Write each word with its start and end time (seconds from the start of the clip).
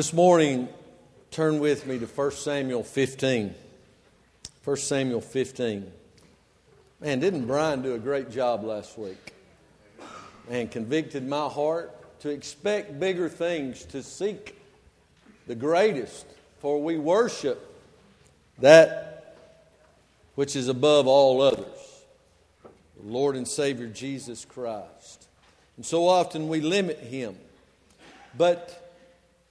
This 0.00 0.14
morning, 0.14 0.66
turn 1.30 1.58
with 1.58 1.86
me 1.86 1.98
to 1.98 2.06
1 2.06 2.30
Samuel 2.30 2.82
15. 2.82 3.54
1 4.64 4.76
Samuel 4.78 5.20
15. 5.20 5.92
Man, 7.00 7.20
didn't 7.20 7.44
Brian 7.44 7.82
do 7.82 7.94
a 7.94 7.98
great 7.98 8.30
job 8.30 8.64
last 8.64 8.96
week? 8.96 9.34
And 10.48 10.70
convicted 10.70 11.28
my 11.28 11.48
heart 11.48 11.94
to 12.20 12.30
expect 12.30 12.98
bigger 12.98 13.28
things, 13.28 13.84
to 13.84 14.02
seek 14.02 14.58
the 15.46 15.54
greatest, 15.54 16.24
for 16.60 16.82
we 16.82 16.96
worship 16.96 17.60
that 18.58 19.36
which 20.34 20.56
is 20.56 20.68
above 20.68 21.08
all 21.08 21.42
others 21.42 22.04
the 22.98 23.06
Lord 23.06 23.36
and 23.36 23.46
Savior 23.46 23.88
Jesus 23.88 24.46
Christ. 24.46 25.28
And 25.76 25.84
so 25.84 26.08
often 26.08 26.48
we 26.48 26.62
limit 26.62 27.00
Him. 27.00 27.36
But 28.34 28.79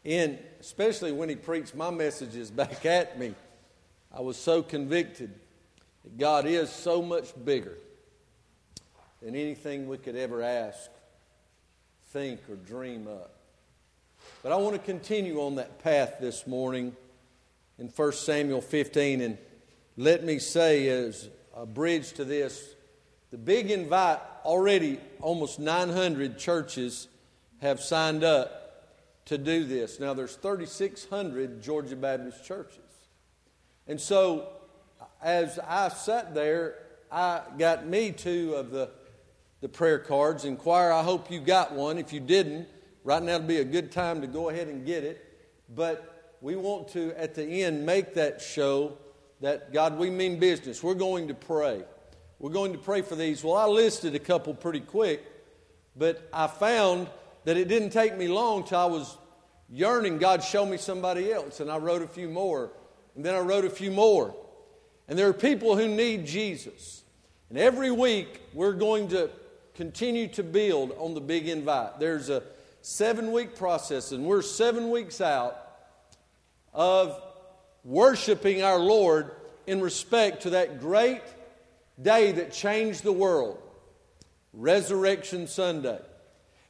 in 0.09 0.39
especially 0.59 1.11
when 1.11 1.29
he 1.29 1.35
preached 1.35 1.75
my 1.75 1.91
messages 1.91 2.49
back 2.49 2.83
at 2.85 3.19
me, 3.19 3.35
I 4.11 4.21
was 4.21 4.37
so 4.37 4.63
convicted 4.63 5.31
that 6.03 6.17
God 6.17 6.47
is 6.47 6.71
so 6.71 7.01
much 7.03 7.31
bigger 7.45 7.77
than 9.21 9.35
anything 9.35 9.87
we 9.87 9.99
could 9.99 10.15
ever 10.15 10.41
ask, 10.41 10.89
think, 12.11 12.39
or 12.49 12.55
dream 12.55 13.07
up. 13.07 13.35
But 14.41 14.51
I 14.51 14.55
want 14.55 14.75
to 14.75 14.81
continue 14.81 15.41
on 15.41 15.55
that 15.55 15.83
path 15.83 16.15
this 16.19 16.47
morning 16.47 16.95
in 17.77 17.87
1 17.87 18.11
Samuel 18.13 18.61
15. 18.61 19.21
And 19.21 19.37
let 19.95 20.23
me 20.23 20.39
say, 20.39 20.87
as 20.87 21.29
a 21.55 21.67
bridge 21.67 22.13
to 22.13 22.25
this, 22.25 22.73
the 23.29 23.37
big 23.37 23.69
invite 23.69 24.19
already 24.43 24.99
almost 25.21 25.59
900 25.59 26.39
churches 26.39 27.07
have 27.61 27.79
signed 27.79 28.23
up 28.23 28.58
to 29.29 29.37
do 29.37 29.63
this. 29.63 29.99
Now, 29.99 30.15
there's 30.15 30.35
3,600 30.35 31.61
Georgia 31.61 31.95
Baptist 31.95 32.43
churches. 32.43 32.79
And 33.85 34.01
so, 34.01 34.49
as 35.21 35.59
I 35.59 35.89
sat 35.89 36.33
there, 36.33 36.79
I 37.11 37.43
got 37.59 37.85
me 37.85 38.11
two 38.11 38.55
of 38.55 38.71
the, 38.71 38.89
the 39.61 39.69
prayer 39.69 39.99
cards. 39.99 40.45
Inquire, 40.45 40.91
I 40.91 41.03
hope 41.03 41.29
you 41.29 41.39
got 41.39 41.73
one. 41.73 41.99
If 41.99 42.11
you 42.11 42.19
didn't, 42.19 42.67
right 43.03 43.21
now 43.21 43.37
would 43.37 43.47
be 43.47 43.57
a 43.57 43.63
good 43.63 43.91
time 43.91 44.21
to 44.21 44.27
go 44.27 44.49
ahead 44.49 44.67
and 44.67 44.83
get 44.83 45.03
it. 45.03 45.23
But 45.75 46.35
we 46.41 46.55
want 46.55 46.87
to, 46.93 47.13
at 47.15 47.35
the 47.35 47.45
end, 47.63 47.85
make 47.85 48.15
that 48.15 48.41
show 48.41 48.97
that, 49.41 49.71
God, 49.71 49.99
we 49.99 50.09
mean 50.09 50.39
business. 50.39 50.81
We're 50.81 50.95
going 50.95 51.27
to 51.27 51.35
pray. 51.35 51.83
We're 52.39 52.49
going 52.49 52.71
to 52.71 52.79
pray 52.79 53.03
for 53.03 53.15
these. 53.15 53.43
Well, 53.43 53.55
I 53.55 53.67
listed 53.67 54.15
a 54.15 54.19
couple 54.19 54.55
pretty 54.55 54.79
quick, 54.79 55.23
but 55.95 56.27
I 56.33 56.47
found 56.47 57.09
that 57.45 57.57
it 57.57 57.67
didn't 57.67 57.91
take 57.91 58.17
me 58.17 58.27
long 58.27 58.63
till 58.63 58.79
I 58.79 58.85
was 58.85 59.17
yearning, 59.71 60.17
God, 60.17 60.43
show 60.43 60.65
me 60.65 60.77
somebody 60.77 61.31
else. 61.31 61.59
And 61.59 61.71
I 61.71 61.77
wrote 61.77 62.01
a 62.01 62.07
few 62.07 62.29
more. 62.29 62.71
And 63.15 63.25
then 63.25 63.35
I 63.35 63.39
wrote 63.39 63.65
a 63.65 63.69
few 63.69 63.91
more. 63.91 64.35
And 65.07 65.17
there 65.17 65.27
are 65.27 65.33
people 65.33 65.75
who 65.75 65.87
need 65.87 66.25
Jesus. 66.25 67.03
And 67.49 67.57
every 67.57 67.91
week 67.91 68.41
we're 68.53 68.73
going 68.73 69.09
to 69.09 69.29
continue 69.75 70.27
to 70.27 70.43
build 70.43 70.93
on 70.97 71.13
the 71.13 71.21
big 71.21 71.47
invite. 71.47 71.99
There's 71.99 72.29
a 72.29 72.43
seven 72.81 73.31
week 73.31 73.55
process, 73.55 74.11
and 74.11 74.25
we're 74.25 74.41
seven 74.41 74.91
weeks 74.91 75.21
out 75.21 75.57
of 76.73 77.21
worshiping 77.83 78.61
our 78.61 78.79
Lord 78.79 79.31
in 79.67 79.81
respect 79.81 80.43
to 80.43 80.51
that 80.51 80.79
great 80.79 81.21
day 82.01 82.31
that 82.33 82.51
changed 82.51 83.03
the 83.03 83.11
world 83.11 83.61
Resurrection 84.53 85.47
Sunday. 85.47 85.99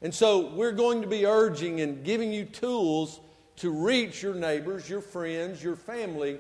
And 0.01 0.13
so 0.13 0.47
we're 0.53 0.71
going 0.71 1.01
to 1.01 1.07
be 1.07 1.25
urging 1.25 1.81
and 1.81 2.03
giving 2.03 2.31
you 2.31 2.45
tools 2.45 3.19
to 3.57 3.69
reach 3.69 4.23
your 4.23 4.33
neighbors, 4.33 4.89
your 4.89 5.01
friends, 5.01 5.61
your 5.61 5.75
family 5.75 6.39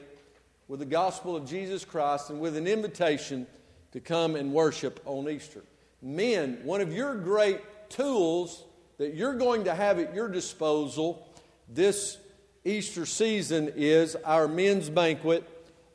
with 0.69 0.79
the 0.79 0.85
gospel 0.85 1.35
of 1.35 1.45
Jesus 1.49 1.83
Christ 1.83 2.29
and 2.29 2.39
with 2.39 2.55
an 2.55 2.67
invitation 2.67 3.45
to 3.91 3.99
come 3.99 4.35
and 4.35 4.53
worship 4.53 5.01
on 5.05 5.27
Easter. 5.27 5.63
Men, 6.01 6.59
one 6.63 6.79
of 6.79 6.93
your 6.93 7.15
great 7.15 7.59
tools 7.89 8.63
that 8.97 9.15
you're 9.15 9.33
going 9.33 9.65
to 9.65 9.75
have 9.75 9.99
at 9.99 10.13
your 10.13 10.29
disposal 10.29 11.27
this 11.67 12.17
Easter 12.63 13.05
season 13.05 13.73
is 13.75 14.15
our 14.17 14.47
men's 14.47 14.89
banquet 14.89 15.43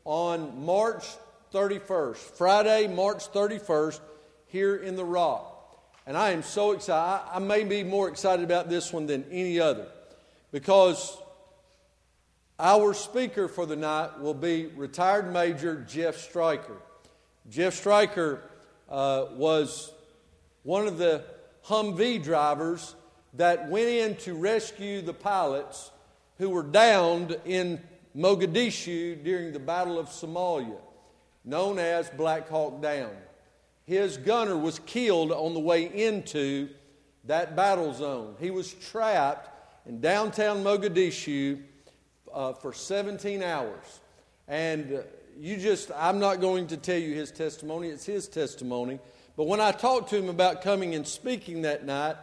on 0.05 0.65
March 0.65 1.05
31st, 1.53 2.17
Friday, 2.17 2.89
March 2.89 3.33
31st, 3.33 4.01
here 4.49 4.77
in 4.77 4.97
the 4.97 5.05
Rock. 5.05 5.54
And 6.07 6.17
I 6.17 6.31
am 6.31 6.43
so 6.43 6.73
excited. 6.73 7.27
I, 7.33 7.39
may 7.39 7.65
be 7.65 7.83
more 7.83 8.09
excited 8.09 8.45
about 8.45 8.69
this 8.69 8.93
one 8.93 9.07
than 9.07 9.25
any 9.31 9.59
other 9.59 9.87
because 10.53 11.17
our 12.59 12.93
speaker 12.93 13.49
for 13.49 13.65
the 13.65 13.77
night 13.77 14.21
will 14.21 14.35
be 14.35 14.67
retired 14.67 15.33
Major 15.33 15.81
Jeff 15.89 16.17
Struecker. 16.17 16.77
Jeff 17.49 17.83
Struecker 17.83 18.41
uh, 18.91 19.27
was 19.33 19.93
one 20.63 20.87
of 20.87 20.99
the 20.99 21.25
Humvee 21.67 22.23
drivers 22.23 22.95
that 23.35 23.71
went 23.71 23.89
in 23.89 24.17
to 24.17 24.35
rescue 24.35 25.01
the 25.01 25.15
pilots 25.15 25.91
who 26.37 26.51
were 26.51 26.63
downed 26.63 27.39
in 27.47 27.81
Mogadishu 28.15 29.25
during 29.25 29.53
the 29.53 29.59
Battle 29.59 29.99
of 29.99 30.09
Somalia, 30.09 30.79
known 31.45 31.79
as 31.79 32.11
Black 32.11 32.49
Hawk 32.49 32.83
Down 32.83 33.11
his 33.85 34.17
gunner 34.17 34.57
was 34.57 34.79
killed 34.81 35.31
on 35.31 35.55
the 35.55 35.61
way 35.61 35.85
into 35.85 36.69
that 37.25 37.55
battle 37.55 37.93
zone. 37.93 38.35
He 38.41 38.51
was 38.51 38.73
trapped 38.73 39.51
in 39.87 40.01
downtown 40.01 40.65
Mogadishu 40.65 41.63
uh, 42.33 42.53
for 42.55 42.73
17 42.73 43.43
hours. 43.43 44.01
And 44.49 44.93
uh, 44.93 45.01
you 45.39 45.57
just, 45.57 45.91
I'm 45.95 46.19
not 46.19 46.41
going 46.41 46.69
to 46.69 46.77
tell 46.77 46.99
you 46.99 47.15
his 47.15 47.31
testimony, 47.31 47.89
it's 47.89 48.07
his 48.07 48.29
testimony. 48.29 49.01
But 49.37 49.47
when 49.47 49.61
I 49.61 49.73
talked 49.73 50.11
to 50.11 50.17
him 50.17 50.29
about 50.29 50.63
coming 50.63 50.95
and 50.95 51.07
speaking 51.07 51.63
that 51.63 51.85
night, 51.85 52.17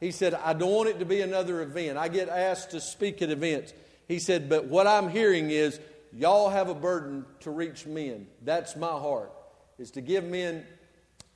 he 0.00 0.10
said, 0.10 0.34
I 0.34 0.52
don't 0.52 0.72
want 0.72 0.88
it 0.88 0.98
to 0.98 1.04
be 1.04 1.20
another 1.20 1.62
event. 1.62 1.98
I 1.98 2.08
get 2.08 2.28
asked 2.28 2.70
to 2.70 2.80
speak 2.80 3.22
at 3.22 3.30
events. 3.30 3.72
He 4.08 4.18
said, 4.18 4.48
but 4.48 4.66
what 4.66 4.86
I'm 4.86 5.08
hearing 5.08 5.50
is 5.50 5.78
y'all 6.12 6.48
have 6.48 6.68
a 6.68 6.74
burden 6.74 7.24
to 7.40 7.50
reach 7.50 7.86
men. 7.86 8.26
That's 8.42 8.76
my 8.76 8.88
heart, 8.88 9.32
is 9.78 9.90
to 9.92 10.00
give 10.00 10.24
men 10.24 10.64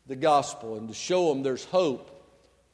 the 0.09 0.17
gospel 0.17 0.77
and 0.77 0.89
to 0.89 0.95
show 0.95 1.29
them 1.29 1.43
there's 1.43 1.65
hope 1.67 2.11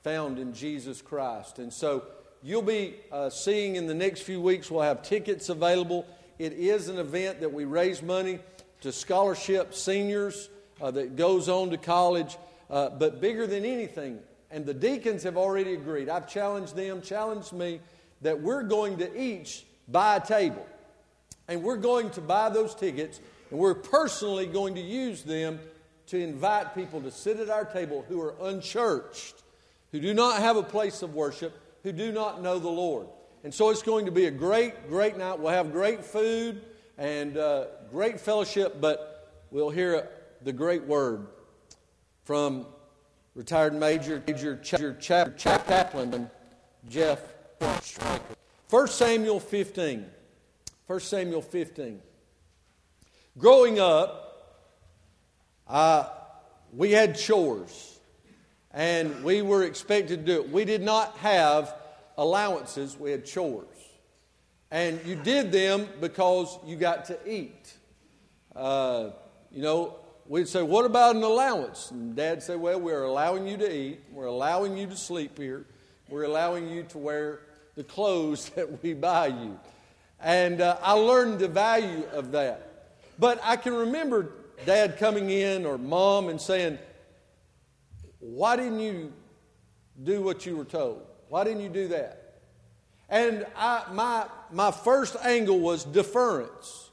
found 0.02 0.38
in 0.38 0.54
Jesus 0.54 1.02
Christ. 1.02 1.58
And 1.58 1.72
so 1.72 2.04
you'll 2.42 2.62
be 2.62 2.94
uh, 3.10 3.28
seeing 3.28 3.76
in 3.76 3.86
the 3.86 3.94
next 3.94 4.22
few 4.22 4.40
weeks, 4.40 4.70
we'll 4.70 4.82
have 4.82 5.02
tickets 5.02 5.48
available. 5.48 6.06
It 6.38 6.52
is 6.52 6.88
an 6.88 6.98
event 6.98 7.40
that 7.40 7.52
we 7.52 7.64
raise 7.64 8.02
money 8.02 8.38
to 8.82 8.92
scholarship 8.92 9.74
seniors 9.74 10.48
uh, 10.80 10.90
that 10.92 11.16
goes 11.16 11.48
on 11.48 11.70
to 11.70 11.76
college. 11.76 12.36
Uh, 12.70 12.90
but 12.90 13.20
bigger 13.20 13.46
than 13.46 13.64
anything, 13.64 14.18
and 14.50 14.64
the 14.64 14.74
deacons 14.74 15.24
have 15.24 15.36
already 15.36 15.74
agreed, 15.74 16.08
I've 16.08 16.28
challenged 16.28 16.76
them, 16.76 17.02
challenged 17.02 17.52
me, 17.52 17.80
that 18.22 18.40
we're 18.40 18.62
going 18.62 18.98
to 18.98 19.20
each 19.20 19.66
buy 19.88 20.16
a 20.16 20.20
table. 20.24 20.66
And 21.48 21.62
we're 21.62 21.76
going 21.76 22.10
to 22.10 22.20
buy 22.20 22.48
those 22.48 22.74
tickets, 22.74 23.20
and 23.50 23.58
we're 23.58 23.74
personally 23.74 24.46
going 24.46 24.76
to 24.76 24.80
use 24.80 25.22
them 25.22 25.58
to 26.09 26.19
invite 26.19 26.75
people 26.75 27.00
to 27.00 27.10
sit 27.10 27.38
at 27.38 27.48
our 27.48 27.65
table 27.65 28.04
who 28.09 28.20
are 28.20 28.34
unchurched, 28.42 29.42
who 29.92 30.00
do 30.00 30.15
not 30.15 30.41
have 30.41 30.56
a 30.56 30.62
place 30.62 31.03
of 31.03 31.15
worship, 31.15 31.59
who 31.82 31.92
do 31.92 32.12
not 32.12 32.42
know 32.42 32.59
the 32.59 32.69
Lord. 32.69 33.06
And 33.42 33.53
so 33.53 33.70
it's 33.70 33.82
going 33.82 34.06
to 34.06 34.12
be 34.12 34.26
a 34.26 34.31
great, 34.31 34.88
great 34.88 35.16
night. 35.16 35.38
We'll 35.38 35.53
have 35.53 35.72
great 35.72 36.04
food 36.04 36.62
and 36.97 37.37
uh, 37.37 37.66
great 37.91 38.20
fellowship, 38.20 38.81
but 38.81 39.44
we'll 39.50 39.70
hear 39.70 40.09
the 40.43 40.53
great 40.53 40.84
word 40.84 41.26
from 42.25 42.66
retired 43.34 43.75
Major, 43.75 44.22
Major 44.26 44.56
Chap, 44.56 45.00
Chap, 45.00 45.37
Chap, 45.37 45.69
Chaplain 45.69 46.31
Jeff 46.88 47.20
Struecker. 47.60 48.20
1 48.70 48.88
Samuel 48.88 49.41
15. 49.41 50.06
1 50.87 51.00
Samuel 51.00 51.43
15. 51.43 52.00
Growing 53.37 53.78
up, 53.78 54.24
uh, 55.69 56.08
we 56.72 56.93
had 56.93 57.16
chores 57.16 57.99
and 58.72 59.22
we 59.22 59.40
were 59.43 59.62
expected 59.62 60.26
to 60.26 60.34
do 60.34 60.40
it. 60.43 60.50
We 60.50 60.64
did 60.64 60.82
not 60.82 61.16
have 61.19 61.75
allowances, 62.19 62.99
we 62.99 63.12
had 63.12 63.25
chores. 63.25 63.69
And 64.70 65.00
you 65.06 65.14
did 65.14 65.52
them 65.52 65.88
because 66.00 66.58
you 66.66 66.76
got 66.76 67.05
to 67.06 67.19
eat. 67.31 67.72
Uh, 68.55 69.11
you 69.52 69.62
know, 69.62 69.96
we'd 70.26 70.49
say, 70.49 70.62
What 70.62 70.84
about 70.84 71.14
an 71.14 71.22
allowance? 71.22 71.93
And 71.93 72.16
Dad 72.16 72.43
said, 72.43 72.58
Well, 72.58 72.81
we're 72.81 73.05
allowing 73.05 73.46
you 73.46 73.56
to 73.58 73.72
eat, 73.72 74.00
we're 74.11 74.26
allowing 74.26 74.76
you 74.76 74.88
to 74.88 74.96
sleep 74.96 75.38
here, 75.38 75.64
we're 76.08 76.25
allowing 76.25 76.69
you 76.69 76.82
to 76.84 76.99
wear 76.99 77.40
the 77.76 77.84
clothes 77.84 78.49
that 78.56 78.82
we 78.82 78.94
buy 78.94 79.28
you. 79.28 79.58
And 80.20 80.61
uh, 80.61 80.78
I 80.82 80.93
learned 80.94 81.38
the 81.38 81.49
value 81.49 82.05
of 82.12 82.32
that. 82.32 82.70
But 83.19 83.40
I 83.44 83.56
can 83.56 83.75
remember 83.75 84.32
dad 84.64 84.98
coming 84.98 85.30
in 85.30 85.66
or 85.66 85.78
mom 85.78 86.28
and 86.28 86.40
saying, 86.40 86.78
Why 88.20 88.56
didn't 88.56 88.80
you 88.80 89.12
do 90.02 90.22
what 90.22 90.46
you 90.46 90.56
were 90.56 90.64
told? 90.64 91.02
Why 91.28 91.44
didn't 91.44 91.62
you 91.62 91.68
do 91.68 91.88
that? 91.88 92.40
And 93.08 93.46
I, 93.56 93.84
my, 93.92 94.26
my 94.50 94.70
first 94.70 95.16
angle 95.22 95.60
was 95.60 95.84
deference. 95.84 96.90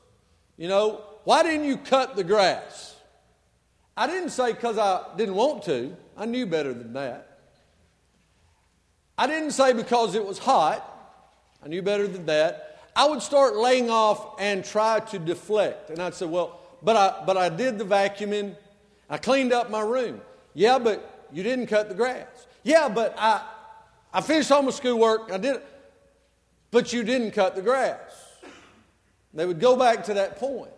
You 0.57 0.67
know, 0.67 1.01
why 1.23 1.43
didn't 1.43 1.65
you 1.65 1.77
cut 1.77 2.15
the 2.15 2.23
grass? 2.23 2.95
I 3.95 4.07
didn't 4.07 4.29
say 4.29 4.53
because 4.53 4.77
I 4.77 5.03
didn't 5.17 5.35
want 5.35 5.63
to. 5.63 5.95
I 6.17 6.25
knew 6.25 6.45
better 6.45 6.73
than 6.73 6.93
that. 6.93 7.39
I 9.17 9.27
didn't 9.27 9.51
say 9.51 9.73
because 9.73 10.15
it 10.15 10.25
was 10.25 10.37
hot. 10.37 10.87
I 11.63 11.67
knew 11.67 11.81
better 11.81 12.07
than 12.07 12.25
that. 12.25 12.79
I 12.95 13.07
would 13.07 13.21
start 13.21 13.55
laying 13.55 13.89
off 13.89 14.39
and 14.39 14.65
try 14.65 14.99
to 14.99 15.19
deflect. 15.19 15.89
And 15.89 15.99
I'd 15.99 16.15
say, 16.15 16.25
well, 16.25 16.60
but 16.83 16.95
I, 16.95 17.24
but 17.25 17.38
I 17.38 17.50
did 17.50 17.78
the 17.78 17.86
vacuuming. 17.86 18.56
I 19.10 19.18
cleaned 19.18 19.54
up 19.54 19.69
my 19.69 19.81
room. 19.81 20.22
Yeah, 20.54 20.80
but 20.80 21.28
you 21.31 21.44
didn't 21.44 21.68
cut 21.68 21.89
the 21.89 21.95
grass. 21.95 22.28
Yeah, 22.63 22.89
but 22.89 23.16
I, 23.18 23.42
I 24.13 24.22
finished 24.22 24.51
all 24.51 24.62
my 24.62 24.72
schoolwork. 24.72 25.31
I 25.31 25.38
did 25.38 25.57
it. 25.57 25.68
But 26.72 26.94
you 26.94 27.04
didn't 27.04 27.31
cut 27.31 27.56
the 27.56 27.62
grass. 27.62 28.00
They 29.33 29.45
would 29.45 29.60
go 29.60 29.75
back 29.75 30.06
to 30.06 30.16
that 30.16 30.38
point. 30.38 30.72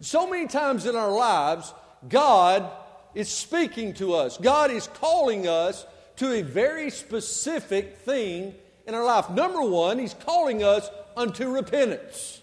So 0.00 0.28
many 0.28 0.46
times 0.46 0.86
in 0.86 0.96
our 0.96 1.10
lives, 1.10 1.72
God 2.08 2.70
is 3.14 3.28
speaking 3.28 3.94
to 3.94 4.14
us. 4.14 4.36
God 4.36 4.70
is 4.70 4.88
calling 4.94 5.46
us 5.46 5.86
to 6.16 6.32
a 6.32 6.42
very 6.42 6.90
specific 6.90 7.98
thing 7.98 8.54
in 8.86 8.94
our 8.94 9.04
life. 9.04 9.30
Number 9.30 9.62
one, 9.62 9.98
He's 9.98 10.14
calling 10.14 10.62
us 10.62 10.88
unto 11.16 11.48
repentance. 11.48 12.40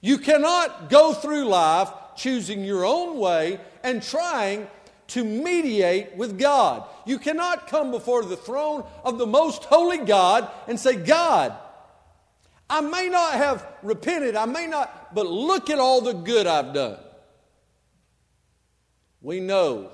You 0.00 0.18
cannot 0.18 0.90
go 0.90 1.12
through 1.12 1.44
life 1.44 1.88
choosing 2.16 2.64
your 2.64 2.84
own 2.84 3.18
way 3.18 3.60
and 3.82 4.02
trying 4.02 4.68
to 5.08 5.24
mediate 5.24 6.16
with 6.16 6.38
God. 6.38 6.88
You 7.04 7.18
cannot 7.18 7.68
come 7.68 7.90
before 7.90 8.24
the 8.24 8.36
throne 8.36 8.84
of 9.04 9.18
the 9.18 9.26
most 9.26 9.64
holy 9.64 9.98
God 9.98 10.50
and 10.66 10.78
say, 10.78 10.96
God, 10.96 11.56
I 12.68 12.80
may 12.80 13.08
not 13.08 13.34
have 13.34 13.66
repented, 13.82 14.34
I 14.34 14.46
may 14.46 14.66
not, 14.66 15.14
but 15.14 15.26
look 15.26 15.70
at 15.70 15.78
all 15.78 16.00
the 16.00 16.14
good 16.14 16.46
I've 16.46 16.74
done. 16.74 16.98
We 19.20 19.40
know, 19.40 19.90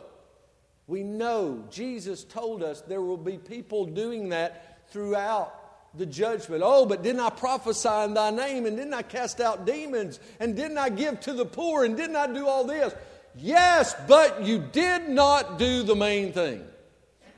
we 0.87 1.03
know 1.03 1.65
Jesus 1.71 2.25
told 2.25 2.63
us 2.63 2.81
there 2.81 3.03
will 3.03 3.19
be 3.19 3.37
people 3.39 3.85
doing 3.85 4.31
that 4.31 4.89
throughout 4.91 5.62
the 5.95 6.07
judgment. 6.07 6.63
Oh, 6.65 6.87
but 6.87 7.03
didn't 7.03 7.21
I 7.21 7.31
prophesy 7.31 7.89
in 8.05 8.15
thy 8.15 8.31
name? 8.31 8.67
And 8.67 8.77
didn't 8.77 8.95
I 8.95 9.03
cast 9.03 9.41
out 9.41 9.67
demons? 9.67 10.21
And 10.41 10.57
didn't 10.57 10.79
I 10.79 10.89
give 10.89 11.21
to 11.21 11.33
the 11.33 11.45
poor? 11.45 11.85
And 11.85 11.97
didn't 11.97 12.17
I 12.17 12.33
do 12.33 12.47
all 12.47 12.65
this? 12.65 12.95
Yes, 13.37 13.95
but 14.09 14.43
you 14.43 14.59
did 14.59 15.09
not 15.09 15.59
do 15.59 15.83
the 15.83 15.97
main 15.97 16.33
thing. 16.33 16.65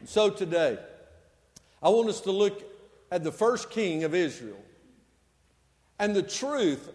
So 0.07 0.31
today, 0.31 0.79
I 1.83 1.89
want 1.89 2.09
us 2.09 2.21
to 2.23 2.31
look 2.31 2.63
at 3.11 3.25
the 3.25 3.33
first 3.33 3.71
king 3.71 4.05
of 4.05 4.15
Israel 4.15 4.61
and 5.99 6.15
the 6.15 6.23
truth 6.23 6.89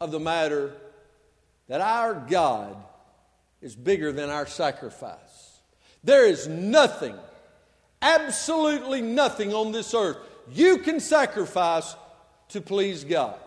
of 0.00 0.10
the 0.10 0.20
matter 0.20 0.72
that 1.68 1.80
our 1.80 2.14
God 2.14 2.76
is 3.62 3.74
bigger 3.74 4.12
than 4.12 4.28
our 4.28 4.46
sacrifice. 4.46 5.60
There 6.02 6.26
is 6.26 6.46
nothing, 6.46 7.16
absolutely 8.02 9.00
nothing 9.00 9.54
on 9.54 9.72
this 9.72 9.94
earth 9.94 10.18
you 10.52 10.78
can 10.78 11.00
sacrifice 11.00 11.94
to 12.50 12.60
please 12.60 13.04
God, 13.04 13.38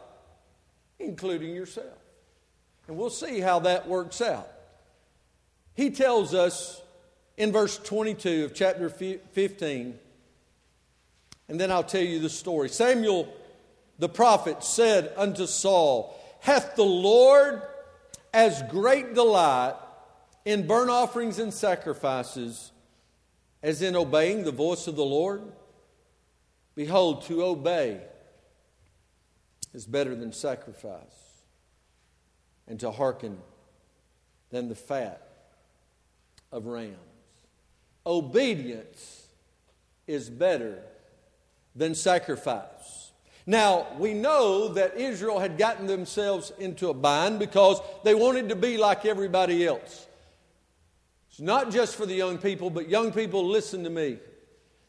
including 0.99 1.53
yourself. 1.55 1.97
And 2.87 2.97
we'll 2.97 3.09
see 3.09 3.39
how 3.39 3.59
that 3.59 3.87
works 3.87 4.21
out. 4.21 4.49
He 5.75 5.89
tells 5.91 6.33
us 6.33 6.81
in 7.35 7.51
verse 7.51 7.77
22 7.77 8.45
of 8.45 8.53
chapter 8.53 8.89
15, 8.89 9.99
and 11.49 11.59
then 11.59 11.71
I'll 11.71 11.83
tell 11.83 12.01
you 12.01 12.19
the 12.19 12.29
story. 12.29 12.69
Samuel 12.69 13.33
the 13.99 14.09
prophet 14.09 14.63
said 14.63 15.11
unto 15.17 15.47
Saul, 15.47 16.15
Hath 16.39 16.75
the 16.75 16.83
Lord 16.83 17.61
as 18.33 18.61
great 18.69 19.13
delight 19.13 19.75
in 20.45 20.67
burnt 20.67 20.89
offerings 20.89 21.39
and 21.39 21.53
sacrifices 21.53 22.71
as 23.63 23.81
in 23.81 23.95
obeying 23.95 24.43
the 24.43 24.51
voice 24.51 24.87
of 24.87 24.95
the 24.95 25.05
Lord? 25.05 25.41
Behold, 26.77 27.23
to 27.23 27.43
obey 27.43 27.99
is 29.73 29.87
better 29.87 30.13
than 30.13 30.31
sacrifice, 30.31 31.01
and 32.67 32.79
to 32.79 32.91
hearken 32.91 33.39
than 34.51 34.69
the 34.69 34.75
fat 34.75 35.27
of 36.51 36.67
rams. 36.67 36.93
Obedience 38.05 39.25
is 40.05 40.29
better 40.29 40.83
than 41.75 41.95
sacrifice. 41.95 43.11
Now, 43.47 43.87
we 43.97 44.13
know 44.13 44.67
that 44.67 44.97
Israel 44.97 45.39
had 45.39 45.57
gotten 45.57 45.87
themselves 45.87 46.53
into 46.59 46.89
a 46.89 46.93
bind 46.93 47.39
because 47.39 47.81
they 48.03 48.13
wanted 48.13 48.49
to 48.49 48.55
be 48.55 48.77
like 48.77 49.03
everybody 49.03 49.65
else. 49.65 50.05
It's 51.31 51.39
not 51.39 51.71
just 51.71 51.95
for 51.95 52.05
the 52.05 52.13
young 52.13 52.37
people, 52.37 52.69
but 52.69 52.87
young 52.87 53.11
people, 53.11 53.47
listen 53.47 53.83
to 53.83 53.89
me. 53.89 54.19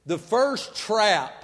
The 0.04 0.18
first 0.18 0.76
trap 0.76 1.37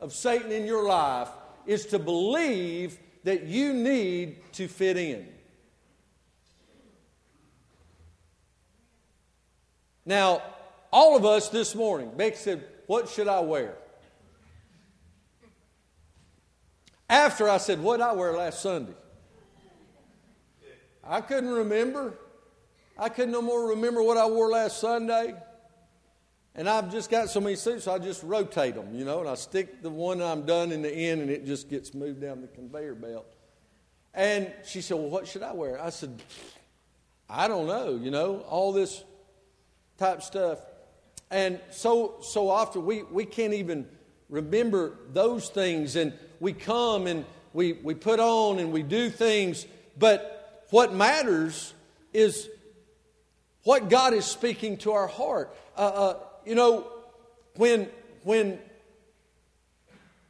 of 0.00 0.12
Satan 0.12 0.52
in 0.52 0.66
your 0.66 0.86
life 0.86 1.28
is 1.66 1.86
to 1.86 1.98
believe 1.98 2.98
that 3.24 3.44
you 3.44 3.72
need 3.72 4.36
to 4.52 4.68
fit 4.68 4.96
in. 4.96 5.26
Now, 10.04 10.42
all 10.92 11.16
of 11.16 11.24
us 11.24 11.48
this 11.48 11.74
morning, 11.74 12.12
Becky 12.16 12.36
said, 12.36 12.64
What 12.86 13.08
should 13.08 13.26
I 13.26 13.40
wear? 13.40 13.74
After 17.10 17.48
I 17.48 17.58
said, 17.58 17.80
What 17.80 17.96
did 17.96 18.04
I 18.04 18.12
wear 18.12 18.32
last 18.32 18.62
Sunday? 18.62 18.94
I 21.02 21.20
couldn't 21.20 21.50
remember. 21.50 22.14
I 22.98 23.08
couldn't 23.08 23.32
no 23.32 23.42
more 23.42 23.70
remember 23.70 24.02
what 24.02 24.16
I 24.16 24.26
wore 24.26 24.48
last 24.50 24.80
Sunday. 24.80 25.34
And 26.58 26.70
I've 26.70 26.90
just 26.90 27.10
got 27.10 27.28
so 27.28 27.38
many 27.38 27.54
suits, 27.54 27.84
so 27.84 27.92
I 27.92 27.98
just 27.98 28.22
rotate 28.22 28.74
them, 28.74 28.94
you 28.94 29.04
know, 29.04 29.20
and 29.20 29.28
I 29.28 29.34
stick 29.34 29.82
the 29.82 29.90
one 29.90 30.22
I'm 30.22 30.46
done 30.46 30.72
in 30.72 30.80
the 30.80 30.90
end, 30.90 31.20
and 31.20 31.30
it 31.30 31.44
just 31.44 31.68
gets 31.68 31.92
moved 31.92 32.22
down 32.22 32.40
the 32.40 32.48
conveyor 32.48 32.94
belt. 32.94 33.30
And 34.14 34.50
she 34.64 34.80
said, 34.80 34.96
Well, 34.96 35.10
what 35.10 35.28
should 35.28 35.42
I 35.42 35.52
wear? 35.52 35.78
I 35.80 35.90
said, 35.90 36.22
I 37.28 37.46
don't 37.46 37.66
know, 37.66 38.00
you 38.02 38.10
know, 38.10 38.38
all 38.48 38.72
this 38.72 39.04
type 39.98 40.22
stuff. 40.22 40.58
And 41.30 41.60
so 41.70 42.16
so 42.22 42.48
often 42.48 42.86
we, 42.86 43.02
we 43.02 43.26
can't 43.26 43.52
even 43.52 43.86
remember 44.30 44.94
those 45.12 45.50
things, 45.50 45.94
and 45.94 46.14
we 46.40 46.54
come 46.54 47.06
and 47.06 47.26
we, 47.52 47.74
we 47.74 47.92
put 47.92 48.18
on 48.18 48.58
and 48.58 48.72
we 48.72 48.82
do 48.82 49.10
things, 49.10 49.66
but 49.98 50.64
what 50.70 50.94
matters 50.94 51.74
is 52.14 52.48
what 53.64 53.90
God 53.90 54.14
is 54.14 54.24
speaking 54.24 54.78
to 54.78 54.92
our 54.92 55.06
heart. 55.06 55.54
Uh, 55.76 55.80
uh, 55.80 56.16
you 56.46 56.54
know, 56.54 56.86
when, 57.56 57.88
when 58.22 58.58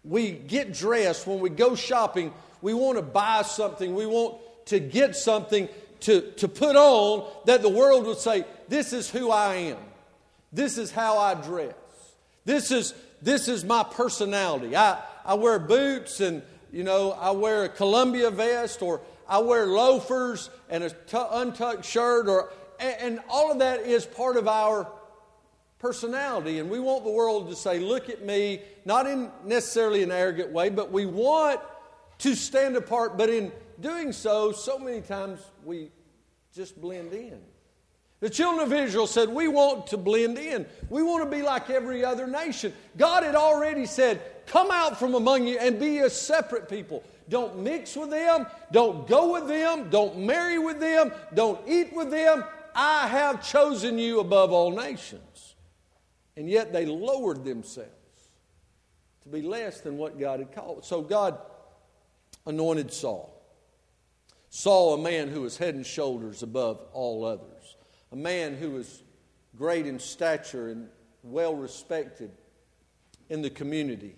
we 0.02 0.32
get 0.32 0.73
dressed, 0.73 1.26
when 1.26 1.40
we 1.40 1.50
go 1.50 1.75
shopping, 1.75 2.32
we 2.62 2.75
want 2.75 2.96
to 2.96 3.02
buy 3.02 3.42
something, 3.42 3.94
we 3.94 4.06
want 4.06 4.38
to 4.66 4.80
get 4.80 5.14
something 5.14 5.68
to, 6.00 6.32
to 6.32 6.49
put 6.49 6.76
on 6.76 7.28
that 7.44 7.62
the 7.62 7.68
world 7.68 8.06
would 8.06 8.18
say, 8.18 8.44
This 8.68 8.92
is 8.92 9.11
who 9.11 9.30
I 9.30 9.54
am. 9.54 9.78
This 10.52 10.78
is 10.78 10.90
how 10.90 11.18
I 11.18 11.35
dress. 11.35 11.75
This 12.44 12.70
is, 12.70 12.94
this 13.20 13.49
is 13.49 13.64
my 13.64 13.82
personality. 13.82 14.76
I, 14.76 15.02
I 15.25 15.35
wear 15.35 15.58
boots 15.58 16.20
and, 16.20 16.42
you 16.73 16.85
know, 16.85 17.12
I 17.12 17.32
wear 17.32 17.64
a 17.64 17.68
Columbia 17.68 18.30
vest 18.30 18.82
or 18.82 19.00
I 19.28 19.38
wear 19.38 19.66
loafers 19.66 20.49
and 20.70 20.85
a 20.85 20.90
t- 20.90 21.18
untucked 21.30 21.85
shirt 21.85 22.28
or, 22.28 22.50
and, 22.78 22.96
and 23.00 23.20
all 23.28 23.50
of 23.50 23.58
that 23.58 23.80
is 23.80 24.06
part 24.06 24.37
of 24.37 24.46
our 24.46 24.87
personality. 25.78 26.59
And 26.59 26.71
we 26.71 26.78
want 26.78 27.04
the 27.04 27.11
world 27.11 27.49
to 27.50 27.56
say, 27.56 27.78
look 27.78 28.09
at 28.09 28.25
me, 28.25 28.61
not 28.85 29.06
in 29.06 29.30
necessarily 29.45 30.02
an 30.02 30.12
arrogant 30.12 30.50
way, 30.50 30.71
but 30.71 30.90
we 30.90 31.06
want 31.06 31.61
to 32.18 32.35
stand 32.35 32.76
apart. 32.76 33.16
But 33.16 33.30
in 33.30 33.52
doing 33.80 34.12
so, 34.12 34.52
so 34.52 34.78
many 34.78 35.00
times 35.00 35.40
we 35.64 35.90
just 36.54 36.80
blend 36.80 37.12
in. 37.12 37.40
The 38.21 38.30
children 38.30 38.66
of 38.66 38.73
Israel 38.73 39.06
said, 39.06 39.28
We 39.28 39.47
want 39.47 39.88
to 39.88 39.99
blend 39.99 40.38
in. 40.38 40.64
We 40.88 41.02
want 41.02 41.23
to 41.25 41.37
be 41.37 41.42
like 41.42 41.68
every 41.68 42.02
other 42.02 42.26
nation. 42.26 42.73
God 42.97 43.23
had 43.25 43.35
already 43.35 43.85
said, 43.85 44.23
Come 44.47 44.71
out 44.71 44.99
from 44.99 45.14
among 45.14 45.47
you 45.47 45.59
and 45.59 45.78
be 45.78 45.99
a 45.99 46.09
separate 46.09 46.68
people. 46.68 47.04
Don't 47.28 47.59
mix 47.59 47.95
with 47.95 48.11
them. 48.11 48.47
Don't 48.73 49.06
go 49.06 49.33
with 49.33 49.49
them. 49.49 49.90
Don't 49.90 50.18
marry 50.18 50.59
with 50.59 50.80
them. 50.80 51.12
Don't 51.35 51.61
eat 51.68 51.95
with 51.95 52.11
them. 52.11 52.45
I 52.75 53.09
have 53.09 53.47
chosen 53.47 53.99
you 53.99 54.21
above 54.21 54.52
all 54.52 54.71
nations. 54.71 55.25
And 56.36 56.48
yet 56.48 56.72
they 56.72 56.86
lowered 56.86 57.44
themselves 57.44 57.90
to 59.22 59.28
be 59.28 59.42
less 59.42 59.80
than 59.80 59.96
what 59.96 60.18
God 60.18 60.38
had 60.40 60.52
called. 60.52 60.84
So 60.84 61.02
God 61.02 61.38
anointed 62.46 62.92
Saul. 62.92 63.32
Saul, 64.50 64.94
a 64.94 64.98
man 64.98 65.28
who 65.28 65.42
was 65.42 65.56
head 65.56 65.74
and 65.74 65.84
shoulders 65.84 66.42
above 66.42 66.80
all 66.92 67.24
others, 67.24 67.76
a 68.12 68.16
man 68.16 68.56
who 68.56 68.70
was 68.70 69.02
great 69.56 69.86
in 69.86 69.98
stature 69.98 70.68
and 70.68 70.88
well 71.22 71.54
respected 71.54 72.30
in 73.28 73.42
the 73.42 73.50
community. 73.50 74.14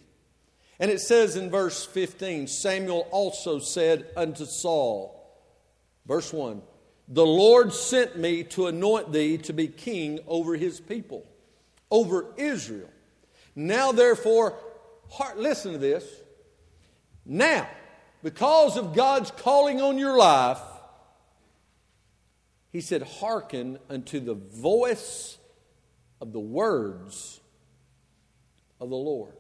And 0.79 0.91
it 0.91 1.01
says 1.01 1.37
in 1.37 1.51
verse 1.51 1.85
15 1.85 2.47
Samuel 2.47 3.09
also 3.11 3.59
said 3.59 4.07
unto 4.17 4.45
Saul, 4.45 5.15
verse 6.07 6.33
1, 6.33 6.63
The 7.09 7.27
Lord 7.27 7.73
sent 7.73 8.17
me 8.17 8.45
to 8.45 8.67
anoint 8.67 9.13
thee 9.13 9.39
to 9.39 9.53
be 9.53 9.69
king 9.69 10.21
over 10.27 10.55
his 10.55 10.81
people, 10.81 11.27
over 11.91 12.27
Israel. 12.37 12.91
Now, 13.55 13.93
therefore, 13.93 14.55
heart, 15.11 15.39
listen 15.39 15.73
to 15.73 15.79
this. 15.79 16.05
Now, 17.25 17.69
because 18.23 18.77
of 18.77 18.95
God's 18.95 19.31
calling 19.31 19.81
on 19.81 19.99
your 19.99 20.17
life, 20.17 20.61
he 22.71 22.81
said, 22.81 23.03
Hearken 23.03 23.79
unto 23.89 24.21
the 24.21 24.35
voice 24.35 25.39
of 26.21 26.33
the 26.33 26.41
words 26.41 27.41
of 28.81 28.91
the 28.91 28.97
Lord. 28.97 29.35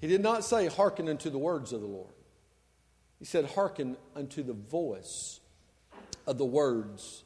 He 0.00 0.08
did 0.08 0.22
not 0.22 0.44
say, 0.44 0.66
Hearken 0.66 1.08
unto 1.08 1.30
the 1.30 1.38
words 1.38 1.72
of 1.72 1.80
the 1.80 1.86
Lord. 1.86 2.12
He 3.18 3.24
said, 3.24 3.46
Hearken 3.46 3.96
unto 4.14 4.42
the 4.42 4.52
voice 4.52 5.40
of 6.26 6.38
the 6.38 6.44
words 6.44 7.24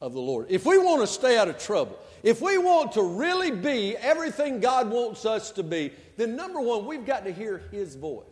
of 0.00 0.12
the 0.12 0.20
Lord. 0.20 0.46
If 0.50 0.66
we 0.66 0.78
want 0.78 1.00
to 1.00 1.06
stay 1.06 1.38
out 1.38 1.48
of 1.48 1.58
trouble, 1.58 1.98
if 2.22 2.40
we 2.40 2.58
want 2.58 2.92
to 2.92 3.02
really 3.02 3.50
be 3.50 3.96
everything 3.96 4.60
God 4.60 4.90
wants 4.90 5.24
us 5.24 5.50
to 5.52 5.62
be, 5.62 5.92
then 6.16 6.36
number 6.36 6.60
one, 6.60 6.86
we've 6.86 7.06
got 7.06 7.24
to 7.24 7.32
hear 7.32 7.58
His 7.70 7.94
voice. 7.94 8.24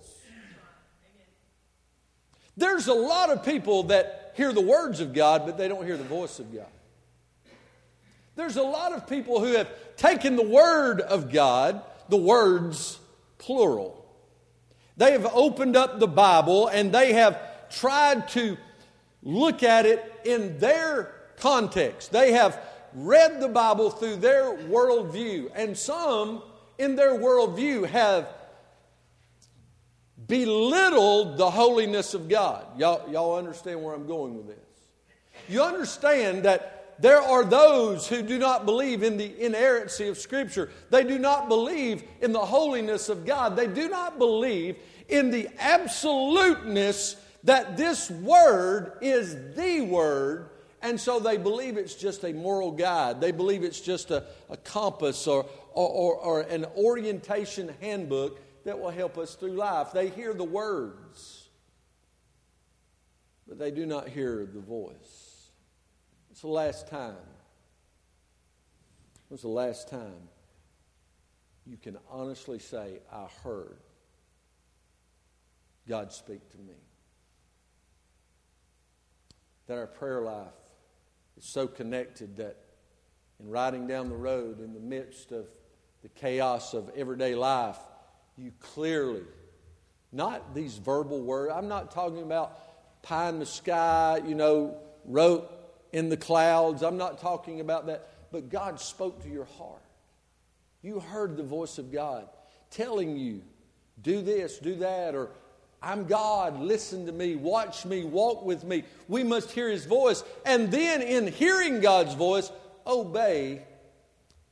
There's 2.56 2.86
a 2.86 2.94
lot 2.94 3.30
of 3.30 3.44
people 3.44 3.84
that 3.84 4.32
hear 4.36 4.52
the 4.52 4.60
words 4.60 5.00
of 5.00 5.12
God, 5.12 5.44
but 5.46 5.58
they 5.58 5.68
don't 5.68 5.84
hear 5.84 5.96
the 5.96 6.04
voice 6.04 6.38
of 6.38 6.52
God. 6.54 6.66
There's 8.36 8.56
a 8.56 8.62
lot 8.62 8.92
of 8.92 9.08
people 9.08 9.40
who 9.40 9.52
have 9.52 9.68
taken 9.96 10.36
the 10.36 10.46
word 10.46 11.00
of 11.00 11.32
God, 11.32 11.82
the 12.08 12.16
words 12.16 12.98
plural. 13.38 14.04
They 14.96 15.12
have 15.12 15.26
opened 15.26 15.76
up 15.76 15.98
the 15.98 16.08
Bible 16.08 16.68
and 16.68 16.92
they 16.92 17.12
have 17.12 17.40
tried 17.70 18.28
to 18.30 18.56
look 19.22 19.62
at 19.62 19.86
it 19.86 20.20
in 20.24 20.58
their 20.58 21.12
context. 21.36 22.12
They 22.12 22.32
have 22.32 22.60
read 22.94 23.40
the 23.40 23.48
Bible 23.48 23.90
through 23.90 24.16
their 24.16 24.56
worldview, 24.56 25.50
and 25.54 25.76
some 25.76 26.42
in 26.78 26.96
their 26.96 27.12
worldview 27.12 27.86
have 27.86 28.28
belittled 30.26 31.36
the 31.36 31.50
holiness 31.50 32.14
of 32.14 32.28
God. 32.28 32.66
Y'all, 32.78 33.10
y'all 33.10 33.36
understand 33.36 33.82
where 33.82 33.94
I'm 33.94 34.06
going 34.06 34.36
with 34.36 34.46
this? 34.46 34.56
You 35.48 35.62
understand 35.62 36.44
that 36.44 36.96
there 36.98 37.20
are 37.20 37.44
those 37.44 38.06
who 38.06 38.22
do 38.22 38.38
not 38.38 38.64
believe 38.64 39.02
in 39.02 39.16
the 39.16 39.44
inerrancy 39.44 40.08
of 40.08 40.16
Scripture. 40.16 40.70
They 40.90 41.04
do 41.04 41.18
not 41.18 41.48
believe 41.48 42.04
in 42.20 42.32
the 42.32 42.38
holiness 42.38 43.08
of 43.08 43.26
God. 43.26 43.56
They 43.56 43.66
do 43.66 43.88
not 43.88 44.18
believe 44.18 44.76
in 45.08 45.30
the 45.30 45.48
absoluteness 45.58 47.16
that 47.42 47.76
this 47.76 48.10
Word 48.10 48.92
is 49.00 49.36
the 49.54 49.82
Word. 49.82 50.48
And 50.84 51.00
so 51.00 51.18
they 51.18 51.38
believe 51.38 51.78
it's 51.78 51.94
just 51.94 52.24
a 52.24 52.34
moral 52.34 52.70
guide. 52.70 53.18
They 53.18 53.32
believe 53.32 53.64
it's 53.64 53.80
just 53.80 54.10
a, 54.10 54.26
a 54.50 54.58
compass 54.58 55.26
or, 55.26 55.46
or, 55.72 55.88
or, 55.88 56.14
or 56.16 56.40
an 56.42 56.66
orientation 56.76 57.74
handbook 57.80 58.38
that 58.66 58.78
will 58.78 58.90
help 58.90 59.16
us 59.16 59.34
through 59.34 59.52
life. 59.52 59.92
They 59.94 60.10
hear 60.10 60.34
the 60.34 60.44
words, 60.44 61.48
but 63.48 63.58
they 63.58 63.70
do 63.70 63.86
not 63.86 64.08
hear 64.08 64.44
the 64.44 64.60
voice. 64.60 65.48
It's 66.30 66.42
the 66.42 66.48
last 66.48 66.86
time. 66.88 67.16
When's 69.28 69.40
the 69.40 69.48
last 69.48 69.88
time 69.88 70.28
you 71.64 71.78
can 71.78 71.96
honestly 72.10 72.58
say, 72.58 72.98
I 73.10 73.26
heard 73.42 73.78
God 75.88 76.12
speak 76.12 76.50
to 76.50 76.58
me? 76.58 76.74
That 79.66 79.78
our 79.78 79.86
prayer 79.86 80.20
life 80.20 80.52
is 81.36 81.44
so 81.44 81.66
connected 81.66 82.36
that 82.36 82.56
in 83.40 83.48
riding 83.48 83.86
down 83.86 84.08
the 84.08 84.16
road 84.16 84.60
in 84.60 84.72
the 84.72 84.80
midst 84.80 85.32
of 85.32 85.46
the 86.02 86.08
chaos 86.10 86.74
of 86.74 86.90
everyday 86.96 87.34
life, 87.34 87.78
you 88.36 88.52
clearly, 88.60 89.22
not 90.12 90.54
these 90.54 90.76
verbal 90.78 91.20
words. 91.20 91.52
I'm 91.54 91.68
not 91.68 91.90
talking 91.90 92.22
about 92.22 93.02
pie 93.02 93.28
in 93.28 93.38
the 93.38 93.46
sky, 93.46 94.20
you 94.26 94.34
know, 94.34 94.76
wrote 95.04 95.50
in 95.92 96.08
the 96.08 96.16
clouds. 96.16 96.82
I'm 96.82 96.96
not 96.96 97.18
talking 97.20 97.60
about 97.60 97.86
that. 97.86 98.10
But 98.32 98.48
God 98.48 98.80
spoke 98.80 99.22
to 99.22 99.28
your 99.28 99.44
heart. 99.44 99.82
You 100.82 101.00
heard 101.00 101.36
the 101.36 101.42
voice 101.42 101.78
of 101.78 101.92
God 101.92 102.28
telling 102.70 103.16
you, 103.16 103.42
do 104.02 104.20
this, 104.20 104.58
do 104.58 104.74
that, 104.76 105.14
or 105.14 105.30
I'm 105.84 106.06
God, 106.06 106.60
listen 106.60 107.06
to 107.06 107.12
me, 107.12 107.36
watch 107.36 107.84
me, 107.84 108.04
walk 108.04 108.44
with 108.44 108.64
me. 108.64 108.84
We 109.08 109.22
must 109.22 109.50
hear 109.50 109.68
His 109.68 109.84
voice. 109.84 110.24
And 110.46 110.70
then, 110.70 111.02
in 111.02 111.26
hearing 111.26 111.80
God's 111.80 112.14
voice, 112.14 112.50
obey 112.86 113.62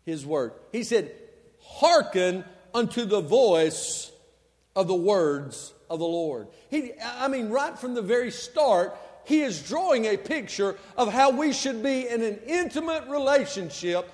His 0.04 0.26
word. 0.26 0.52
He 0.70 0.84
said, 0.84 1.12
Hearken 1.60 2.44
unto 2.74 3.04
the 3.04 3.20
voice 3.20 4.12
of 4.76 4.88
the 4.88 4.94
words 4.94 5.72
of 5.88 5.98
the 5.98 6.04
Lord. 6.04 6.48
He, 6.70 6.92
I 7.02 7.28
mean, 7.28 7.50
right 7.50 7.78
from 7.78 7.94
the 7.94 8.02
very 8.02 8.30
start, 8.30 8.96
he 9.24 9.42
is 9.42 9.62
drawing 9.62 10.06
a 10.06 10.16
picture 10.16 10.76
of 10.96 11.12
how 11.12 11.30
we 11.30 11.52
should 11.52 11.82
be 11.82 12.08
in 12.08 12.22
an 12.22 12.38
intimate 12.46 13.08
relationship 13.08 14.10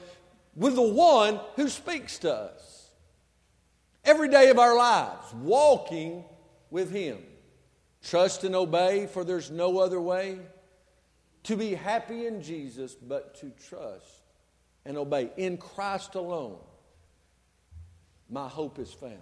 with 0.55 0.75
the 0.75 0.83
one 0.83 1.41
who 1.57 1.69
speaks 1.69 2.19
to 2.19 2.33
us. 2.33 2.91
Every 4.05 4.29
day 4.29 4.51
of 4.51 4.59
our 4.59 4.77
lives, 4.77 5.33
walking 5.35 6.25
with 6.71 6.91
him. 6.91 7.19
Trust 8.03 8.45
and 8.45 8.55
obey, 8.55 9.07
for 9.07 9.25
there's 9.25 9.51
no 9.51 9.79
other 9.79 10.01
way. 10.01 10.39
To 11.45 11.57
be 11.57 11.75
happy 11.75 12.27
in 12.27 12.43
Jesus, 12.43 12.95
but 12.95 13.37
to 13.41 13.51
trust 13.69 14.05
and 14.85 14.97
obey 14.97 15.31
in 15.37 15.57
Christ 15.57 16.15
alone 16.15 16.59
my 18.31 18.49
hope 18.49 18.79
is 18.79 18.93
found. 18.93 19.15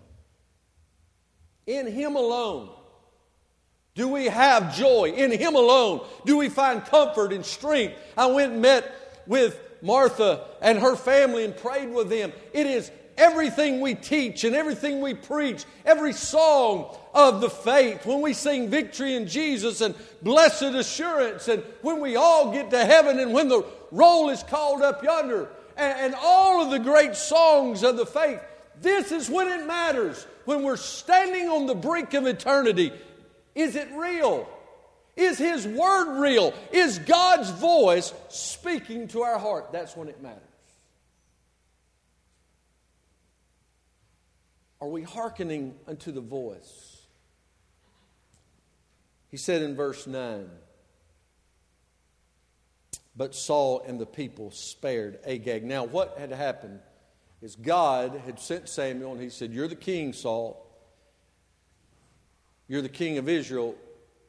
In 1.67 1.87
Him 1.87 2.17
alone 2.17 2.71
do 3.95 4.09
we 4.09 4.27
have 4.27 4.77
joy. 4.77 5.13
In 5.17 5.31
Him 5.31 5.55
alone 5.55 6.07
do 6.25 6.37
we 6.37 6.49
find 6.49 6.85
comfort 6.85 7.33
and 7.33 7.45
strength. 7.45 7.97
I 8.17 8.27
went 8.27 8.53
and 8.53 8.63
met 8.63 9.23
with 9.27 9.61
Martha 9.83 10.45
and 10.61 10.79
her 10.79 10.97
family 10.97 11.45
and 11.45 11.57
prayed 11.57 11.91
with 11.93 12.09
them. 12.09 12.33
It 12.53 12.67
is 12.67 12.91
everything 13.17 13.81
we 13.81 13.95
teach 13.95 14.45
and 14.45 14.55
everything 14.55 15.01
we 15.01 15.15
preach, 15.15 15.65
every 15.85 16.13
song 16.13 16.97
of 17.15 17.41
the 17.41 17.51
faith, 17.51 18.05
when 18.05 18.21
we 18.21 18.33
sing 18.33 18.69
victory 18.69 19.15
in 19.15 19.27
Jesus 19.27 19.81
and 19.81 19.95
blessed 20.23 20.63
assurance, 20.63 21.49
and 21.49 21.63
when 21.83 22.01
we 22.01 22.17
all 22.17 22.53
get 22.53 22.71
to 22.71 22.85
heaven 22.85 23.19
and 23.19 23.33
when 23.33 23.49
the 23.49 23.65
roll 23.91 24.29
is 24.29 24.43
called 24.43 24.83
up 24.83 25.03
yonder, 25.03 25.49
and, 25.77 25.99
and 25.99 26.15
all 26.19 26.63
of 26.63 26.71
the 26.71 26.79
great 26.79 27.17
songs 27.17 27.83
of 27.83 27.97
the 27.97 28.07
faith, 28.07 28.41
this 28.81 29.13
is 29.13 29.31
when 29.31 29.49
it 29.49 29.67
matters. 29.67 30.27
When 30.45 30.63
we're 30.63 30.77
standing 30.77 31.49
on 31.49 31.67
the 31.67 31.75
brink 31.75 32.15
of 32.15 32.27
eternity, 32.27 32.93
is 33.55 33.75
it 33.75 33.89
real? 33.93 34.49
Is 35.17 35.39
His 35.39 35.67
Word 35.67 36.21
real? 36.21 36.53
Is 36.73 36.99
God's 36.99 37.51
voice 37.51 38.13
speaking 38.29 39.09
to 39.09 39.23
our 39.23 39.39
heart? 39.39 39.73
That's 39.73 39.97
when 39.97 40.09
it 40.09 40.23
matters. 40.23 40.46
Are 44.81 44.89
we 44.89 45.03
hearkening 45.03 45.75
unto 45.87 46.13
the 46.13 46.21
voice? 46.21 46.97
He 49.31 49.37
said 49.37 49.63
in 49.63 49.75
verse 49.75 50.07
9, 50.07 50.49
But 53.17 53.35
Saul 53.35 53.83
and 53.87 53.99
the 53.99 54.07
people 54.07 54.51
spared 54.51 55.19
Agag. 55.27 55.65
Now, 55.65 55.85
what 55.85 56.19
had 56.19 56.31
happened 56.31 56.81
is 57.43 57.57
God 57.57 58.21
had 58.25 58.39
sent 58.39 58.69
Samuel 58.69 59.13
and 59.13 59.21
he 59.21 59.31
said, 59.31 59.53
You're 59.53 59.69
the 59.69 59.75
king, 59.75 60.13
Saul. 60.13 60.63
You're 62.69 62.83
the 62.83 62.89
king 62.89 63.19
of 63.19 63.29
Israel, 63.29 63.77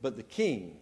but 0.02 0.16
the 0.16 0.24
king, 0.24 0.78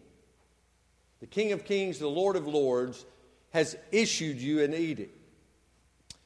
the 1.21 1.27
king 1.27 1.53
of 1.53 1.63
kings, 1.63 1.99
the 1.99 2.07
Lord 2.07 2.35
of 2.35 2.47
lords, 2.47 3.05
has 3.51 3.77
issued 3.91 4.37
you 4.37 4.61
an 4.61 4.73
edict. 4.73 5.17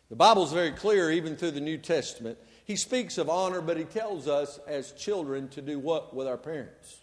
The 0.10 0.15
Bible 0.15 0.43
is 0.43 0.51
very 0.51 0.72
clear, 0.72 1.12
even 1.12 1.36
through 1.36 1.51
the 1.51 1.62
New 1.62 1.77
Testament. 1.77 2.39
He 2.69 2.75
speaks 2.75 3.17
of 3.17 3.31
honor, 3.31 3.61
but 3.61 3.77
he 3.77 3.83
tells 3.83 4.27
us 4.27 4.59
as 4.67 4.91
children 4.91 5.47
to 5.49 5.61
do 5.61 5.79
what 5.79 6.15
with 6.15 6.27
our 6.27 6.38
parents? 6.38 6.99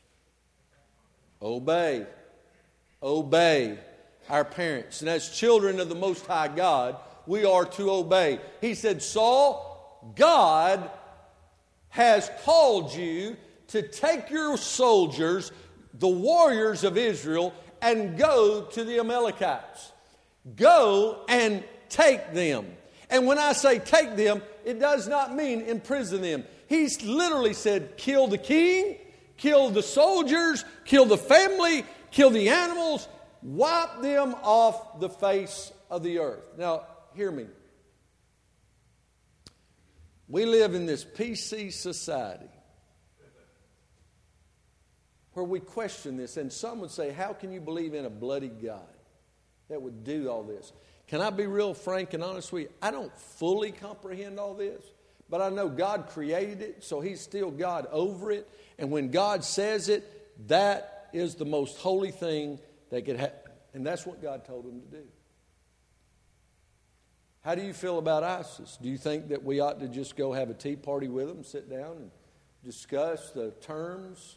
Obey. 1.42 2.06
Obey 3.02 3.76
our 4.28 4.44
parents. 4.44 5.00
And 5.00 5.11
as 5.11 5.37
children 5.37 5.80
of 5.80 5.88
the 5.88 5.96
Most 5.96 6.25
High 6.25 6.46
God, 6.46 6.94
we 7.26 7.44
are 7.44 7.64
to 7.64 7.90
obey. 7.90 8.38
He 8.61 8.75
said, 8.75 9.02
Saul, 9.02 10.12
God 10.14 10.88
has 11.88 12.30
called 12.44 12.94
you 12.94 13.37
to 13.66 13.82
take 13.82 14.30
your 14.30 14.56
soldiers, 14.56 15.50
the 15.94 16.06
warriors 16.06 16.85
of 16.85 16.96
Israel, 16.96 17.52
and 17.82 18.16
go 18.16 18.66
to 18.66 18.85
the 18.85 19.00
Amalekites. 19.00 19.90
Go 20.54 21.25
and 21.28 21.64
take 21.88 22.35
them. 22.35 22.66
And 23.10 23.26
when 23.26 23.38
I 23.38 23.52
say 23.52 23.78
take 23.78 24.16
them, 24.16 24.42
it 24.64 24.80
does 24.80 25.06
not 25.06 25.34
mean 25.34 25.62
imprison 25.62 26.22
them. 26.22 26.44
He's 26.68 27.02
literally 27.02 27.54
said, 27.54 27.96
kill 27.96 28.26
the 28.26 28.38
king, 28.38 28.98
kill 29.36 29.70
the 29.70 29.82
soldiers, 29.82 30.64
kill 30.84 31.04
the 31.04 31.18
family, 31.18 31.84
kill 32.10 32.30
the 32.30 32.48
animals, 32.48 33.06
wipe 33.42 34.02
them 34.02 34.34
off 34.42 34.98
the 34.98 35.08
face 35.08 35.72
of 35.90 36.02
the 36.02 36.18
earth. 36.18 36.48
Now, 36.58 36.82
hear 37.14 37.30
me. 37.30 37.46
We 40.28 40.44
live 40.44 40.75
in 40.75 40.86
this 40.86 41.04
PC 41.04 41.72
society 41.72 42.50
where 45.34 45.44
we 45.44 45.60
question 45.60 46.16
this, 46.16 46.38
and 46.38 46.52
some 46.52 46.80
would 46.80 46.90
say, 46.90 47.12
How 47.12 47.34
can 47.34 47.52
you 47.52 47.60
believe 47.60 47.94
in 47.94 48.06
a 48.06 48.10
bloody 48.10 48.48
God 48.48 48.80
that 49.68 49.80
would 49.80 50.02
do 50.02 50.28
all 50.30 50.42
this? 50.42 50.72
Can 51.08 51.20
I 51.20 51.30
be 51.30 51.46
real 51.46 51.75
frank 51.75 52.14
and 52.14 52.25
honest 52.25 52.52
with 52.52 52.64
you? 52.64 52.68
I 52.82 52.90
don't 52.90 53.16
fully 53.16 53.70
comprehend 53.72 54.40
all 54.40 54.54
this, 54.54 54.82
but 55.30 55.40
I 55.40 55.50
know 55.50 55.68
God 55.68 56.08
created 56.08 56.62
it, 56.62 56.82
so 56.82 57.00
He's 57.00 57.20
still 57.20 57.50
God 57.50 57.86
over 57.90 58.32
it. 58.32 58.48
And 58.78 58.90
when 58.90 59.10
God 59.10 59.44
says 59.44 59.88
it, 59.88 60.04
that 60.48 61.08
is 61.12 61.36
the 61.36 61.44
most 61.44 61.78
holy 61.78 62.10
thing 62.10 62.58
that 62.90 63.04
could 63.04 63.16
happen. 63.16 63.52
And 63.75 63.86
that's 63.86 64.06
what 64.06 64.22
God 64.22 64.44
told 64.44 64.64
him 64.64 64.80
to 64.80 64.86
do. 64.86 65.04
How 67.42 67.54
do 67.54 67.62
you 67.62 67.72
feel 67.72 67.98
about 67.98 68.25
ISIS? 68.25 68.78
Do 68.80 68.88
you 68.88 68.98
think 68.98 69.28
that 69.28 69.44
we 69.44 69.60
ought 69.60 69.80
to 69.80 69.88
just 69.88 70.16
go 70.16 70.32
have 70.32 70.50
a 70.50 70.54
tea 70.54 70.76
party 70.76 71.08
with 71.08 71.28
them, 71.28 71.44
sit 71.44 71.70
down 71.70 71.96
and 71.96 72.10
discuss 72.64 73.30
the 73.30 73.52
terms, 73.60 74.36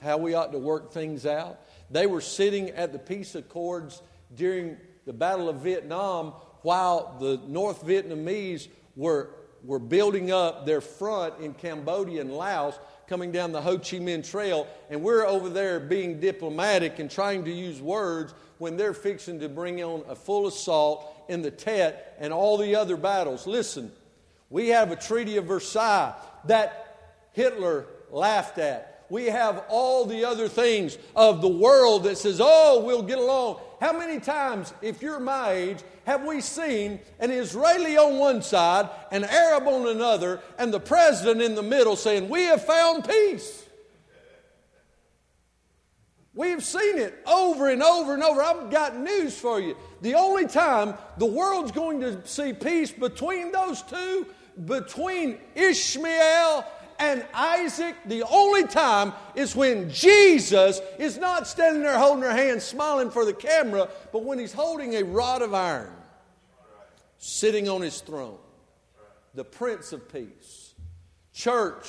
how 0.00 0.16
we 0.16 0.34
ought 0.34 0.52
to 0.52 0.58
work 0.58 0.92
things 0.92 1.24
out? 1.24 1.60
They 1.90 2.06
were 2.06 2.20
sitting 2.20 2.70
at 2.70 2.92
the 2.92 2.98
peace 2.98 3.34
accords 3.34 4.02
during 4.34 4.76
the 5.08 5.14
Battle 5.14 5.48
of 5.48 5.56
Vietnam 5.56 6.34
while 6.60 7.16
the 7.18 7.40
North 7.48 7.82
Vietnamese 7.82 8.68
were, 8.94 9.30
were 9.64 9.78
building 9.78 10.30
up 10.30 10.66
their 10.66 10.82
front 10.82 11.40
in 11.40 11.54
Cambodia 11.54 12.20
and 12.20 12.30
Laos 12.30 12.78
coming 13.06 13.32
down 13.32 13.50
the 13.50 13.62
Ho 13.62 13.78
Chi 13.78 13.96
Minh 13.96 14.30
Trail, 14.30 14.66
and 14.90 15.02
we're 15.02 15.24
over 15.24 15.48
there 15.48 15.80
being 15.80 16.20
diplomatic 16.20 16.98
and 16.98 17.10
trying 17.10 17.42
to 17.46 17.50
use 17.50 17.80
words 17.80 18.34
when 18.58 18.76
they're 18.76 18.92
fixing 18.92 19.40
to 19.40 19.48
bring 19.48 19.82
on 19.82 20.04
a 20.10 20.14
full 20.14 20.46
assault 20.46 21.10
in 21.30 21.40
the 21.40 21.50
Tet 21.50 22.14
and 22.20 22.30
all 22.30 22.58
the 22.58 22.76
other 22.76 22.98
battles. 22.98 23.46
Listen, 23.46 23.90
we 24.50 24.68
have 24.68 24.92
a 24.92 24.96
Treaty 24.96 25.38
of 25.38 25.46
Versailles 25.46 26.14
that 26.44 27.14
Hitler 27.32 27.86
laughed 28.10 28.58
at. 28.58 28.97
We 29.10 29.26
have 29.26 29.64
all 29.68 30.04
the 30.04 30.24
other 30.24 30.48
things 30.48 30.98
of 31.16 31.40
the 31.40 31.48
world 31.48 32.04
that 32.04 32.18
says, 32.18 32.40
oh, 32.42 32.82
we'll 32.84 33.02
get 33.02 33.18
along. 33.18 33.60
How 33.80 33.96
many 33.96 34.20
times, 34.20 34.74
if 34.82 35.00
you're 35.00 35.20
my 35.20 35.52
age, 35.52 35.78
have 36.04 36.24
we 36.24 36.40
seen 36.40 37.00
an 37.20 37.30
Israeli 37.30 37.96
on 37.96 38.18
one 38.18 38.42
side, 38.42 38.90
an 39.12 39.24
Arab 39.24 39.68
on 39.68 39.88
another, 39.88 40.40
and 40.58 40.72
the 40.72 40.80
president 40.80 41.42
in 41.42 41.54
the 41.54 41.62
middle 41.62 41.96
saying, 41.96 42.28
We 42.28 42.44
have 42.44 42.64
found 42.64 43.08
peace? 43.08 43.64
We've 46.34 46.64
seen 46.64 46.98
it 46.98 47.18
over 47.26 47.68
and 47.68 47.82
over 47.82 48.14
and 48.14 48.22
over. 48.22 48.42
I've 48.42 48.70
got 48.70 48.96
news 48.96 49.38
for 49.38 49.60
you. 49.60 49.76
The 50.02 50.14
only 50.14 50.46
time 50.46 50.94
the 51.16 51.26
world's 51.26 51.72
going 51.72 52.00
to 52.00 52.24
see 52.26 52.52
peace 52.52 52.92
between 52.92 53.50
those 53.52 53.82
two, 53.82 54.26
between 54.64 55.38
Ishmael 55.54 56.64
and 56.98 57.24
Isaac, 57.32 57.94
the 58.06 58.24
only 58.24 58.66
time 58.66 59.12
is 59.36 59.54
when 59.54 59.90
Jesus 59.90 60.80
is 60.98 61.16
not 61.16 61.46
standing 61.46 61.82
there 61.82 61.96
holding 61.96 62.24
her 62.24 62.32
hand, 62.32 62.60
smiling 62.60 63.10
for 63.10 63.24
the 63.24 63.32
camera, 63.32 63.88
but 64.12 64.24
when 64.24 64.38
he's 64.38 64.52
holding 64.52 64.94
a 64.94 65.04
rod 65.04 65.42
of 65.42 65.54
iron, 65.54 65.92
sitting 67.18 67.68
on 67.68 67.82
his 67.82 68.00
throne, 68.00 68.38
the 69.34 69.44
Prince 69.44 69.92
of 69.92 70.12
Peace. 70.12 70.74
Church, 71.32 71.88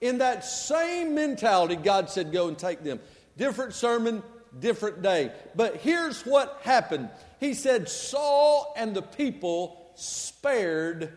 in 0.00 0.18
that 0.18 0.44
same 0.44 1.14
mentality, 1.14 1.74
God 1.74 2.08
said, 2.08 2.32
Go 2.32 2.46
and 2.46 2.56
take 2.56 2.84
them. 2.84 3.00
Different 3.36 3.74
sermon, 3.74 4.22
different 4.60 5.02
day. 5.02 5.32
But 5.56 5.76
here's 5.78 6.22
what 6.22 6.60
happened 6.62 7.10
He 7.40 7.54
said, 7.54 7.88
Saul 7.88 8.72
and 8.76 8.94
the 8.94 9.02
people 9.02 9.90
spared 9.96 11.12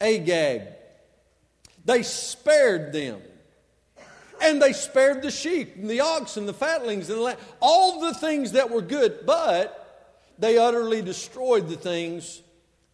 Agag. 0.00 0.62
They 1.84 2.02
spared 2.02 2.92
them. 2.92 3.20
And 4.40 4.60
they 4.60 4.72
spared 4.72 5.22
the 5.22 5.30
sheep 5.30 5.76
and 5.76 5.88
the 5.88 6.00
oxen, 6.00 6.46
the 6.46 6.54
fatlings, 6.54 7.08
and 7.08 7.18
the 7.18 7.22
land, 7.22 7.38
all 7.60 8.00
the 8.00 8.14
things 8.14 8.52
that 8.52 8.70
were 8.70 8.82
good, 8.82 9.24
but 9.24 9.80
they 10.38 10.58
utterly 10.58 11.02
destroyed 11.02 11.68
the 11.68 11.76
things 11.76 12.42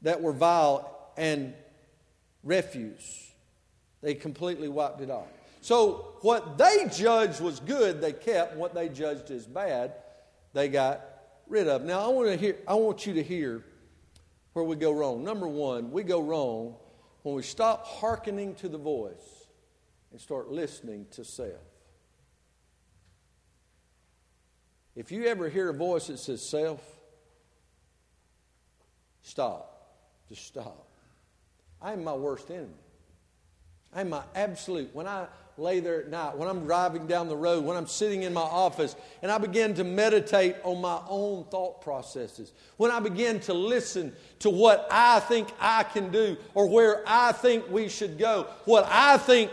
that 0.02 0.20
were 0.20 0.32
vile 0.32 1.12
and 1.16 1.54
refuse. 2.44 3.32
They 4.02 4.14
completely 4.14 4.68
wiped 4.68 5.00
it 5.00 5.10
off. 5.10 5.26
So, 5.62 6.14
what 6.22 6.56
they 6.56 6.86
judged 6.92 7.40
was 7.40 7.60
good, 7.60 8.00
they 8.00 8.12
kept. 8.12 8.56
What 8.56 8.74
they 8.74 8.88
judged 8.88 9.30
as 9.30 9.46
bad, 9.46 9.94
they 10.54 10.68
got 10.68 11.02
rid 11.48 11.68
of. 11.68 11.82
Now, 11.82 12.00
I 12.00 12.08
want, 12.08 12.28
to 12.28 12.36
hear, 12.36 12.56
I 12.66 12.74
want 12.74 13.06
you 13.06 13.14
to 13.14 13.22
hear 13.22 13.64
where 14.54 14.64
we 14.64 14.76
go 14.76 14.92
wrong. 14.92 15.22
Number 15.22 15.46
one, 15.48 15.90
we 15.90 16.02
go 16.02 16.20
wrong 16.20 16.76
when 17.22 17.34
we 17.34 17.42
stop 17.42 17.86
hearkening 17.86 18.54
to 18.56 18.68
the 18.68 18.78
voice 18.78 19.46
and 20.10 20.20
start 20.20 20.50
listening 20.50 21.06
to 21.12 21.24
self. 21.24 21.60
If 24.96 25.12
you 25.12 25.26
ever 25.26 25.48
hear 25.48 25.68
a 25.68 25.74
voice 25.74 26.08
that 26.08 26.18
says 26.18 26.46
self, 26.46 26.82
stop. 29.22 29.96
Just 30.28 30.46
stop. 30.46 30.88
I 31.80 31.92
am 31.92 32.04
my 32.04 32.14
worst 32.14 32.50
enemy. 32.50 32.68
I 33.92 34.02
am 34.02 34.10
my 34.10 34.22
absolute. 34.34 34.90
When 34.92 35.06
I 35.06 35.26
lay 35.56 35.80
there 35.80 36.00
at 36.00 36.08
night, 36.08 36.36
when 36.36 36.48
I'm 36.48 36.64
driving 36.64 37.06
down 37.06 37.28
the 37.28 37.36
road, 37.36 37.64
when 37.64 37.76
I'm 37.76 37.86
sitting 37.86 38.22
in 38.22 38.32
my 38.32 38.40
office, 38.40 38.96
and 39.22 39.30
I 39.30 39.38
begin 39.38 39.74
to 39.74 39.84
meditate 39.84 40.56
on 40.62 40.80
my 40.80 41.00
own 41.08 41.44
thought 41.50 41.82
processes, 41.82 42.52
when 42.76 42.90
I 42.90 43.00
begin 43.00 43.40
to 43.40 43.54
listen 43.54 44.12
to 44.40 44.50
what 44.50 44.88
I 44.90 45.20
think 45.20 45.48
I 45.60 45.82
can 45.82 46.10
do 46.10 46.36
or 46.54 46.68
where 46.68 47.02
I 47.06 47.32
think 47.32 47.68
we 47.70 47.88
should 47.88 48.18
go, 48.18 48.46
what 48.64 48.86
I 48.88 49.18
think 49.18 49.50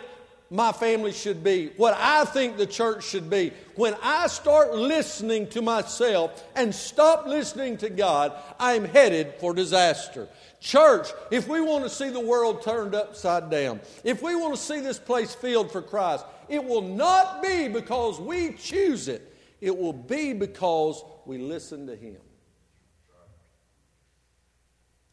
my 0.49 0.71
family 0.71 1.11
should 1.11 1.43
be, 1.43 1.71
what 1.77 1.95
I 1.97 2.23
think 2.25 2.57
the 2.57 2.65
church 2.65 3.05
should 3.05 3.29
be, 3.29 3.51
when 3.75 3.95
I 4.01 4.27
start 4.27 4.73
listening 4.75 5.47
to 5.49 5.61
myself 5.61 6.43
and 6.55 6.73
stop 6.73 7.27
listening 7.27 7.77
to 7.77 7.89
God, 7.89 8.33
I'm 8.59 8.85
headed 8.85 9.35
for 9.39 9.53
disaster. 9.53 10.27
Church, 10.59 11.09
if 11.31 11.47
we 11.47 11.59
want 11.59 11.83
to 11.83 11.89
see 11.89 12.09
the 12.09 12.19
world 12.19 12.61
turned 12.61 12.95
upside 12.95 13.49
down, 13.49 13.81
if 14.03 14.21
we 14.21 14.35
want 14.35 14.55
to 14.55 14.61
see 14.61 14.79
this 14.79 14.99
place 14.99 15.35
filled 15.35 15.71
for 15.71 15.81
Christ, 15.81 16.25
it 16.47 16.63
will 16.63 16.81
not 16.81 17.43
be 17.43 17.67
because 17.67 18.19
we 18.19 18.53
choose 18.53 19.07
it, 19.07 19.35
it 19.59 19.75
will 19.75 19.93
be 19.93 20.33
because 20.33 21.03
we 21.25 21.37
listen 21.37 21.87
to 21.87 21.95
Him. 21.95 22.17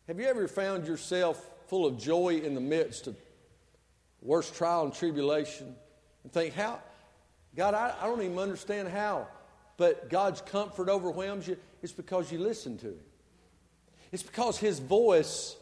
Have 0.06 0.20
you 0.20 0.26
ever 0.26 0.46
found 0.46 0.86
yourself 0.86 1.50
full 1.66 1.86
of 1.86 1.98
joy 1.98 2.36
in 2.36 2.54
the 2.54 2.60
midst 2.60 3.06
of 3.06 3.16
worst 4.24 4.56
trial 4.56 4.84
and 4.84 4.92
tribulation 4.92 5.76
and 6.24 6.32
think, 6.32 6.54
how, 6.54 6.80
God, 7.54 7.74
I, 7.74 7.94
I 8.00 8.06
don't 8.06 8.22
even 8.22 8.38
understand 8.38 8.88
how, 8.88 9.28
but 9.76 10.10
God's 10.10 10.40
comfort 10.40 10.88
overwhelms 10.88 11.46
you? 11.46 11.56
It's 11.82 11.92
because 11.92 12.32
you 12.32 12.38
listen 12.38 12.78
to 12.78 12.86
Him. 12.86 13.00
It's 14.14 14.22
because 14.22 14.58
his 14.58 14.78
voice 14.78 15.56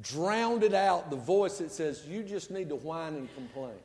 drowned 0.00 0.62
it 0.62 0.72
out 0.72 1.10
the 1.10 1.16
voice 1.16 1.58
that 1.58 1.70
says, 1.70 2.02
You 2.08 2.22
just 2.22 2.50
need 2.50 2.70
to 2.70 2.74
whine 2.74 3.14
and 3.16 3.34
complain. 3.34 3.76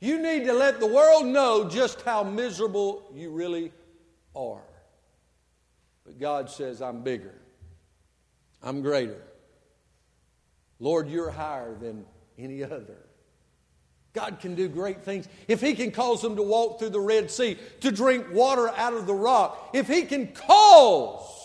You 0.00 0.20
need 0.20 0.44
to 0.46 0.52
let 0.52 0.80
the 0.80 0.88
world 0.88 1.26
know 1.26 1.68
just 1.68 2.02
how 2.02 2.24
miserable 2.24 3.08
you 3.14 3.30
really 3.30 3.72
are. 4.34 4.60
But 6.04 6.18
God 6.18 6.50
says, 6.50 6.82
I'm 6.82 7.02
bigger, 7.02 7.34
I'm 8.60 8.82
greater. 8.82 9.22
Lord, 10.80 11.08
you're 11.08 11.30
higher 11.30 11.74
than 11.74 12.04
any 12.38 12.62
other. 12.62 12.96
God 14.12 14.40
can 14.40 14.54
do 14.54 14.68
great 14.68 15.02
things. 15.02 15.28
If 15.46 15.60
He 15.60 15.74
can 15.74 15.90
cause 15.90 16.22
them 16.22 16.36
to 16.36 16.42
walk 16.42 16.78
through 16.78 16.90
the 16.90 17.00
Red 17.00 17.30
Sea, 17.30 17.58
to 17.80 17.90
drink 17.90 18.26
water 18.32 18.68
out 18.68 18.94
of 18.94 19.06
the 19.06 19.14
rock, 19.14 19.70
if 19.74 19.86
He 19.86 20.02
can 20.02 20.28
cause 20.28 21.38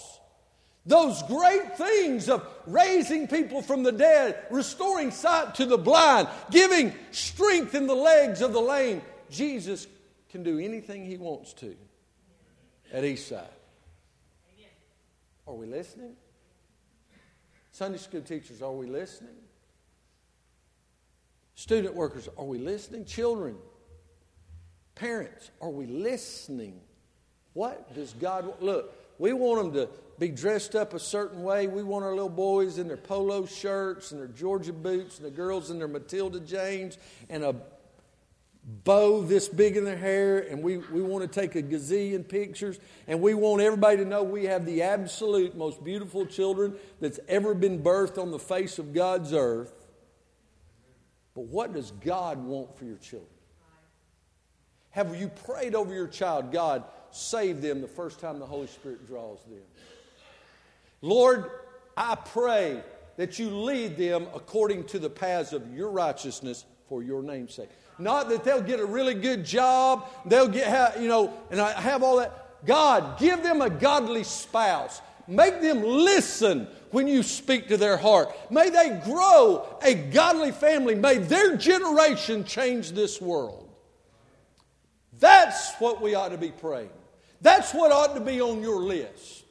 those 0.86 1.22
great 1.24 1.78
things 1.78 2.30
of 2.30 2.46
raising 2.68 3.28
people 3.28 3.62
from 3.62 3.84
the 3.84 3.92
dead, 3.92 4.38
restoring 4.50 5.12
sight 5.12 5.56
to 5.56 5.66
the 5.66 5.78
blind, 5.78 6.28
giving 6.52 6.94
strength 7.12 7.74
in 7.74 7.88
the 7.88 7.96
legs 7.96 8.42
of 8.42 8.54
the 8.54 8.62
lame. 8.62 9.02
Jesus 9.30 9.88
can 10.30 10.44
do 10.44 10.60
anything 10.60 11.06
he 11.06 11.18
wants 11.18 11.54
to 11.54 11.76
at 12.92 13.04
Eastside. 13.04 13.46
Are 15.48 15.54
we 15.54 15.68
listening? 15.68 16.16
Sunday 17.74 17.98
school 17.98 18.22
teachers, 18.22 18.62
are 18.62 18.72
we 18.72 18.86
listening? 18.86 19.36
Student 21.56 21.96
workers, 21.96 22.30
are 22.38 22.46
we 22.46 22.60
listening? 22.60 23.04
Children, 23.04 23.56
parents, 24.94 25.50
are 25.60 25.72
we 25.72 25.88
listening? 25.88 26.80
What 27.54 27.94
does 27.96 28.14
God 28.14 28.62
look? 28.62 28.96
we 29.20 29.34
want 29.34 29.74
them 29.74 29.74
to 29.74 29.90
be 30.20 30.30
dressed 30.30 30.76
up 30.76 30.94
a 30.94 31.00
certain 31.00 31.44
way. 31.44 31.68
We 31.68 31.84
want 31.84 32.06
our 32.06 32.12
little 32.12 32.30
boys 32.30 32.78
in 32.78 32.88
their 32.88 32.98
polo 32.98 33.46
shirts 33.46 34.12
and 34.12 34.20
their 34.20 34.28
Georgia 34.28 34.74
boots, 34.74 35.18
and 35.18 35.26
the 35.26 35.32
girls 35.32 35.70
in 35.70 35.80
their 35.80 35.88
Matilda 35.88 36.40
Janes, 36.40 36.98
and 37.30 37.44
a 37.44 37.56
bow 38.66 39.22
this 39.22 39.50
big 39.50 39.76
in 39.76 39.84
their 39.84 39.98
hair, 39.98 40.40
and 40.40 40.64
we, 40.64 40.78
we 40.78 41.02
want 41.02 41.30
to 41.30 41.40
take 41.40 41.56
a 41.56 41.62
gazillion 41.62 42.28
pictures, 42.28 42.80
and 43.08 43.22
we 43.22 43.34
want 43.34 43.62
everybody 43.62 43.98
to 43.98 44.06
know 44.06 44.24
we 44.24 44.46
have 44.46 44.66
the 44.66 44.82
absolute 44.82 45.56
most 45.56 45.84
beautiful 45.84 46.26
children 46.26 46.76
that's 47.02 47.20
ever 47.28 47.54
been 47.54 47.84
birthed 47.84 48.18
on 48.18 48.32
the 48.32 48.40
face 48.40 48.80
of 48.80 48.94
God's 48.94 49.34
earth. 49.34 49.74
But 51.36 51.46
what 51.46 51.74
does 51.74 51.92
God 51.92 52.44
want 52.44 52.78
for 52.78 52.86
your 52.86 52.98
children? 52.98 53.30
Have 54.92 55.20
you 55.20 55.28
prayed 55.28 55.76
over 55.76 55.94
your 55.94 56.08
child, 56.08 56.52
God, 56.52 56.84
save 57.12 57.62
them 57.62 57.82
the 57.82 57.88
first 57.88 58.20
time 58.20 58.40
the 58.40 58.46
Holy 58.46 58.68
Spirit 58.68 59.08
draws 59.08 59.44
them? 59.44 59.60
Lord, 61.02 61.50
I 61.98 62.16
pray 62.16 62.82
that 63.18 63.40
you 63.40 63.50
lead 63.50 63.98
them 63.98 64.28
according 64.34 64.86
to 64.86 65.00
the 65.00 65.10
paths 65.10 65.52
of 65.52 65.74
your 65.74 65.90
righteousness 65.90 66.66
for 66.88 67.04
your 67.04 67.22
name's 67.24 67.56
sake. 67.56 67.70
Not 68.00 68.30
that 68.30 68.44
they'll 68.44 68.62
get 68.62 68.80
a 68.80 68.86
really 68.86 69.14
good 69.14 69.46
job, 69.46 70.08
they'll 70.26 70.48
get, 70.48 71.00
you 71.00 71.08
know, 71.08 71.34
and 71.52 71.62
I 71.62 71.80
have 71.80 72.04
all 72.04 72.18
that. 72.18 72.66
God, 72.66 73.20
give 73.20 73.44
them 73.44 73.62
a 73.62 73.70
godly 73.70 74.24
spouse. 74.24 75.02
Make 75.28 75.62
them 75.62 75.84
listen 75.84 76.68
when 76.92 77.08
you 77.08 77.24
speak 77.24 77.68
to 77.70 77.78
their 77.78 77.98
heart. 77.98 78.34
May 78.52 78.70
they 78.70 79.02
grow 79.04 79.66
a 79.82 79.94
godly 79.96 80.52
family. 80.52 80.96
May 80.96 81.18
their 81.18 81.58
generation 81.58 82.44
change 82.46 82.92
this 82.92 83.22
world. 83.22 83.70
That's 85.20 85.74
what 85.76 86.02
we 86.02 86.16
ought 86.16 86.30
to 86.30 86.38
be 86.38 86.52
praying. 86.52 86.90
That's 87.42 87.74
what 87.74 87.92
ought 87.92 88.16
to 88.16 88.22
be 88.22 88.42
on 88.42 88.62
your 88.62 88.82
list. 88.82 89.44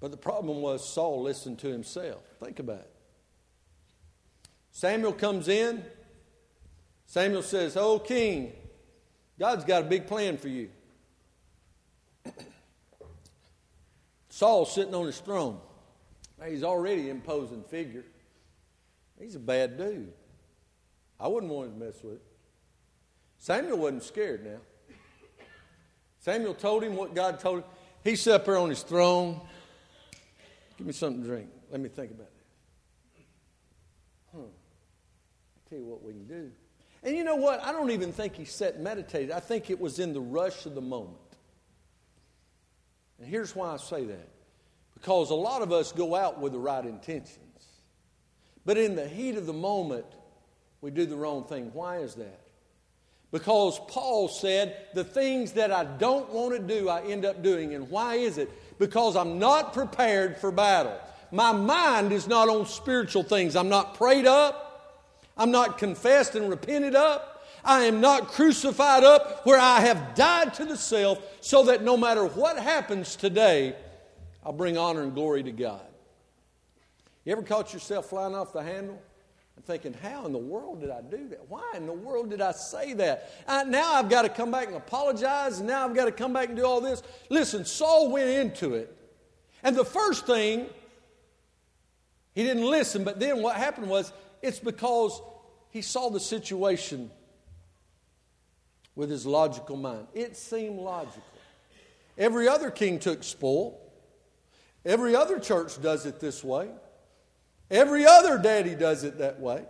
But 0.00 0.10
the 0.10 0.16
problem 0.16 0.60
was 0.60 0.86
Saul 0.88 1.22
listened 1.22 1.58
to 1.60 1.68
himself. 1.68 2.22
Think 2.40 2.58
about 2.58 2.80
it. 2.80 2.97
Samuel 4.78 5.12
comes 5.12 5.48
in. 5.48 5.84
Samuel 7.04 7.42
says, 7.42 7.76
Oh, 7.76 7.98
king, 7.98 8.52
God's 9.36 9.64
got 9.64 9.82
a 9.82 9.86
big 9.86 10.06
plan 10.06 10.38
for 10.38 10.46
you. 10.46 10.70
Saul's 14.28 14.72
sitting 14.72 14.94
on 14.94 15.06
his 15.06 15.18
throne. 15.18 15.58
He's 16.46 16.62
already 16.62 17.10
an 17.10 17.16
imposing 17.16 17.64
figure. 17.64 18.04
He's 19.18 19.34
a 19.34 19.40
bad 19.40 19.78
dude. 19.78 20.12
I 21.18 21.26
wouldn't 21.26 21.52
want 21.52 21.76
to 21.76 21.84
mess 21.84 22.00
with. 22.04 22.20
Samuel 23.38 23.78
wasn't 23.78 24.04
scared 24.04 24.44
now. 24.44 24.60
Samuel 26.20 26.54
told 26.54 26.84
him 26.84 26.94
what 26.94 27.16
God 27.16 27.40
told 27.40 27.58
him. 27.58 27.64
He 28.04 28.30
up 28.30 28.44
there 28.44 28.58
on 28.58 28.68
his 28.68 28.84
throne. 28.84 29.40
Give 30.76 30.86
me 30.86 30.92
something 30.92 31.20
to 31.22 31.28
drink. 31.28 31.48
Let 31.72 31.80
me 31.80 31.88
think 31.88 32.12
about 32.12 32.28
it. 32.28 33.24
Huh. 34.32 34.42
I 34.42 35.57
tell 35.68 35.78
you 35.78 35.84
what 35.84 36.02
we 36.02 36.12
can 36.12 36.26
do. 36.26 36.50
And 37.02 37.16
you 37.16 37.24
know 37.24 37.36
what? 37.36 37.62
I 37.62 37.72
don't 37.72 37.90
even 37.90 38.12
think 38.12 38.34
he 38.34 38.44
sat 38.44 38.74
and 38.74 38.84
meditated. 38.84 39.30
I 39.30 39.40
think 39.40 39.70
it 39.70 39.80
was 39.80 39.98
in 39.98 40.12
the 40.12 40.20
rush 40.20 40.66
of 40.66 40.74
the 40.74 40.80
moment. 40.80 41.16
And 43.18 43.28
here's 43.28 43.54
why 43.54 43.74
I 43.74 43.76
say 43.76 44.04
that. 44.04 44.28
Because 44.94 45.30
a 45.30 45.34
lot 45.34 45.62
of 45.62 45.72
us 45.72 45.92
go 45.92 46.14
out 46.14 46.40
with 46.40 46.52
the 46.52 46.58
right 46.58 46.84
intentions. 46.84 47.38
But 48.64 48.78
in 48.78 48.96
the 48.96 49.06
heat 49.06 49.36
of 49.36 49.46
the 49.46 49.52
moment, 49.52 50.06
we 50.80 50.90
do 50.90 51.06
the 51.06 51.16
wrong 51.16 51.44
thing. 51.44 51.70
Why 51.72 51.98
is 51.98 52.14
that? 52.16 52.40
Because 53.30 53.78
Paul 53.88 54.28
said, 54.28 54.76
the 54.94 55.04
things 55.04 55.52
that 55.52 55.70
I 55.70 55.84
don't 55.84 56.30
want 56.32 56.56
to 56.56 56.58
do, 56.58 56.88
I 56.88 57.02
end 57.02 57.24
up 57.24 57.42
doing. 57.42 57.74
And 57.74 57.90
why 57.90 58.14
is 58.14 58.38
it? 58.38 58.50
Because 58.78 59.16
I'm 59.16 59.38
not 59.38 59.72
prepared 59.74 60.38
for 60.38 60.50
battle. 60.50 60.98
My 61.30 61.52
mind 61.52 62.12
is 62.12 62.26
not 62.26 62.48
on 62.48 62.66
spiritual 62.66 63.22
things. 63.22 63.54
I'm 63.54 63.68
not 63.68 63.94
prayed 63.94 64.26
up. 64.26 64.67
I'm 65.38 65.50
not 65.50 65.78
confessed 65.78 66.34
and 66.34 66.50
repented 66.50 66.94
up. 66.94 67.46
I 67.64 67.84
am 67.84 68.00
not 68.00 68.28
crucified 68.28 69.04
up 69.04 69.44
where 69.44 69.58
I 69.58 69.80
have 69.80 70.14
died 70.14 70.54
to 70.54 70.64
the 70.64 70.76
self 70.76 71.22
so 71.40 71.64
that 71.64 71.82
no 71.82 71.96
matter 71.96 72.24
what 72.24 72.58
happens 72.58 73.16
today, 73.16 73.74
I'll 74.44 74.52
bring 74.52 74.78
honor 74.78 75.02
and 75.02 75.14
glory 75.14 75.42
to 75.42 75.52
God. 75.52 75.82
You 77.24 77.32
ever 77.32 77.42
caught 77.42 77.72
yourself 77.72 78.06
flying 78.06 78.34
off 78.34 78.52
the 78.52 78.62
handle? 78.62 79.00
and 79.58 79.64
thinking, 79.64 79.92
how 79.92 80.24
in 80.24 80.30
the 80.30 80.38
world 80.38 80.80
did 80.80 80.90
I 80.90 81.00
do 81.00 81.30
that? 81.30 81.48
Why 81.48 81.72
in 81.74 81.86
the 81.86 81.92
world 81.92 82.30
did 82.30 82.40
I 82.40 82.52
say 82.52 82.92
that? 82.92 83.28
I, 83.48 83.64
now 83.64 83.94
I've 83.94 84.08
got 84.08 84.22
to 84.22 84.28
come 84.28 84.52
back 84.52 84.68
and 84.68 84.76
apologize, 84.76 85.58
and 85.58 85.66
now 85.66 85.84
I've 85.84 85.96
got 85.96 86.04
to 86.04 86.12
come 86.12 86.32
back 86.32 86.46
and 86.46 86.56
do 86.56 86.64
all 86.64 86.80
this. 86.80 87.02
Listen, 87.28 87.64
Saul 87.64 88.08
went 88.12 88.28
into 88.28 88.74
it, 88.74 88.96
and 89.64 89.74
the 89.74 89.84
first 89.84 90.26
thing, 90.26 90.66
he 92.36 92.44
didn't 92.44 92.70
listen, 92.70 93.02
but 93.02 93.18
then 93.18 93.42
what 93.42 93.56
happened 93.56 93.88
was 93.88 94.12
it's 94.42 94.58
because 94.58 95.20
he 95.70 95.82
saw 95.82 96.10
the 96.10 96.20
situation 96.20 97.10
with 98.94 99.10
his 99.10 99.26
logical 99.26 99.76
mind. 99.76 100.06
It 100.14 100.36
seemed 100.36 100.78
logical. 100.80 101.22
Every 102.16 102.48
other 102.48 102.70
king 102.70 102.98
took 102.98 103.22
spoil. 103.22 103.80
Every 104.84 105.14
other 105.14 105.38
church 105.38 105.80
does 105.80 106.06
it 106.06 106.20
this 106.20 106.42
way. 106.42 106.68
Every 107.70 108.06
other 108.06 108.38
daddy 108.38 108.74
does 108.74 109.04
it 109.04 109.18
that 109.18 109.38
way. 109.40 109.64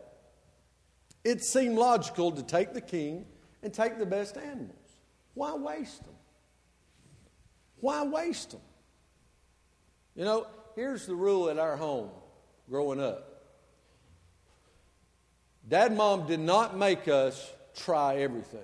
It 1.25 1.45
seemed 1.45 1.77
logical 1.77 2.33
to 2.33 2.43
take 2.43 2.73
the 2.73 2.81
king 2.81 3.27
and 3.63 3.75
take 3.75 3.99
the 3.99 4.07
best 4.07 4.37
animals. 4.37 4.77
Why 5.35 5.55
waste 5.55 6.05
them? 6.05 6.15
Why 7.81 8.05
waste 8.05 8.53
them? 8.53 8.61
You 10.15 10.25
know, 10.25 10.47
here's 10.75 11.07
the 11.07 11.15
rule 11.15 11.51
at 11.51 11.59
our 11.59 11.77
home 11.77 12.11
growing 12.69 13.01
up 13.01 13.28
Dad 15.69 15.95
mom 15.95 16.27
did 16.27 16.41
not 16.41 16.77
make 16.77 17.09
us 17.09 17.53
try 17.77 18.17
everything. 18.17 18.61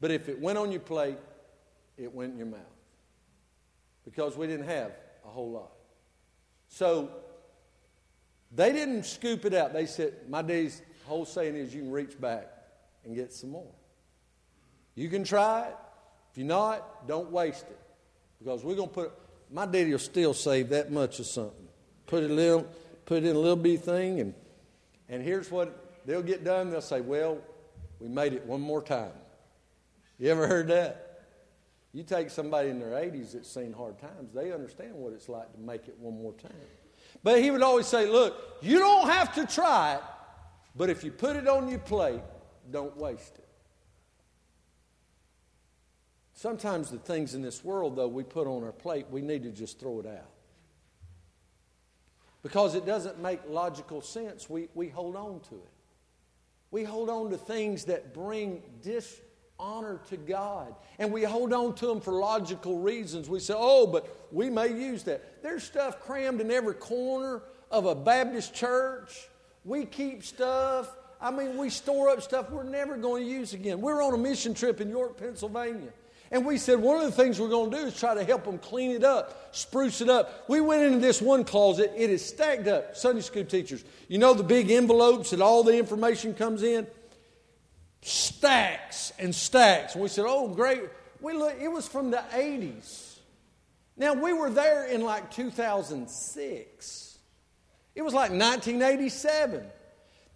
But 0.00 0.10
if 0.10 0.28
it 0.28 0.38
went 0.38 0.58
on 0.58 0.70
your 0.70 0.82
plate, 0.82 1.16
it 1.96 2.12
went 2.14 2.32
in 2.32 2.38
your 2.38 2.46
mouth. 2.46 2.60
Because 4.04 4.36
we 4.36 4.46
didn't 4.46 4.66
have 4.66 4.92
a 5.24 5.28
whole 5.28 5.50
lot. 5.50 5.70
So 6.68 7.10
they 8.54 8.72
didn't 8.72 9.04
scoop 9.04 9.46
it 9.46 9.54
out. 9.54 9.72
They 9.72 9.86
said, 9.86 10.12
My 10.28 10.42
dad's 10.42 10.82
whole 11.06 11.24
saying 11.24 11.54
is 11.54 11.74
you 11.74 11.82
can 11.82 11.90
reach 11.90 12.20
back 12.20 12.50
and 13.04 13.14
get 13.14 13.32
some 13.32 13.50
more. 13.50 13.72
You 14.94 15.08
can 15.08 15.24
try 15.24 15.68
it. 15.68 15.76
If 16.32 16.38
you're 16.38 16.46
not, 16.46 17.08
don't 17.08 17.30
waste 17.30 17.64
it. 17.64 17.80
Because 18.38 18.62
we're 18.62 18.74
going 18.74 18.88
to 18.88 18.94
put, 18.94 19.12
my 19.50 19.64
daddy 19.66 19.92
will 19.92 19.98
still 19.98 20.34
save 20.34 20.68
that 20.70 20.92
much 20.92 21.18
of 21.18 21.26
something. 21.26 21.68
Put 22.06 22.24
it, 22.24 22.30
a 22.30 22.34
little, 22.34 22.66
put 23.06 23.18
it 23.22 23.26
in 23.26 23.36
a 23.36 23.38
little 23.38 23.56
bitty 23.56 23.78
thing, 23.78 24.20
and, 24.20 24.34
and 25.08 25.22
here's 25.22 25.50
what 25.50 26.02
they'll 26.06 26.22
get 26.22 26.44
done. 26.44 26.70
They'll 26.70 26.80
say, 26.80 27.00
Well, 27.00 27.38
we 28.00 28.08
made 28.08 28.32
it 28.32 28.44
one 28.46 28.60
more 28.60 28.82
time. 28.82 29.12
You 30.18 30.30
ever 30.30 30.46
heard 30.46 30.68
that? 30.68 31.04
You 31.92 32.02
take 32.02 32.30
somebody 32.30 32.70
in 32.70 32.80
their 32.80 32.90
80s 32.90 33.32
that's 33.32 33.48
seen 33.48 33.72
hard 33.72 33.98
times, 33.98 34.32
they 34.34 34.52
understand 34.52 34.94
what 34.94 35.12
it's 35.12 35.28
like 35.28 35.52
to 35.52 35.60
make 35.60 35.86
it 35.86 35.96
one 35.98 36.20
more 36.20 36.32
time. 36.32 36.52
But 37.22 37.40
he 37.40 37.50
would 37.50 37.62
always 37.62 37.86
say, 37.86 38.06
Look, 38.08 38.58
you 38.62 38.78
don't 38.78 39.08
have 39.08 39.34
to 39.36 39.46
try 39.46 39.94
it, 39.94 40.02
but 40.74 40.90
if 40.90 41.04
you 41.04 41.10
put 41.10 41.36
it 41.36 41.48
on 41.48 41.68
your 41.68 41.78
plate, 41.78 42.22
don't 42.70 42.96
waste 42.96 43.36
it. 43.38 43.48
Sometimes 46.32 46.90
the 46.90 46.98
things 46.98 47.34
in 47.34 47.42
this 47.42 47.64
world, 47.64 47.96
though, 47.96 48.08
we 48.08 48.24
put 48.24 48.46
on 48.46 48.64
our 48.64 48.72
plate, 48.72 49.06
we 49.10 49.22
need 49.22 49.44
to 49.44 49.50
just 49.50 49.78
throw 49.78 50.00
it 50.00 50.06
out. 50.06 50.33
Because 52.44 52.74
it 52.74 52.84
doesn't 52.84 53.20
make 53.20 53.40
logical 53.48 54.02
sense, 54.02 54.50
we, 54.50 54.68
we 54.74 54.90
hold 54.90 55.16
on 55.16 55.40
to 55.48 55.54
it. 55.54 55.70
We 56.70 56.84
hold 56.84 57.08
on 57.08 57.30
to 57.30 57.38
things 57.38 57.86
that 57.86 58.12
bring 58.12 58.62
dishonor 58.82 60.02
to 60.10 60.16
God. 60.18 60.74
And 60.98 61.10
we 61.10 61.22
hold 61.22 61.54
on 61.54 61.74
to 61.76 61.86
them 61.86 62.02
for 62.02 62.12
logical 62.12 62.80
reasons. 62.80 63.30
We 63.30 63.40
say, 63.40 63.54
oh, 63.56 63.86
but 63.86 64.14
we 64.30 64.50
may 64.50 64.68
use 64.68 65.04
that. 65.04 65.42
There's 65.42 65.64
stuff 65.64 66.00
crammed 66.00 66.42
in 66.42 66.50
every 66.50 66.74
corner 66.74 67.40
of 67.70 67.86
a 67.86 67.94
Baptist 67.94 68.54
church. 68.54 69.26
We 69.64 69.86
keep 69.86 70.22
stuff. 70.22 70.94
I 71.22 71.30
mean, 71.30 71.56
we 71.56 71.70
store 71.70 72.10
up 72.10 72.20
stuff 72.20 72.50
we're 72.50 72.64
never 72.64 72.98
going 72.98 73.24
to 73.24 73.30
use 73.30 73.54
again. 73.54 73.80
We 73.80 73.90
are 73.90 74.02
on 74.02 74.12
a 74.12 74.18
mission 74.18 74.52
trip 74.52 74.82
in 74.82 74.90
York, 74.90 75.16
Pennsylvania. 75.16 75.92
And 76.34 76.44
we 76.44 76.58
said 76.58 76.80
one 76.80 76.96
of 76.96 77.04
the 77.04 77.12
things 77.12 77.40
we're 77.40 77.48
going 77.48 77.70
to 77.70 77.76
do 77.78 77.82
is 77.84 77.98
try 77.98 78.14
to 78.14 78.24
help 78.24 78.44
them 78.44 78.58
clean 78.58 78.90
it 78.90 79.04
up, 79.04 79.54
spruce 79.54 80.02
it 80.02 80.10
up. 80.10 80.44
We 80.48 80.60
went 80.60 80.82
into 80.82 80.98
this 80.98 81.22
one 81.22 81.44
closet, 81.44 81.92
it 81.96 82.10
is 82.10 82.22
stacked 82.22 82.66
up. 82.66 82.94
Sunday 82.94 83.22
school 83.22 83.44
teachers, 83.44 83.82
you 84.08 84.18
know 84.18 84.34
the 84.34 84.42
big 84.42 84.70
envelopes 84.70 85.30
that 85.30 85.40
all 85.40 85.64
the 85.64 85.78
information 85.78 86.34
comes 86.34 86.62
in? 86.62 86.86
stacks 88.04 89.12
and 89.18 89.34
stacks. 89.34 89.96
We 89.96 90.08
said, 90.08 90.26
oh, 90.28 90.48
great. 90.48 90.82
We 91.20 91.32
look, 91.32 91.56
it 91.58 91.68
was 91.68 91.88
from 91.88 92.10
the 92.10 92.22
80s. 92.32 93.16
Now, 93.96 94.12
we 94.12 94.32
were 94.32 94.50
there 94.50 94.86
in 94.86 95.00
like 95.00 95.30
2006. 95.30 97.18
It 97.94 98.02
was 98.02 98.12
like 98.12 98.30
1987. 98.30 99.64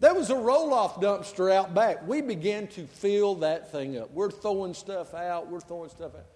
There 0.00 0.14
was 0.14 0.30
a 0.30 0.36
roll 0.36 0.72
off 0.72 1.00
dumpster 1.00 1.52
out 1.52 1.74
back. 1.74 2.06
We 2.06 2.20
began 2.20 2.68
to 2.68 2.86
fill 2.86 3.36
that 3.36 3.72
thing 3.72 3.98
up. 3.98 4.12
We're 4.12 4.30
throwing 4.30 4.74
stuff 4.74 5.12
out, 5.14 5.48
we're 5.50 5.60
throwing 5.60 5.90
stuff 5.90 6.14
out. 6.14 6.26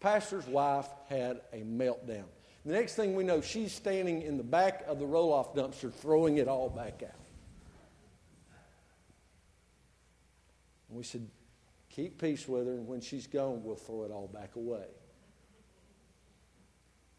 Pastor's 0.00 0.46
wife 0.46 0.88
had 1.08 1.40
a 1.52 1.58
meltdown. 1.58 2.24
The 2.66 2.72
next 2.72 2.94
thing 2.94 3.14
we 3.14 3.24
know, 3.24 3.40
she's 3.40 3.72
standing 3.72 4.22
in 4.22 4.36
the 4.36 4.42
back 4.42 4.84
of 4.88 4.98
the 4.98 5.06
roll 5.06 5.32
off 5.32 5.54
dumpster 5.54 5.92
throwing 5.92 6.38
it 6.38 6.48
all 6.48 6.68
back 6.68 7.02
out. 7.02 7.20
And 10.88 10.98
we 10.98 11.04
said, 11.04 11.26
keep 11.90 12.20
peace 12.20 12.48
with 12.48 12.66
her, 12.66 12.72
and 12.72 12.86
when 12.88 13.00
she's 13.00 13.26
gone, 13.26 13.62
we'll 13.62 13.76
throw 13.76 14.04
it 14.04 14.10
all 14.10 14.28
back 14.28 14.56
away. 14.56 14.86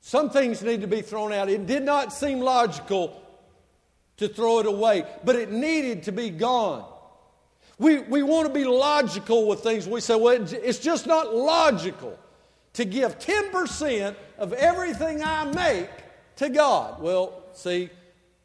Some 0.01 0.29
things 0.29 0.61
need 0.61 0.81
to 0.81 0.87
be 0.87 1.01
thrown 1.01 1.31
out. 1.33 1.49
It 1.49 1.65
did 1.65 1.83
not 1.83 2.13
seem 2.13 2.39
logical 2.39 3.21
to 4.17 4.27
throw 4.27 4.59
it 4.59 4.65
away, 4.65 5.05
but 5.23 5.35
it 5.35 5.51
needed 5.51 6.03
to 6.03 6.11
be 6.11 6.29
gone. 6.29 6.85
We, 7.77 7.99
we 7.99 8.23
want 8.23 8.47
to 8.47 8.53
be 8.53 8.63
logical 8.63 9.47
with 9.47 9.59
things. 9.59 9.87
We 9.87 9.99
say, 9.99 10.15
well, 10.15 10.41
it's 10.41 10.79
just 10.79 11.05
not 11.05 11.35
logical 11.35 12.17
to 12.73 12.85
give 12.85 13.19
10% 13.19 14.15
of 14.37 14.53
everything 14.53 15.23
I 15.23 15.45
make 15.45 15.89
to 16.37 16.49
God. 16.49 17.01
Well, 17.01 17.43
see, 17.53 17.89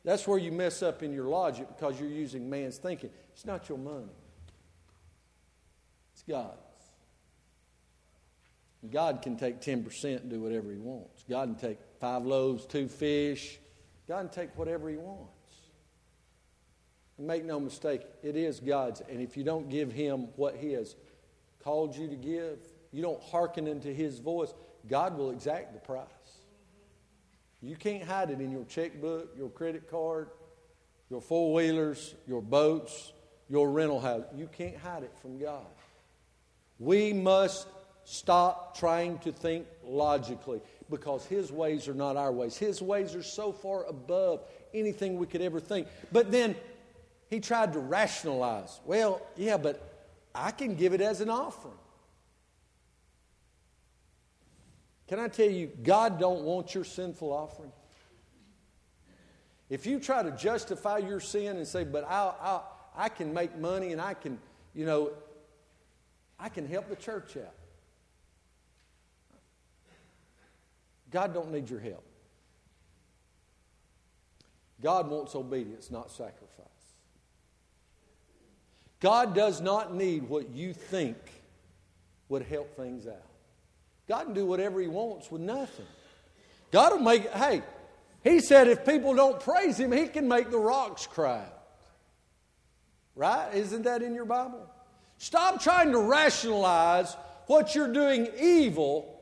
that's 0.04 0.26
where 0.26 0.38
you 0.38 0.50
mess 0.50 0.82
up 0.82 1.02
in 1.02 1.12
your 1.12 1.26
logic 1.26 1.68
because 1.68 2.00
you're 2.00 2.08
using 2.08 2.50
man's 2.50 2.78
thinking. 2.78 3.10
It's 3.32 3.44
not 3.44 3.68
your 3.68 3.78
money, 3.78 4.10
it's 6.12 6.22
God's. 6.22 6.56
God 8.90 9.20
can 9.20 9.36
take 9.36 9.60
10% 9.60 10.04
and 10.22 10.30
do 10.30 10.40
whatever 10.40 10.70
He 10.70 10.78
wants. 10.78 11.24
God 11.28 11.48
can 11.48 11.68
take 11.68 11.78
five 12.00 12.24
loaves, 12.24 12.64
two 12.64 12.88
fish. 12.88 13.58
God 14.08 14.20
can 14.20 14.28
take 14.30 14.56
whatever 14.56 14.88
He 14.88 14.96
wants. 14.96 15.39
Make 17.20 17.44
no 17.44 17.60
mistake, 17.60 18.00
it 18.22 18.34
is 18.34 18.60
God's. 18.60 19.02
And 19.02 19.20
if 19.20 19.36
you 19.36 19.44
don't 19.44 19.68
give 19.68 19.92
Him 19.92 20.28
what 20.36 20.56
He 20.56 20.72
has 20.72 20.96
called 21.62 21.94
you 21.94 22.08
to 22.08 22.16
give, 22.16 22.58
you 22.92 23.02
don't 23.02 23.22
hearken 23.22 23.66
into 23.66 23.88
His 23.88 24.18
voice, 24.18 24.54
God 24.88 25.18
will 25.18 25.30
exact 25.30 25.74
the 25.74 25.80
price. 25.80 26.06
You 27.60 27.76
can't 27.76 28.02
hide 28.02 28.30
it 28.30 28.40
in 28.40 28.50
your 28.50 28.64
checkbook, 28.64 29.36
your 29.36 29.50
credit 29.50 29.90
card, 29.90 30.30
your 31.10 31.20
four 31.20 31.52
wheelers, 31.52 32.14
your 32.26 32.40
boats, 32.40 33.12
your 33.50 33.70
rental 33.70 34.00
house. 34.00 34.24
You 34.34 34.48
can't 34.50 34.76
hide 34.76 35.02
it 35.02 35.12
from 35.20 35.38
God. 35.38 35.66
We 36.78 37.12
must 37.12 37.68
stop 38.04 38.78
trying 38.78 39.18
to 39.18 39.32
think 39.32 39.66
logically 39.84 40.62
because 40.88 41.26
His 41.26 41.52
ways 41.52 41.86
are 41.86 41.94
not 41.94 42.16
our 42.16 42.32
ways. 42.32 42.56
His 42.56 42.80
ways 42.80 43.14
are 43.14 43.22
so 43.22 43.52
far 43.52 43.84
above 43.84 44.42
anything 44.72 45.18
we 45.18 45.26
could 45.26 45.42
ever 45.42 45.60
think. 45.60 45.86
But 46.10 46.32
then 46.32 46.56
He 47.30 47.38
tried 47.38 47.72
to 47.74 47.78
rationalize. 47.78 48.80
Well, 48.84 49.22
yeah, 49.36 49.56
but 49.56 49.80
I 50.34 50.50
can 50.50 50.74
give 50.74 50.92
it 50.92 51.00
as 51.00 51.20
an 51.20 51.30
offering. 51.30 51.78
Can 55.06 55.20
I 55.20 55.28
tell 55.28 55.48
you, 55.48 55.70
God 55.82 56.18
don't 56.18 56.42
want 56.42 56.74
your 56.74 56.84
sinful 56.84 57.32
offering? 57.32 57.72
If 59.68 59.86
you 59.86 60.00
try 60.00 60.24
to 60.24 60.32
justify 60.32 60.98
your 60.98 61.20
sin 61.20 61.56
and 61.56 61.66
say, 61.66 61.84
but 61.84 62.04
i 62.04 62.32
i 62.40 62.60
I 62.92 63.08
can 63.08 63.32
make 63.32 63.56
money 63.56 63.92
and 63.92 64.00
I 64.00 64.14
can, 64.14 64.38
you 64.74 64.84
know, 64.84 65.12
I 66.40 66.48
can 66.48 66.66
help 66.66 66.88
the 66.88 66.96
church 66.96 67.36
out. 67.36 67.54
God 71.10 71.32
don't 71.32 71.52
need 71.52 71.70
your 71.70 71.78
help. 71.78 72.04
God 74.82 75.08
wants 75.08 75.36
obedience, 75.36 75.90
not 75.90 76.10
sacrifice. 76.10 76.66
God 79.00 79.34
does 79.34 79.60
not 79.60 79.94
need 79.94 80.28
what 80.28 80.50
you 80.50 80.72
think 80.72 81.16
would 82.28 82.42
help 82.42 82.76
things 82.76 83.06
out. 83.06 83.26
God 84.08 84.24
can 84.24 84.34
do 84.34 84.46
whatever 84.46 84.80
He 84.80 84.88
wants 84.88 85.30
with 85.30 85.40
nothing. 85.40 85.86
God 86.70 86.92
will 86.92 87.00
make, 87.00 87.28
hey, 87.30 87.62
He 88.22 88.40
said 88.40 88.68
if 88.68 88.84
people 88.84 89.14
don't 89.14 89.40
praise 89.40 89.78
Him, 89.78 89.92
He 89.92 90.06
can 90.06 90.28
make 90.28 90.50
the 90.50 90.58
rocks 90.58 91.06
cry 91.06 91.44
Right? 93.20 93.54
Isn't 93.54 93.82
that 93.82 94.02
in 94.02 94.14
your 94.14 94.24
Bible? 94.24 94.66
Stop 95.18 95.60
trying 95.60 95.92
to 95.92 95.98
rationalize 95.98 97.14
what 97.48 97.74
you're 97.74 97.92
doing 97.92 98.28
evil 98.40 99.20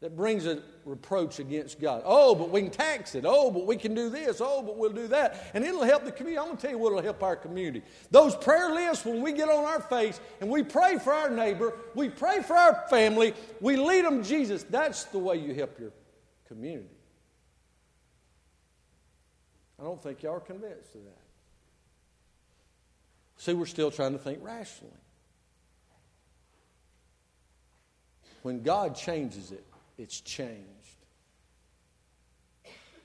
that 0.00 0.16
brings 0.16 0.46
a 0.46 0.60
reproach 0.88 1.38
against 1.38 1.80
God. 1.80 2.02
Oh, 2.04 2.34
but 2.34 2.50
we 2.50 2.62
can 2.62 2.70
tax 2.70 3.14
it. 3.14 3.24
Oh, 3.26 3.50
but 3.50 3.66
we 3.66 3.76
can 3.76 3.94
do 3.94 4.08
this. 4.08 4.40
Oh, 4.40 4.62
but 4.62 4.76
we'll 4.76 4.92
do 4.92 5.06
that. 5.08 5.50
And 5.54 5.64
it'll 5.64 5.84
help 5.84 6.04
the 6.04 6.12
community. 6.12 6.38
I'm 6.38 6.46
going 6.46 6.56
to 6.56 6.62
tell 6.62 6.70
you 6.70 6.78
what 6.78 6.92
will 6.92 7.02
help 7.02 7.22
our 7.22 7.36
community. 7.36 7.82
Those 8.10 8.34
prayer 8.34 8.72
lists, 8.72 9.04
when 9.04 9.22
we 9.22 9.32
get 9.32 9.48
on 9.48 9.64
our 9.64 9.80
face 9.80 10.20
and 10.40 10.50
we 10.50 10.62
pray 10.62 10.98
for 10.98 11.12
our 11.12 11.30
neighbor, 11.30 11.74
we 11.94 12.08
pray 12.08 12.42
for 12.42 12.56
our 12.56 12.84
family, 12.88 13.34
we 13.60 13.76
lead 13.76 14.04
them 14.04 14.24
Jesus. 14.24 14.64
That's 14.64 15.04
the 15.04 15.18
way 15.18 15.36
you 15.36 15.54
help 15.54 15.78
your 15.78 15.92
community. 16.48 16.88
I 19.78 19.84
don't 19.84 20.02
think 20.02 20.22
y'all 20.22 20.36
are 20.36 20.40
convinced 20.40 20.94
of 20.94 21.04
that. 21.04 21.18
See, 23.36 23.52
we're 23.52 23.66
still 23.66 23.92
trying 23.92 24.12
to 24.12 24.18
think 24.18 24.40
rationally. 24.42 24.92
When 28.42 28.62
God 28.62 28.96
changes 28.96 29.52
it, 29.52 29.64
it's 29.98 30.20
changed. 30.20 30.77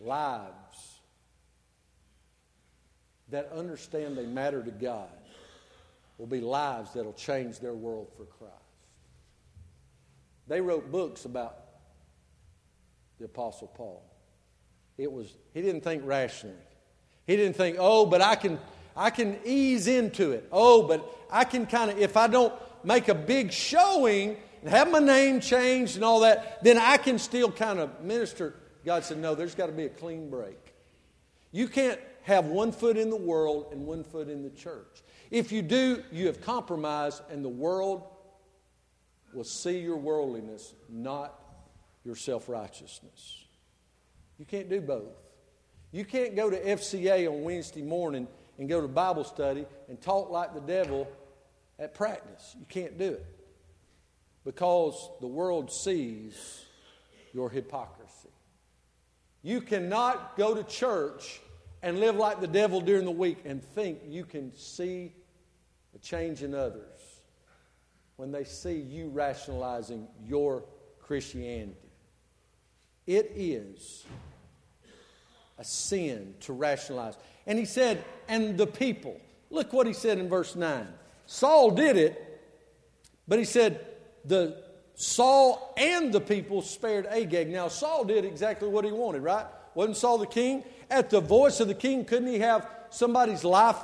Lives 0.04 1.00
that 3.30 3.52
understand 3.52 4.18
they 4.18 4.26
matter 4.26 4.62
to 4.62 4.72
God 4.72 5.10
will 6.18 6.28
be 6.28 6.42
lives 6.42 6.94
that'll 6.94 7.14
change 7.14 7.60
their 7.60 7.74
world 7.74 8.08
for 8.16 8.26
Christ. 8.26 8.54
They 10.48 10.62
wrote 10.62 10.92
books 10.92 11.26
about 11.26 11.58
the 13.20 13.26
Apostle 13.26 13.68
Paul. 13.68 14.04
It 14.98 15.12
was, 15.12 15.34
he 15.54 15.62
didn't 15.62 15.82
think 15.82 16.04
rationally. 16.06 16.56
He 17.26 17.36
didn't 17.36 17.56
think, 17.56 17.78
oh, 17.80 18.06
but 18.06 18.22
I 18.22 18.36
can, 18.36 18.60
I 18.96 19.10
can 19.10 19.40
ease 19.46 19.88
into 19.88 20.32
it. 20.32 20.48
Oh, 20.52 20.84
but 20.84 21.04
I 21.32 21.46
can 21.46 21.66
kind 21.66 21.90
of, 21.90 21.98
if 21.98 22.18
I 22.18 22.28
don't 22.28 22.54
make 22.84 23.08
a 23.08 23.16
big 23.16 23.52
showing, 23.52 24.38
and 24.62 24.70
have 24.70 24.90
my 24.90 25.00
name 25.00 25.42
changed 25.42 25.96
and 25.96 26.06
all 26.06 26.22
that, 26.22 26.64
then 26.64 26.78
I 26.78 26.96
can 26.96 27.20
still 27.20 27.52
kind 27.52 27.80
of 27.80 28.02
minister. 28.02 28.56
God 28.86 29.04
said, 29.04 29.18
No, 29.18 29.36
there's 29.36 29.56
got 29.56 29.68
to 29.68 29.72
be 29.72 29.86
a 29.86 29.90
clean 29.90 30.30
break. 30.30 30.74
You 31.52 31.68
can't 31.68 32.00
have 32.24 32.46
one 32.46 32.72
foot 32.72 32.98
in 32.98 33.10
the 33.10 33.16
world 33.16 33.68
and 33.72 33.86
one 33.86 34.04
foot 34.04 34.30
in 34.30 34.44
the 34.44 34.50
church. 34.50 35.04
If 35.30 35.52
you 35.52 35.62
do, 35.62 36.04
you 36.12 36.28
have 36.28 36.42
compromised, 36.42 37.22
and 37.30 37.44
the 37.44 37.50
world 37.50 38.04
will 39.34 39.44
see 39.44 39.80
your 39.80 39.98
worldliness, 39.98 40.74
not 40.90 41.34
your 42.04 42.16
self 42.16 42.50
righteousness. 42.50 43.44
You 44.38 44.46
can't 44.46 44.70
do 44.70 44.82
both. 44.82 45.16
You 45.92 46.06
can't 46.06 46.36
go 46.36 46.50
to 46.50 46.60
FCA 46.60 47.30
on 47.30 47.44
Wednesday 47.44 47.84
morning 47.84 48.28
and 48.58 48.68
go 48.68 48.82
to 48.82 48.88
Bible 48.88 49.24
study 49.24 49.66
and 49.88 50.02
talk 50.02 50.30
like 50.30 50.54
the 50.54 50.62
devil 50.62 51.08
at 51.78 51.94
practice. 51.94 52.56
You 52.60 52.66
can't 52.68 52.98
do 52.98 53.14
it 53.14 53.26
because 54.44 55.10
the 55.22 55.28
world 55.28 55.72
sees 55.72 56.66
your 57.34 57.50
hypocrisy. 57.50 58.33
You 59.44 59.62
cannot 59.62 60.38
go 60.38 60.56
to 60.56 60.64
church 60.64 61.42
and 61.82 62.00
live 62.00 62.16
like 62.16 62.40
the 62.40 62.48
devil 62.48 62.80
during 62.80 63.04
the 63.04 63.12
week 63.12 63.40
and 63.46 63.62
think 63.62 64.00
you 64.08 64.24
can 64.24 64.56
see 64.56 65.14
a 65.94 66.00
change 66.00 66.42
in 66.42 66.56
others 66.56 67.20
when 68.16 68.32
they 68.32 68.46
see 68.46 68.78
you 68.78 69.10
rationalizing 69.10 70.08
your 70.26 70.64
Christianity. 71.02 71.76
It 73.06 73.34
is 73.36 74.06
a 75.58 75.64
sin 75.66 76.36
to 76.42 76.54
rationalize. 76.54 77.16
And 77.46 77.60
he 77.60 77.66
said, 77.66 78.04
and 78.30 78.58
the 78.58 78.66
people. 78.66 79.20
Look 79.50 79.74
what 79.74 79.86
he 79.86 79.94
said 79.94 80.18
in 80.18 80.30
verse 80.30 80.56
9. 80.56 80.88
Saul 81.26 81.72
did 81.72 81.98
it, 81.98 82.42
but 83.28 83.40
he 83.40 83.46
said, 83.46 83.86
the 84.26 84.63
Saul 84.96 85.74
and 85.78 86.14
the 86.14 86.22
people 86.22 86.62
spared 86.62 87.08
Agag. 87.08 87.50
Now, 87.50 87.68
Saul 87.68 88.06
did 88.06 88.26
exactly 88.26 88.68
what 88.68 88.86
he 88.86 88.92
wanted, 88.92 89.24
right? 89.24 89.46
Wasn't 89.74 89.98
Saul 89.98 90.18
the 90.18 90.28
king? 90.28 90.64
At 90.90 91.10
the 91.10 91.20
voice 91.20 91.60
of 91.60 91.68
the 91.68 91.74
king, 91.74 92.06
couldn't 92.06 92.28
he 92.28 92.40
have 92.40 92.70
somebody's 92.90 93.44
life 93.44 93.78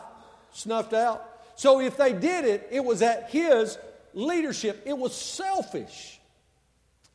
snuffed 0.52 0.94
out? 0.94 1.26
So, 1.56 1.82
if 1.82 1.98
they 1.98 2.14
did 2.14 2.46
it, 2.46 2.68
it 2.72 2.84
was 2.84 3.02
at 3.02 3.32
his 3.32 3.78
leadership. 4.14 4.84
It 4.86 4.98
was 4.98 5.16
selfish. 5.16 6.20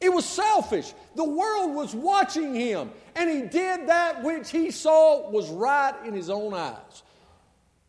It 0.00 0.12
was 0.12 0.26
selfish. 0.26 0.92
The 1.14 1.24
world 1.24 1.74
was 1.74 1.94
watching 1.94 2.54
him, 2.54 2.90
and 3.14 3.30
he 3.30 3.42
did 3.42 3.88
that 3.88 4.22
which 4.22 4.50
he 4.50 4.70
saw 4.70 5.30
was 5.30 5.48
right 5.48 5.94
in 6.04 6.12
his 6.12 6.28
own 6.28 6.52
eyes. 6.52 7.02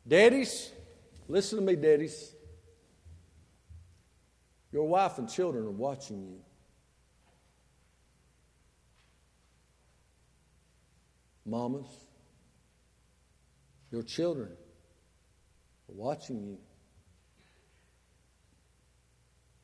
Daddies, 0.08 0.72
listen 1.28 1.60
to 1.60 1.66
me, 1.66 1.76
daddies. 1.76 2.35
Your 4.76 4.86
wife 4.90 5.20
and 5.20 5.30
children 5.30 5.64
are 5.64 5.72
watching 5.72 6.22
you. 6.28 6.42
Mamas, 11.46 11.88
your 13.90 14.04
children 14.04 14.50
are 14.50 15.96
watching 15.96 16.44
you. 16.44 16.58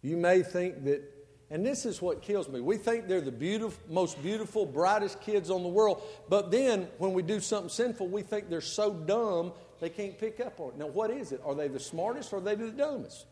You 0.02 0.16
may 0.16 0.44
think 0.44 0.86
that, 0.86 1.02
and 1.50 1.66
this 1.66 1.86
is 1.86 2.02
what 2.02 2.22
kills 2.22 2.48
me. 2.48 2.62
We 2.62 2.78
think 2.78 3.10
they're 3.10 3.20
the 3.20 3.34
beautiful, 3.34 3.84
most 3.90 4.24
beautiful, 4.24 4.66
brightest 4.66 5.20
kids 5.20 5.50
on 5.50 5.62
the 5.62 5.68
world, 5.68 6.02
but 6.30 6.52
then 6.52 6.88
when 7.00 7.12
we 7.12 7.22
do 7.22 7.42
something 7.42 7.68
sinful, 7.68 8.08
we 8.08 8.22
think 8.22 8.50
they're 8.50 8.62
so 8.62 8.94
dumb 8.94 9.52
they 9.82 9.90
can't 9.90 10.18
pick 10.18 10.40
up 10.40 10.62
on 10.62 10.70
it. 10.70 10.78
Now, 10.78 10.88
what 10.88 11.12
is 11.12 11.34
it? 11.34 11.42
Are 11.44 11.54
they 11.54 11.68
the 11.68 11.82
smartest 11.82 12.32
or 12.32 12.38
are 12.38 12.40
they 12.42 12.56
the 12.56 12.72
dumbest? 12.72 13.26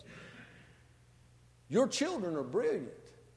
Your 1.69 1.87
children 1.87 2.35
are 2.35 2.43
brilliant. 2.43 2.89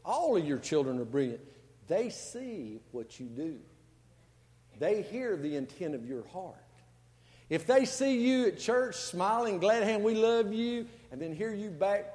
All 0.05 0.37
of 0.37 0.45
your 0.45 0.59
children 0.59 0.99
are 0.99 1.05
brilliant. 1.05 1.41
They 1.87 2.09
see 2.11 2.81
what 2.91 3.21
you 3.21 3.27
do, 3.27 3.59
they 4.79 5.03
hear 5.03 5.37
the 5.37 5.57
intent 5.57 5.95
of 5.95 6.07
your 6.07 6.27
heart. 6.29 6.57
If 7.51 7.67
they 7.67 7.85
see 7.85 8.19
you 8.19 8.47
at 8.47 8.59
church 8.59 8.97
smiling, 8.97 9.59
glad 9.59 9.83
hand, 9.83 10.03
we 10.03 10.15
love 10.15 10.55
you, 10.55 10.87
and 11.11 11.21
then 11.21 11.35
hear 11.35 11.53
you 11.53 11.69
back 11.69 12.15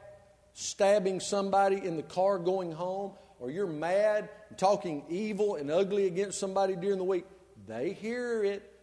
stabbing 0.53 1.19
somebody 1.19 1.75
in 1.75 1.95
the 1.95 2.01
car 2.01 2.39
going 2.39 2.71
home, 2.71 3.11
or 3.39 3.51
you're 3.51 3.67
mad 3.67 4.29
and 4.49 4.57
talking 4.57 5.03
evil 5.07 5.55
and 5.55 5.69
ugly 5.69 6.07
against 6.07 6.39
somebody 6.39 6.75
during 6.75 6.97
the 6.97 7.03
week, 7.03 7.25
they 7.67 7.93
hear 7.93 8.43
it. 8.43 8.73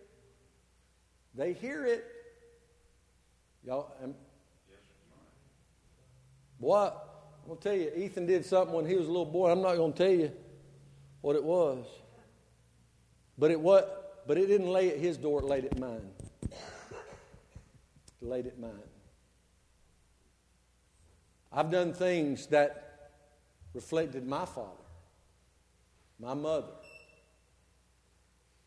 They 1.35 1.55
hear 1.55 1.85
it. 1.85 2.05
Y'all, 3.66 3.92
um, 4.05 4.14
what? 6.59 7.13
I'm 7.44 7.48
going 7.48 7.59
to 7.59 7.68
tell 7.68 7.76
you, 7.76 7.92
Ethan 7.94 8.24
did 8.24 8.46
something 8.46 8.74
when 8.74 8.87
he 8.87 8.94
was 8.94 9.04
a 9.07 9.09
little 9.09 9.26
boy. 9.26 9.50
I'm 9.50 9.61
not 9.61 9.76
going 9.76 9.92
to 9.92 9.98
tell 9.98 10.11
you 10.11 10.33
what 11.20 11.37
it 11.37 11.44
was. 11.44 11.85
But 13.37 13.50
it 13.50 13.61
what? 13.61 14.24
But 14.26 14.38
it 14.38 14.46
didn't 14.46 14.68
lay 14.68 14.90
at 14.90 14.96
his 14.96 15.18
door, 15.18 15.40
it 15.40 15.44
laid 15.44 15.66
at 15.66 15.78
mine. 15.78 16.09
It 16.42 16.50
laid 18.22 18.46
at 18.46 18.59
mine. 18.59 18.70
I've 21.52 21.70
done 21.70 21.92
things 21.92 22.46
that 22.46 23.11
reflected 23.74 24.26
my 24.26 24.46
father, 24.46 24.70
my 26.18 26.33
mother. 26.33 26.72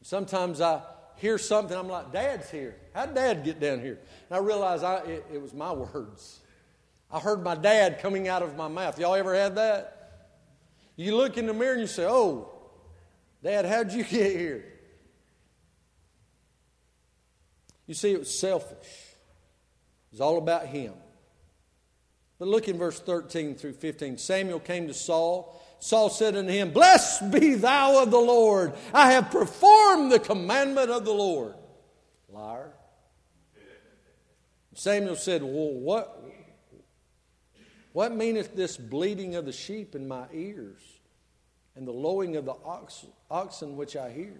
Sometimes 0.03 0.61
I 0.61 0.81
hear 1.15 1.39
something, 1.39 1.75
I'm 1.75 1.89
like, 1.89 2.11
Dad's 2.11 2.51
here. 2.51 2.75
How'd 2.93 3.15
Dad 3.15 3.43
get 3.43 3.59
down 3.59 3.79
here? 3.79 3.99
And 4.29 4.37
I 4.37 4.39
realize 4.39 4.83
I, 4.83 4.97
it, 4.97 5.25
it 5.33 5.41
was 5.41 5.55
my 5.55 5.71
words. 5.73 6.41
I 7.09 7.19
heard 7.19 7.43
my 7.43 7.55
dad 7.55 7.99
coming 7.99 8.27
out 8.27 8.43
of 8.43 8.55
my 8.55 8.67
mouth. 8.67 8.99
Y'all 8.99 9.15
ever 9.15 9.33
had 9.33 9.55
that? 9.55 9.93
You 10.95 11.15
look 11.15 11.37
in 11.37 11.45
the 11.45 11.53
mirror 11.53 11.73
and 11.73 11.81
you 11.81 11.87
say, 11.87 12.05
Oh, 12.05 12.51
Dad, 13.43 13.65
how'd 13.65 13.91
you 13.91 14.03
get 14.09 14.35
here? 14.35 14.65
You 17.85 17.93
see, 17.93 18.11
it 18.11 18.19
was 18.19 18.37
selfish. 18.37 18.77
It 18.77 20.11
was 20.11 20.21
all 20.21 20.37
about 20.37 20.65
him. 20.65 20.93
But 22.39 22.49
look 22.49 22.67
in 22.67 22.77
verse 22.77 22.99
13 22.99 23.55
through 23.55 23.73
15. 23.73 24.17
Samuel 24.17 24.59
came 24.59 24.87
to 24.87 24.93
Saul. 24.93 25.59
Saul 25.79 26.09
said 26.09 26.35
unto 26.35 26.51
him, 26.51 26.71
Blessed 26.71 27.31
be 27.31 27.55
thou 27.55 28.03
of 28.03 28.11
the 28.11 28.19
Lord. 28.19 28.73
I 28.93 29.13
have 29.13 29.31
performed 29.31 30.11
the 30.11 30.19
commandment 30.19 30.89
of 30.89 31.05
the 31.05 31.13
Lord. 31.13 31.53
Liar. 32.29 32.73
Samuel 34.73 35.15
said, 35.15 35.41
Well, 35.41 35.73
what, 35.73 36.16
what 37.97 38.13
meaneth 38.13 38.55
this 38.55 38.77
bleating 38.77 39.33
of 39.33 39.45
the 39.45 39.51
sheep 39.51 39.95
in 39.95 40.07
my 40.07 40.27
ears 40.31 40.79
and 41.75 41.87
the 41.87 41.91
lowing 41.91 42.35
of 42.35 42.45
the 42.45 42.53
ox, 42.63 43.07
oxen 43.31 43.75
which 43.75 43.95
I 43.95 44.11
hear? 44.11 44.39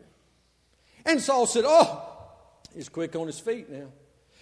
And 1.04 1.20
Saul 1.20 1.48
said, 1.48 1.63
Oh, 1.65 2.08
he's 2.76 2.88
quick 2.88 3.15
on 3.15 3.26
his 3.26 3.39
feet 3.39 3.67
now. 3.67 3.88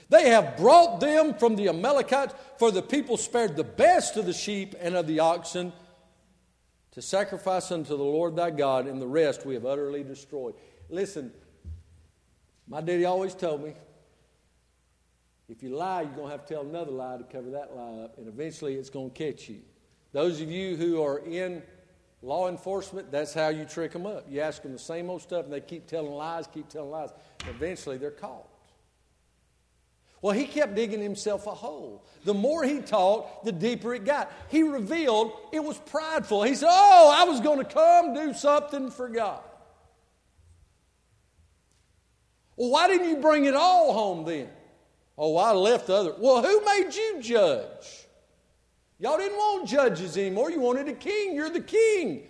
They 0.10 0.32
have 0.32 0.58
brought 0.58 1.00
them 1.00 1.34
from 1.36 1.56
the 1.56 1.70
Amalekites, 1.70 2.34
for 2.60 2.72
the 2.72 2.82
people 2.82 3.16
spared 3.16 3.56
the 3.56 3.64
best 3.64 4.18
of 4.18 4.26
the 4.26 4.34
sheep 4.34 4.76
and 4.82 4.98
of 4.98 5.08
the 5.08 5.22
oxen 5.22 5.72
to 6.92 7.02
sacrifice 7.02 7.72
unto 7.72 7.96
the 7.96 8.04
Lord 8.04 8.36
thy 8.36 8.52
God, 8.52 8.86
and 8.86 9.02
the 9.02 9.08
rest 9.08 9.46
we 9.46 9.54
have 9.54 9.66
utterly 9.66 10.04
destroyed. 10.04 10.56
Listen, 10.90 11.32
my 12.68 12.82
daddy 12.82 13.06
always 13.06 13.34
told 13.34 13.64
me 13.64 13.76
if 15.48 15.62
you 15.62 15.70
lie, 15.70 16.02
you're 16.02 16.12
going 16.12 16.26
to 16.26 16.32
have 16.32 16.46
to 16.46 16.54
tell 16.54 16.64
another 16.64 16.92
lie 16.92 17.18
to 17.18 17.24
cover 17.24 17.52
that 17.52 17.76
lie 17.76 18.04
up, 18.04 18.18
and 18.18 18.28
eventually 18.28 18.76
it's 18.76 18.90
going 18.90 19.12
to 19.12 19.16
catch 19.16 19.48
you. 19.48 19.60
Those 20.12 20.42
of 20.42 20.50
you 20.50 20.76
who 20.76 21.04
are 21.04 21.20
in 21.20 21.62
law 22.22 22.50
enforcement, 22.50 23.12
that's 23.12 23.34
how 23.34 23.50
you 23.50 23.66
trick 23.66 23.92
them 23.92 24.06
up. 24.06 24.26
You 24.30 24.42
ask 24.42 24.64
them 24.64 24.72
the 24.72 24.80
same 24.80 25.10
old 25.10 25.22
stuff, 25.22 25.46
and 25.46 25.54
they 25.54 25.62
keep 25.62 25.88
telling 25.88 26.14
lies, 26.14 26.48
keep 26.48 26.68
telling 26.68 26.90
lies. 26.90 27.10
Eventually, 27.48 27.98
they're 27.98 28.12
caught. 28.12 28.48
Well, 30.22 30.34
he 30.34 30.48
kept 30.48 30.74
digging 30.74 31.02
himself 31.02 31.46
a 31.46 31.52
hole. 31.52 32.04
The 32.24 32.34
more 32.34 32.64
he 32.64 32.80
talked, 32.80 33.46
the 33.46 33.52
deeper 33.52 33.94
it 33.94 34.06
got. 34.06 34.32
He 34.50 34.64
revealed 34.64 35.34
it 35.52 35.64
was 35.64 35.78
prideful. 35.78 36.42
He 36.42 36.56
said, 36.56 36.70
Oh, 36.72 37.14
I 37.16 37.26
was 37.26 37.42
going 37.42 37.60
to 37.60 37.66
come 37.66 38.16
do 38.16 38.34
something 38.34 38.90
for 38.90 39.08
God. 39.08 39.42
Well, 42.56 42.72
why 42.72 42.88
didn't 42.88 43.10
you 43.10 43.18
bring 43.18 43.46
it 43.46 43.54
all 43.54 43.94
home 43.94 44.26
then? 44.26 44.50
Oh, 45.18 45.38
I 45.38 45.52
left 45.54 45.88
the 45.88 45.96
other. 45.96 46.16
Well, 46.18 46.44
who 46.44 46.64
made 46.66 46.94
you 46.94 47.22
judge? 47.22 48.08
Y'all 49.00 49.18
didn't 49.18 49.38
want 49.38 49.68
judges 49.68 50.18
anymore. 50.18 50.52
You 50.52 50.60
wanted 50.60 50.88
a 50.88 50.94
king. 50.94 51.36
You're 51.36 51.50
the 51.50 51.62
king. 51.62 52.24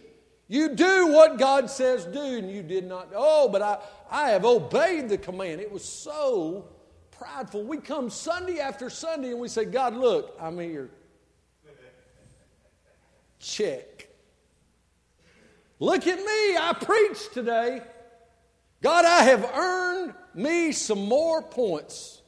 You 0.47 0.75
do 0.75 1.07
what 1.07 1.39
God 1.39 1.69
says 1.69 2.05
do, 2.05 2.19
and 2.19 2.51
you 2.51 2.61
did 2.61 2.85
not. 2.85 3.09
Oh, 3.15 3.49
but 3.49 3.61
I, 3.61 3.79
I 4.09 4.29
have 4.29 4.45
obeyed 4.45 5.09
the 5.09 5.17
command. 5.17 5.61
It 5.61 5.71
was 5.71 5.83
so 5.83 6.67
prideful. 7.11 7.63
We 7.63 7.77
come 7.77 8.09
Sunday 8.09 8.59
after 8.59 8.89
Sunday 8.89 9.31
and 9.31 9.39
we 9.39 9.47
say, 9.47 9.65
God, 9.65 9.95
look, 9.95 10.35
I'm 10.39 10.59
here. 10.59 10.89
Check. 13.39 14.09
Look 15.79 16.07
at 16.07 16.17
me, 16.17 16.57
I 16.57 16.75
preached 16.79 17.33
today. 17.33 17.81
God, 18.81 19.05
I 19.05 19.23
have 19.23 19.43
earned 19.43 20.13
me 20.33 20.71
some 20.71 21.07
more 21.07 21.41
points. 21.41 22.21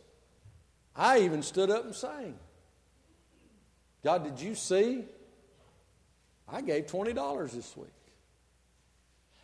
I 0.97 1.19
even 1.19 1.43
stood 1.43 1.69
up 1.69 1.85
and 1.85 1.93
sang. 1.93 2.35
God, 4.03 4.23
did 4.23 4.41
you 4.41 4.55
see? 4.55 5.05
I 6.47 6.61
gave 6.61 6.87
$20 6.87 7.51
this 7.51 7.77
week. 7.77 7.89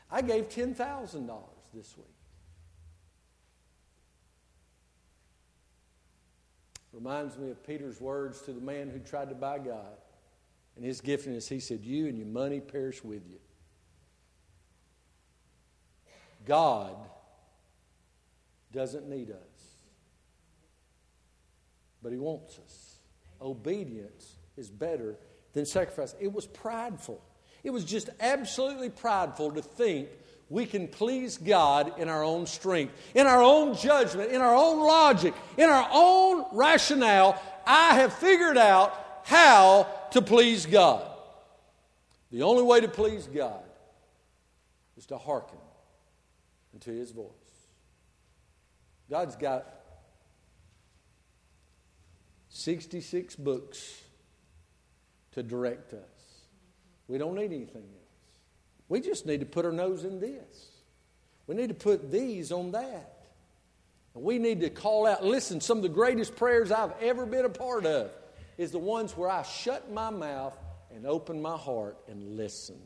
I 0.10 0.22
gave 0.22 0.50
$10,000 0.50 0.76
this 1.74 1.98
week. 1.98 2.08
Reminds 6.94 7.38
me 7.38 7.50
of 7.50 7.66
Peter's 7.66 8.00
words 8.00 8.42
to 8.44 8.54
the 8.54 8.62
man 8.62 8.90
who 8.90 9.00
tried 9.00 9.30
to 9.30 9.36
buy 9.36 9.58
God. 9.58 9.98
And 10.76 10.86
his 10.86 11.02
giftedness, 11.02 11.50
he 11.50 11.60
said, 11.60 11.84
You 11.84 12.08
and 12.08 12.18
your 12.18 12.28
money 12.28 12.60
perish 12.60 13.04
with 13.04 13.24
you. 13.28 13.40
God 16.46 16.96
doesn't 18.72 19.08
need 19.08 19.32
us, 19.32 19.38
but 22.04 22.12
he 22.12 22.20
wants 22.20 22.60
us. 22.60 23.00
Obedience 23.42 24.36
is 24.58 24.70
better 24.70 25.16
than 25.54 25.66
sacrifice. 25.66 26.14
It 26.20 26.32
was 26.32 26.46
prideful. 26.46 27.24
It 27.64 27.72
was 27.72 27.86
just 27.86 28.10
absolutely 28.20 28.90
prideful 28.90 29.54
to 29.54 29.62
think 29.62 30.10
we 30.50 30.66
can 30.66 30.88
please 30.88 31.38
God 31.38 31.98
in 31.98 32.10
our 32.10 32.24
own 32.24 32.46
strength, 32.46 32.94
in 33.16 33.26
our 33.26 33.42
own 33.42 33.76
judgment, 33.76 34.32
in 34.32 34.42
our 34.42 34.54
own 34.54 34.86
logic, 34.86 35.34
in 35.58 35.70
our 35.70 35.88
own 35.92 36.46
rationale. 36.52 37.42
I 37.66 37.96
have 37.96 38.14
figured 38.14 38.58
out 38.58 39.22
how 39.24 39.88
to 40.12 40.22
please 40.22 40.66
God. 40.66 41.08
The 42.32 42.44
only 42.44 42.64
way 42.64 42.82
to 42.82 42.88
please 42.88 43.28
God 43.28 43.64
is 44.98 45.06
to 45.08 45.18
hearken 45.18 45.58
unto 46.74 46.92
His 46.92 47.12
voice. 47.12 47.30
God's 49.10 49.36
got 49.36 49.83
66 52.54 53.36
books 53.36 54.00
to 55.32 55.42
direct 55.42 55.94
us. 55.94 56.00
We 57.08 57.18
don't 57.18 57.36
need 57.36 57.52
anything 57.52 57.82
else. 57.82 58.40
We 58.88 59.02
just 59.02 59.26
need 59.26 59.40
to 59.40 59.46
put 59.46 59.66
our 59.66 59.72
nose 59.72 60.04
in 60.04 60.20
this. 60.20 60.70
We 61.48 61.56
need 61.56 61.70
to 61.70 61.74
put 61.74 62.12
these 62.12 62.52
on 62.52 62.72
that. 62.72 63.26
And 64.14 64.24
we 64.24 64.38
need 64.38 64.62
to 64.62 64.70
call 64.70 65.08
out. 65.08 65.26
Listen, 65.26 65.60
some 65.62 65.78
of 65.78 65.84
the 65.84 65.90
greatest 65.90 66.36
prayers 66.36 66.72
I've 66.72 66.94
ever 67.02 67.26
been 67.26 67.46
a 67.46 67.50
part 67.50 67.88
of 67.88 68.12
is 68.60 68.70
the 68.70 68.80
ones 68.80 69.18
where 69.18 69.30
I 69.30 69.42
shut 69.42 69.92
my 69.92 70.12
mouth 70.12 70.56
and 70.94 71.08
opened 71.08 71.42
my 71.42 71.58
heart 71.58 71.98
and 72.08 72.38
listened. 72.38 72.80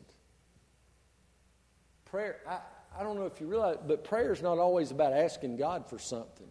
Prayer, 2.06 2.38
I, 2.48 2.60
I 2.98 3.02
don't 3.02 3.16
know 3.16 3.26
if 3.26 3.38
you 3.38 3.46
realize, 3.46 3.76
but 3.86 4.02
prayer 4.02 4.32
is 4.32 4.40
not 4.40 4.58
always 4.58 4.90
about 4.92 5.12
asking 5.12 5.58
God 5.58 5.90
for 5.90 5.98
something. 5.98 6.48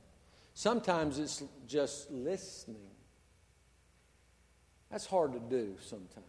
Sometimes 0.53 1.17
it's 1.17 1.43
just 1.65 2.11
listening. 2.11 2.91
That's 4.91 5.05
hard 5.05 5.33
to 5.33 5.39
do 5.39 5.75
sometimes. 5.81 6.25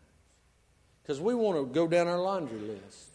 Because 1.03 1.21
we 1.21 1.35
want 1.35 1.57
to 1.59 1.67
go 1.67 1.89
down 1.89 2.07
our 2.07 2.21
laundry 2.21 2.59
list. 2.59 3.09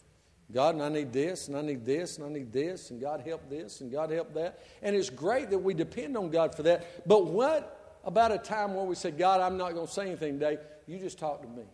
God, 0.52 0.74
and 0.74 0.84
I 0.84 0.88
need 0.88 1.12
this, 1.12 1.48
and 1.48 1.56
I 1.56 1.62
need 1.62 1.84
this, 1.84 2.18
and 2.18 2.26
I 2.26 2.28
need 2.28 2.52
this, 2.52 2.90
and 2.90 3.00
God 3.00 3.22
help 3.24 3.48
this, 3.48 3.80
and 3.80 3.90
God 3.90 4.10
help 4.10 4.34
that. 4.34 4.60
And 4.82 4.94
it's 4.94 5.10
great 5.10 5.50
that 5.50 5.58
we 5.58 5.74
depend 5.74 6.16
on 6.16 6.30
God 6.30 6.54
for 6.54 6.62
that. 6.64 7.06
But 7.08 7.26
what 7.26 7.98
about 8.04 8.32
a 8.32 8.38
time 8.38 8.74
where 8.74 8.84
we 8.84 8.94
say, 8.94 9.10
God, 9.10 9.40
I'm 9.40 9.56
not 9.56 9.72
going 9.72 9.86
to 9.86 9.92
say 9.92 10.02
anything 10.06 10.38
today. 10.38 10.58
You 10.86 10.98
just 10.98 11.18
talk 11.18 11.42
to 11.42 11.48
me. 11.48 11.64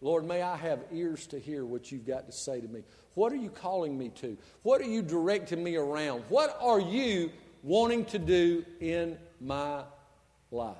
Lord, 0.00 0.24
may 0.24 0.40
I 0.40 0.56
have 0.56 0.80
ears 0.92 1.26
to 1.28 1.38
hear 1.38 1.64
what 1.64 1.92
you've 1.92 2.06
got 2.06 2.26
to 2.26 2.32
say 2.32 2.60
to 2.60 2.68
me. 2.68 2.82
What 3.14 3.32
are 3.32 3.36
you 3.36 3.50
calling 3.50 3.98
me 3.98 4.10
to? 4.20 4.38
What 4.62 4.80
are 4.80 4.86
you 4.86 5.02
directing 5.02 5.62
me 5.62 5.76
around? 5.76 6.22
What 6.28 6.56
are 6.60 6.80
you 6.80 7.30
wanting 7.62 8.06
to 8.06 8.18
do 8.18 8.64
in 8.80 9.18
my 9.40 9.82
life? 10.50 10.76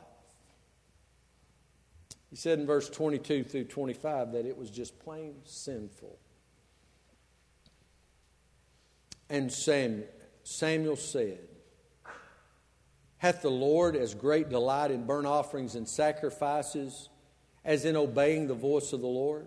He 2.31 2.37
said 2.37 2.61
in 2.61 2.67
verse 2.67 2.89
22 2.89 3.45
through 3.45 3.65
25 3.65 4.33
that 4.33 4.47
it 4.47 4.57
was 4.57 4.71
just 4.71 4.99
plain 5.01 5.35
sinful. 5.45 6.17
And 9.29 9.53
Samuel, 9.53 10.07
Samuel 10.45 10.97
said, 10.97 11.41
Hath 13.19 13.43
the 13.43 13.51
Lord 13.51 13.97
as 13.97 14.15
great 14.15 14.49
delight 14.49 14.91
in 14.91 15.07
burnt 15.07 15.27
offerings 15.27 15.75
and 15.75 15.89
sacrifices 15.89 17.09
as 17.65 17.85
in 17.85 17.97
obeying 17.97 18.47
the 18.47 18.55
voice 18.55 18.93
of 18.93 19.01
the 19.01 19.07
Lord? 19.07 19.47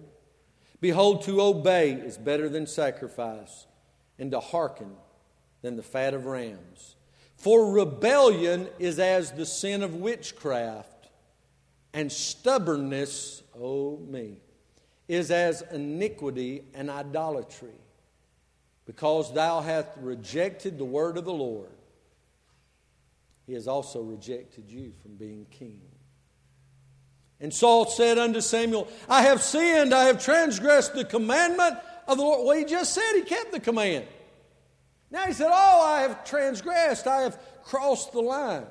Behold, 0.79 1.23
to 1.23 1.41
obey 1.41 1.93
is 1.93 2.17
better 2.17 2.49
than 2.49 2.67
sacrifice, 2.67 3.67
and 4.19 4.31
to 4.31 4.41
hearken 4.41 4.91
than 5.61 5.77
the 5.77 5.83
fat 5.83 6.13
of 6.13 6.25
rams. 6.25 6.95
For 7.37 7.71
rebellion 7.71 8.67
is 8.79 8.99
as 8.99 9.31
the 9.31 9.45
sin 9.45 9.81
of 9.81 9.95
witchcraft, 9.95 10.92
and 11.93 12.11
stubbornness, 12.11 13.43
oh 13.59 13.97
me, 13.97 14.37
is 15.07 15.31
as 15.31 15.61
iniquity 15.71 16.63
and 16.73 16.89
idolatry 16.89 17.75
because 18.85 19.33
thou 19.33 19.61
hast 19.61 19.89
rejected 19.97 20.77
the 20.77 20.85
word 20.85 21.17
of 21.17 21.25
the 21.25 21.33
Lord, 21.33 21.69
he 23.45 23.53
has 23.53 23.67
also 23.67 24.01
rejected 24.01 24.69
you 24.69 24.93
from 25.01 25.15
being 25.15 25.45
king. 25.51 25.81
And 27.39 27.53
Saul 27.53 27.85
said 27.85 28.17
unto 28.17 28.39
Samuel, 28.39 28.87
I 29.09 29.23
have 29.23 29.41
sinned, 29.41 29.93
I 29.93 30.05
have 30.05 30.23
transgressed 30.23 30.93
the 30.93 31.03
commandment 31.03 31.77
of 32.07 32.17
the 32.17 32.23
Lord. 32.23 32.45
Well, 32.45 32.57
he 32.57 32.63
just 32.63 32.93
said 32.93 33.13
he 33.15 33.21
kept 33.21 33.51
the 33.51 33.59
command. 33.59 34.05
Now 35.11 35.25
he 35.25 35.33
said, 35.33 35.49
Oh, 35.51 35.81
I 35.85 36.01
have 36.01 36.23
transgressed, 36.25 37.05
I 37.05 37.21
have 37.21 37.37
crossed 37.63 38.13
the 38.13 38.21
line. 38.21 38.65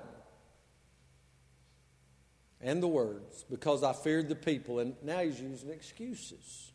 And 2.62 2.82
the 2.82 2.88
words, 2.88 3.44
because 3.50 3.82
I 3.82 3.92
feared 3.92 4.28
the 4.28 4.36
people. 4.36 4.78
And 4.78 4.94
now 5.02 5.18
he's 5.18 5.40
using 5.40 5.70
excuses. 5.70 6.72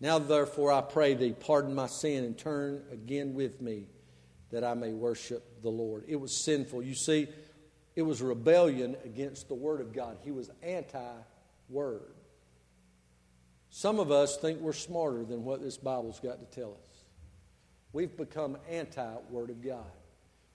Now, 0.00 0.18
therefore, 0.18 0.72
I 0.72 0.80
pray 0.80 1.14
thee, 1.14 1.34
pardon 1.38 1.74
my 1.74 1.86
sin 1.86 2.24
and 2.24 2.36
turn 2.36 2.82
again 2.90 3.34
with 3.34 3.60
me 3.60 3.86
that 4.50 4.64
I 4.64 4.74
may 4.74 4.92
worship 4.92 5.62
the 5.62 5.68
Lord. 5.68 6.04
It 6.08 6.16
was 6.16 6.32
sinful. 6.32 6.82
You 6.82 6.94
see, 6.94 7.28
it 7.94 8.02
was 8.02 8.22
rebellion 8.22 8.96
against 9.04 9.48
the 9.48 9.54
Word 9.54 9.80
of 9.80 9.92
God. 9.92 10.18
He 10.22 10.30
was 10.30 10.50
anti 10.62 11.12
Word. 11.68 12.14
Some 13.68 14.00
of 14.00 14.10
us 14.10 14.36
think 14.36 14.60
we're 14.60 14.72
smarter 14.72 15.24
than 15.24 15.44
what 15.44 15.62
this 15.62 15.76
Bible's 15.76 16.18
got 16.18 16.40
to 16.40 16.60
tell 16.60 16.72
us. 16.72 17.04
We've 17.92 18.16
become 18.16 18.56
anti 18.68 19.14
Word 19.30 19.50
of 19.50 19.62
God. 19.62 19.84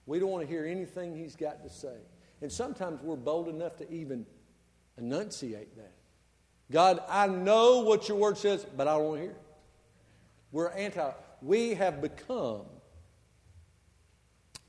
We 0.06 0.20
don't 0.20 0.30
want 0.30 0.44
to 0.44 0.50
hear 0.50 0.66
anything 0.66 1.16
He's 1.16 1.36
got 1.36 1.64
to 1.64 1.70
say. 1.70 1.98
And 2.42 2.52
sometimes 2.52 3.02
we're 3.02 3.16
bold 3.16 3.48
enough 3.48 3.78
to 3.78 3.92
even 3.92 4.26
enunciate 4.98 5.76
that. 5.78 5.94
God, 6.72 7.02
I 7.10 7.28
know 7.28 7.82
what 7.82 8.10
your 8.10 8.18
word 8.18 8.38
says, 8.38 8.66
but 8.76 8.88
I 8.88 8.94
don't 8.94 9.06
want 9.06 9.18
to 9.18 9.22
hear 9.22 9.32
it. 9.32 9.42
We're 10.52 10.70
anti. 10.70 11.12
We 11.42 11.74
have 11.76 12.02
become 12.02 12.62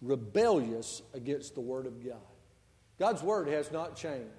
rebellious 0.02 1.02
against 1.14 1.54
the 1.54 1.60
word 1.60 1.86
of 1.86 2.04
God. 2.04 2.16
God's 2.98 3.22
word 3.22 3.48
has 3.48 3.70
not 3.72 3.96
changed. 3.96 4.30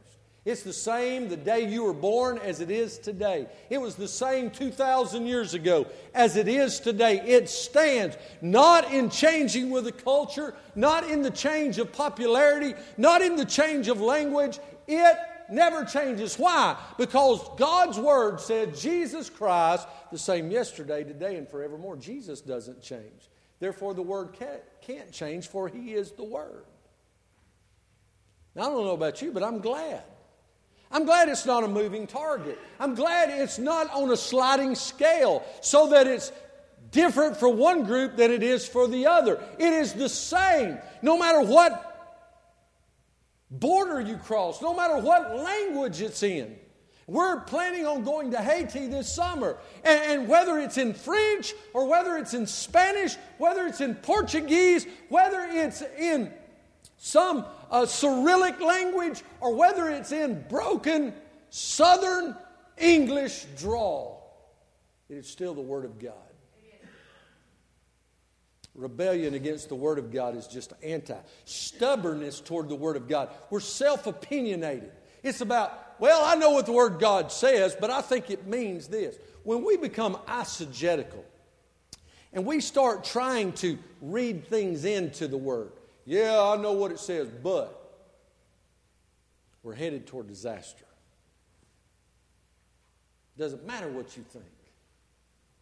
It's 0.48 0.64
the 0.64 0.72
same 0.72 1.28
the 1.28 1.36
day 1.36 1.68
you 1.68 1.84
were 1.84 1.92
born 1.92 2.38
as 2.38 2.62
it 2.62 2.72
is 2.72 2.98
today. 2.98 3.48
It 3.70 3.82
was 3.82 3.96
the 3.96 4.08
same 4.08 4.50
2,000 4.50 5.26
years 5.26 5.54
ago 5.54 5.88
as 6.14 6.38
it 6.38 6.48
is 6.48 6.80
today. 6.80 7.20
It 7.20 7.50
stands 7.50 8.16
not 8.42 8.94
in 8.94 9.10
changing 9.10 9.72
with 9.72 9.84
the 9.84 9.92
culture, 9.92 10.56
not 10.74 11.04
in 11.12 11.22
the 11.22 11.32
change 11.32 11.80
of 11.80 11.92
popularity, 11.92 12.76
not 12.96 13.22
in 13.22 13.36
the 13.36 13.44
change 13.44 13.90
of 13.90 14.00
language. 14.00 14.58
It 14.88 15.18
never 15.52 15.84
changes. 15.84 16.40
Why? 16.40 16.78
Because 16.98 17.42
God's 17.58 18.00
Word 18.00 18.40
said 18.40 18.74
Jesus 18.74 19.30
Christ, 19.30 19.86
the 20.14 20.18
same 20.18 20.50
yesterday, 20.50 21.04
today, 21.04 21.36
and 21.36 21.46
forevermore. 21.50 21.98
Jesus 21.98 22.40
doesn't 22.40 22.82
change. 22.82 23.30
Therefore, 23.60 23.94
the 23.94 24.02
Word 24.02 24.38
can't 24.80 25.12
change, 25.12 25.50
for 25.50 25.68
He 25.68 25.94
is 25.94 26.12
the 26.12 26.24
Word. 26.24 26.64
Now, 28.56 28.62
I 28.62 28.66
don't 28.70 28.86
know 28.86 28.94
about 28.94 29.22
you, 29.22 29.34
but 29.34 29.44
I'm 29.44 29.60
glad. 29.60 30.04
I'm 30.92 31.06
glad 31.06 31.30
it's 31.30 31.46
not 31.46 31.64
a 31.64 31.68
moving 31.68 32.08
target. 32.08 32.60
I'm 32.80 32.96
glad 32.96 33.30
it's 33.30 33.60
not 33.60 33.90
on 33.92 34.12
a 34.12 34.18
sliding 34.18 34.76
scale 34.76 35.44
so 35.62 35.90
that 35.90 36.08
it's 36.08 36.32
different 36.92 37.38
for 37.38 37.50
one 37.50 37.84
group 37.84 38.16
than 38.16 38.32
it 38.32 38.44
is 38.44 38.68
for 38.68 38.88
the 38.88 39.08
other. 39.08 39.44
It 39.60 39.74
is 39.74 39.94
the 39.94 40.10
same. 40.10 40.78
No 41.02 41.18
matter 41.18 41.42
what 41.42 41.84
border 43.52 44.00
you 44.00 44.18
cross, 44.18 44.62
no 44.62 44.74
matter 44.74 44.98
what 44.98 45.36
language 45.38 46.02
it's 46.02 46.24
in. 46.24 46.56
We're 47.08 47.40
planning 47.42 47.86
on 47.86 48.04
going 48.04 48.32
to 48.32 48.38
Haiti 48.38 48.88
this 48.88 49.12
summer. 49.12 49.58
And, 49.86 50.20
and, 50.22 50.28
whether 50.28 50.60
it's 50.60 50.78
in 50.78 50.94
French 50.94 51.54
or 51.74 51.88
whether 51.88 52.18
it's 52.18 52.34
in 52.34 52.46
Spanish, 52.46 53.16
whether 53.38 53.66
it's 53.66 53.80
in 53.80 53.96
Portuguese, 53.96 54.86
whether 55.08 55.40
it's 55.50 55.82
in 55.82 56.34
some 56.98 57.46
uh, 57.72 57.86
Cyrillic 57.86 58.60
language, 58.62 59.24
or 59.42 59.56
whether 59.56 59.90
it's 59.90 60.12
in 60.12 60.44
broken 60.50 61.14
Southern 61.50 62.36
English 62.78 63.46
drawl, 63.58 64.24
it 65.10 65.16
is 65.16 65.28
still 65.28 65.54
the 65.54 65.62
Word 65.62 65.86
of 65.86 66.00
God. 66.00 66.14
Rebellion 68.78 69.34
against 69.34 69.70
the 69.70 69.76
Word 69.76 69.98
of 69.98 70.12
God 70.12 70.38
is 70.38 70.46
just 70.46 70.72
anti. 70.84 71.18
Stubbornness 71.46 72.40
toward 72.40 72.70
the 72.70 72.76
Word 72.76 72.96
of 72.96 73.08
God. 73.08 73.30
We're 73.50 73.60
self 73.60 74.06
opinionated. 74.06 74.92
It's 75.24 75.42
about, 75.42 75.96
well, 76.00 76.24
I 76.24 76.36
know 76.36 76.52
what 76.52 76.68
the 76.68 76.72
Word 76.72 77.00
God 77.00 77.32
says, 77.32 77.76
but 77.80 77.90
I 77.90 78.02
think 78.02 78.30
it 78.30 78.46
means 78.46 78.88
this. 78.88 79.18
When 79.44 79.66
we 79.66 79.78
become 79.78 80.16
eisegetical 80.28 81.24
and 82.32 82.46
we 82.46 82.62
start 82.62 83.04
trying 83.04 83.54
to 83.54 83.80
read 84.00 84.46
things 84.46 84.86
into 84.86 85.28
the 85.28 85.38
Word, 85.38 85.72
yeah, 86.08 86.42
I 86.42 86.56
know 86.56 86.72
what 86.72 86.92
it 86.92 87.00
says, 87.00 87.28
but 87.44 87.84
we're 89.62 89.76
headed 89.76 90.08
toward 90.08 90.28
disaster. 90.28 90.86
Doesn't 93.38 93.68
matter 93.68 93.90
what 93.90 94.16
you 94.16 94.24
think. 94.24 94.46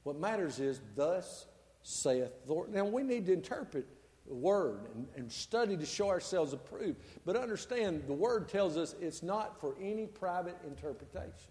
What 0.03 0.19
matters 0.19 0.59
is, 0.59 0.79
thus 0.95 1.47
saith 1.81 2.29
the 2.45 2.53
Lord. 2.53 2.71
Now, 2.71 2.85
we 2.85 3.01
need 3.01 3.25
to 3.25 3.33
interpret 3.33 3.87
the 4.27 4.35
Word 4.35 4.81
and, 4.93 5.07
and 5.15 5.31
study 5.31 5.75
to 5.77 5.85
show 5.85 6.09
ourselves 6.09 6.53
approved. 6.53 6.99
But 7.25 7.35
understand, 7.35 8.03
the 8.05 8.13
Word 8.13 8.47
tells 8.47 8.77
us 8.77 8.93
it's 9.01 9.23
not 9.23 9.59
for 9.59 9.73
any 9.81 10.05
private 10.05 10.57
interpretation. 10.63 11.49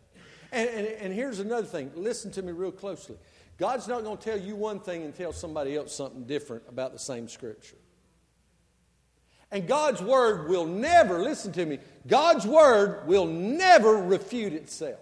And, 0.53 0.69
and, 0.71 0.87
and 0.87 1.13
here's 1.13 1.41
another 1.41 1.67
thing 1.67 1.91
listen 1.97 2.31
to 2.31 2.43
me 2.43 2.53
real 2.53 2.71
closely. 2.71 3.17
God's 3.59 3.89
not 3.89 4.05
going 4.05 4.19
to 4.19 4.23
tell 4.23 4.39
you 4.39 4.55
one 4.55 4.79
thing 4.79 5.03
and 5.03 5.13
tell 5.13 5.33
somebody 5.33 5.77
else 5.77 5.93
something 5.93 6.23
different 6.27 6.63
about 6.69 6.93
the 6.93 6.99
same 7.01 7.27
Scripture. 7.27 7.75
And 9.55 9.67
God's 9.67 10.03
Word 10.03 10.51
will 10.51 10.67
never, 10.67 11.23
listen 11.23 11.53
to 11.53 11.65
me, 11.65 11.79
God's 12.07 12.47
Word 12.47 13.07
will 13.07 13.27
never 13.27 13.95
refute 13.95 14.53
itself. 14.53 15.01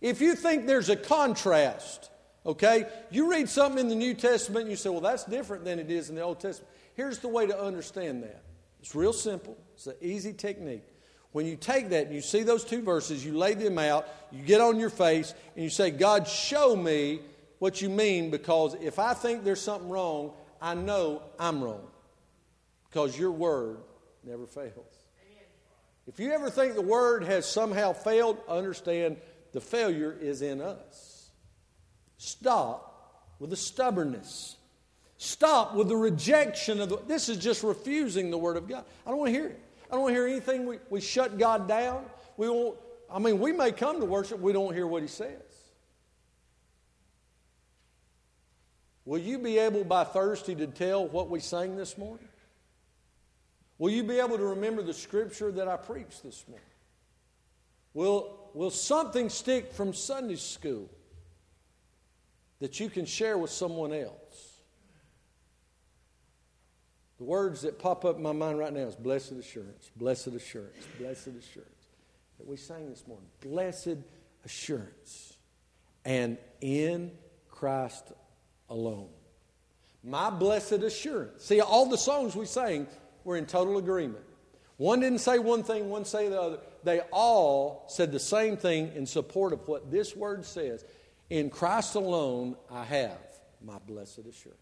If 0.00 0.20
you 0.20 0.36
think 0.36 0.66
there's 0.66 0.90
a 0.90 0.96
contrast 0.96 2.10
Okay? 2.46 2.86
You 3.10 3.30
read 3.30 3.48
something 3.48 3.80
in 3.80 3.88
the 3.88 3.94
New 3.94 4.14
Testament 4.14 4.62
and 4.62 4.70
you 4.70 4.76
say, 4.76 4.90
well, 4.90 5.00
that's 5.00 5.24
different 5.24 5.64
than 5.64 5.78
it 5.78 5.90
is 5.90 6.10
in 6.10 6.16
the 6.16 6.22
Old 6.22 6.40
Testament. 6.40 6.70
Here's 6.94 7.18
the 7.18 7.28
way 7.28 7.46
to 7.46 7.58
understand 7.58 8.22
that 8.22 8.42
it's 8.80 8.94
real 8.94 9.12
simple, 9.12 9.56
it's 9.74 9.86
an 9.86 9.94
easy 10.00 10.32
technique. 10.32 10.84
When 11.32 11.46
you 11.46 11.56
take 11.56 11.88
that 11.88 12.06
and 12.06 12.14
you 12.14 12.20
see 12.20 12.42
those 12.44 12.64
two 12.64 12.82
verses, 12.82 13.24
you 13.24 13.36
lay 13.36 13.54
them 13.54 13.78
out, 13.78 14.06
you 14.30 14.42
get 14.42 14.60
on 14.60 14.78
your 14.78 14.90
face, 14.90 15.34
and 15.56 15.64
you 15.64 15.70
say, 15.70 15.90
God, 15.90 16.28
show 16.28 16.76
me 16.76 17.20
what 17.58 17.82
you 17.82 17.88
mean 17.88 18.30
because 18.30 18.76
if 18.80 19.00
I 19.00 19.14
think 19.14 19.42
there's 19.42 19.60
something 19.60 19.88
wrong, 19.88 20.32
I 20.60 20.74
know 20.74 21.22
I'm 21.38 21.64
wrong 21.64 21.88
because 22.94 23.18
your 23.18 23.32
word 23.32 23.78
never 24.22 24.46
fails. 24.46 24.70
If 26.06 26.20
you 26.20 26.30
ever 26.30 26.48
think 26.48 26.74
the 26.74 26.80
word 26.80 27.24
has 27.24 27.44
somehow 27.50 27.92
failed, 27.92 28.38
understand 28.48 29.16
the 29.50 29.60
failure 29.60 30.16
is 30.20 30.42
in 30.42 30.60
us. 30.60 31.30
Stop 32.18 33.32
with 33.40 33.50
the 33.50 33.56
stubbornness. 33.56 34.56
Stop 35.16 35.74
with 35.74 35.88
the 35.88 35.96
rejection 35.96 36.80
of 36.80 36.88
the. 36.88 36.98
This 37.08 37.28
is 37.28 37.38
just 37.38 37.64
refusing 37.64 38.30
the 38.30 38.38
Word 38.38 38.56
of 38.56 38.68
God. 38.68 38.84
I 39.06 39.10
don't 39.10 39.18
want 39.18 39.32
to 39.32 39.40
hear 39.40 39.48
it. 39.48 39.60
I 39.90 39.94
don't 39.94 40.02
want 40.02 40.14
to 40.14 40.20
hear 40.20 40.28
anything. 40.28 40.66
We, 40.66 40.78
we 40.90 41.00
shut 41.00 41.38
God 41.38 41.66
down. 41.66 42.04
We 42.36 42.48
won't. 42.48 42.76
I 43.10 43.18
mean, 43.18 43.40
we 43.40 43.52
may 43.52 43.72
come 43.72 43.98
to 44.00 44.06
worship, 44.06 44.38
we 44.38 44.52
don't 44.52 44.74
hear 44.74 44.86
what 44.86 45.02
He 45.02 45.08
says. 45.08 45.40
Will 49.04 49.18
you 49.18 49.38
be 49.38 49.58
able 49.58 49.84
by 49.84 50.04
Thursday 50.04 50.54
to 50.56 50.66
tell 50.66 51.08
what 51.08 51.28
we 51.28 51.40
sang 51.40 51.76
this 51.76 51.98
morning? 51.98 52.28
Will 53.84 53.90
you 53.90 54.02
be 54.02 54.18
able 54.18 54.38
to 54.38 54.46
remember 54.46 54.82
the 54.82 54.94
scripture 54.94 55.52
that 55.52 55.68
I 55.68 55.76
preached 55.76 56.22
this 56.22 56.46
morning? 56.48 56.66
Will, 57.92 58.34
will 58.54 58.70
something 58.70 59.28
stick 59.28 59.74
from 59.74 59.92
Sunday 59.92 60.36
school 60.36 60.88
that 62.60 62.80
you 62.80 62.88
can 62.88 63.04
share 63.04 63.36
with 63.36 63.50
someone 63.50 63.92
else? 63.92 64.62
The 67.18 67.24
words 67.24 67.60
that 67.60 67.78
pop 67.78 68.06
up 68.06 68.16
in 68.16 68.22
my 68.22 68.32
mind 68.32 68.58
right 68.58 68.72
now 68.72 68.86
is 68.86 68.96
blessed 68.96 69.32
assurance, 69.32 69.90
blessed 69.96 70.28
assurance, 70.28 70.82
blessed 70.98 71.26
assurance. 71.38 71.88
That 72.38 72.46
we 72.46 72.56
sang 72.56 72.88
this 72.88 73.06
morning. 73.06 73.28
Blessed 73.42 73.98
assurance. 74.46 75.36
And 76.06 76.38
in 76.62 77.10
Christ 77.50 78.12
alone. 78.70 79.10
My 80.02 80.30
blessed 80.30 80.72
assurance. 80.72 81.44
See, 81.44 81.60
all 81.60 81.84
the 81.90 81.98
songs 81.98 82.34
we 82.34 82.46
sang 82.46 82.86
were 83.24 83.36
in 83.36 83.46
total 83.46 83.78
agreement. 83.78 84.24
One 84.76 85.00
didn't 85.00 85.18
say 85.18 85.38
one 85.38 85.62
thing, 85.62 85.88
one 85.88 86.04
say 86.04 86.28
the 86.28 86.40
other. 86.40 86.58
They 86.82 87.00
all 87.12 87.84
said 87.88 88.12
the 88.12 88.18
same 88.18 88.56
thing 88.56 88.92
in 88.94 89.06
support 89.06 89.52
of 89.52 89.66
what 89.68 89.90
this 89.90 90.16
word 90.16 90.44
says. 90.44 90.84
In 91.30 91.48
Christ 91.48 91.94
alone, 91.94 92.56
I 92.70 92.84
have 92.84 93.18
my 93.62 93.78
blessed 93.86 94.20
assurance. 94.20 94.58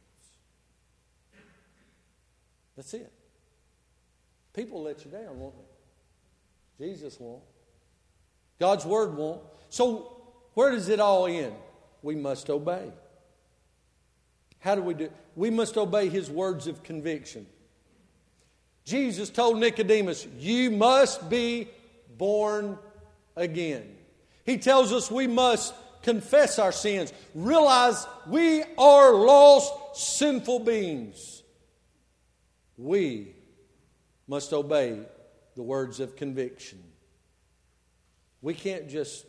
That's 2.76 2.94
it. 2.94 3.12
People 4.54 4.82
let 4.82 5.04
you 5.04 5.10
down, 5.10 5.38
won't 5.38 5.54
they? 6.78 6.86
Jesus 6.86 7.18
won't. 7.18 7.42
God's 8.58 8.84
word 8.84 9.16
won't. 9.16 9.40
So, 9.70 10.22
where 10.54 10.70
does 10.70 10.88
it 10.88 11.00
all 11.00 11.26
end? 11.26 11.54
We 12.02 12.14
must 12.14 12.50
obey. 12.50 12.92
How 14.58 14.74
do 14.74 14.82
we 14.82 14.94
do? 14.94 15.10
We 15.34 15.50
must 15.50 15.76
obey 15.76 16.08
his 16.08 16.30
words 16.30 16.66
of 16.66 16.82
conviction. 16.82 17.46
Jesus 18.84 19.30
told 19.30 19.58
Nicodemus, 19.58 20.26
You 20.38 20.70
must 20.70 21.28
be 21.30 21.68
born 22.16 22.78
again. 23.36 23.96
He 24.44 24.58
tells 24.58 24.92
us 24.92 25.10
we 25.10 25.26
must 25.26 25.74
confess 26.02 26.58
our 26.58 26.72
sins, 26.72 27.12
realize 27.34 28.06
we 28.26 28.62
are 28.76 29.14
lost, 29.14 29.72
sinful 30.18 30.60
beings. 30.60 31.42
We 32.76 33.34
must 34.26 34.52
obey 34.52 35.00
the 35.54 35.62
words 35.62 36.00
of 36.00 36.16
conviction. 36.16 36.82
We 38.40 38.54
can't 38.54 38.88
just 38.88 39.24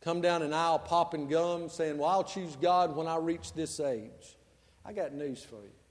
come 0.00 0.20
down 0.20 0.42
an 0.42 0.52
aisle 0.52 0.78
popping 0.78 1.28
gum 1.28 1.68
saying, 1.68 1.98
Well, 1.98 2.08
I'll 2.08 2.24
choose 2.24 2.54
God 2.56 2.94
when 2.94 3.08
I 3.08 3.16
reach 3.16 3.52
this 3.52 3.80
age. 3.80 4.36
I 4.84 4.92
got 4.92 5.12
news 5.12 5.42
for 5.42 5.56
you. 5.56 5.81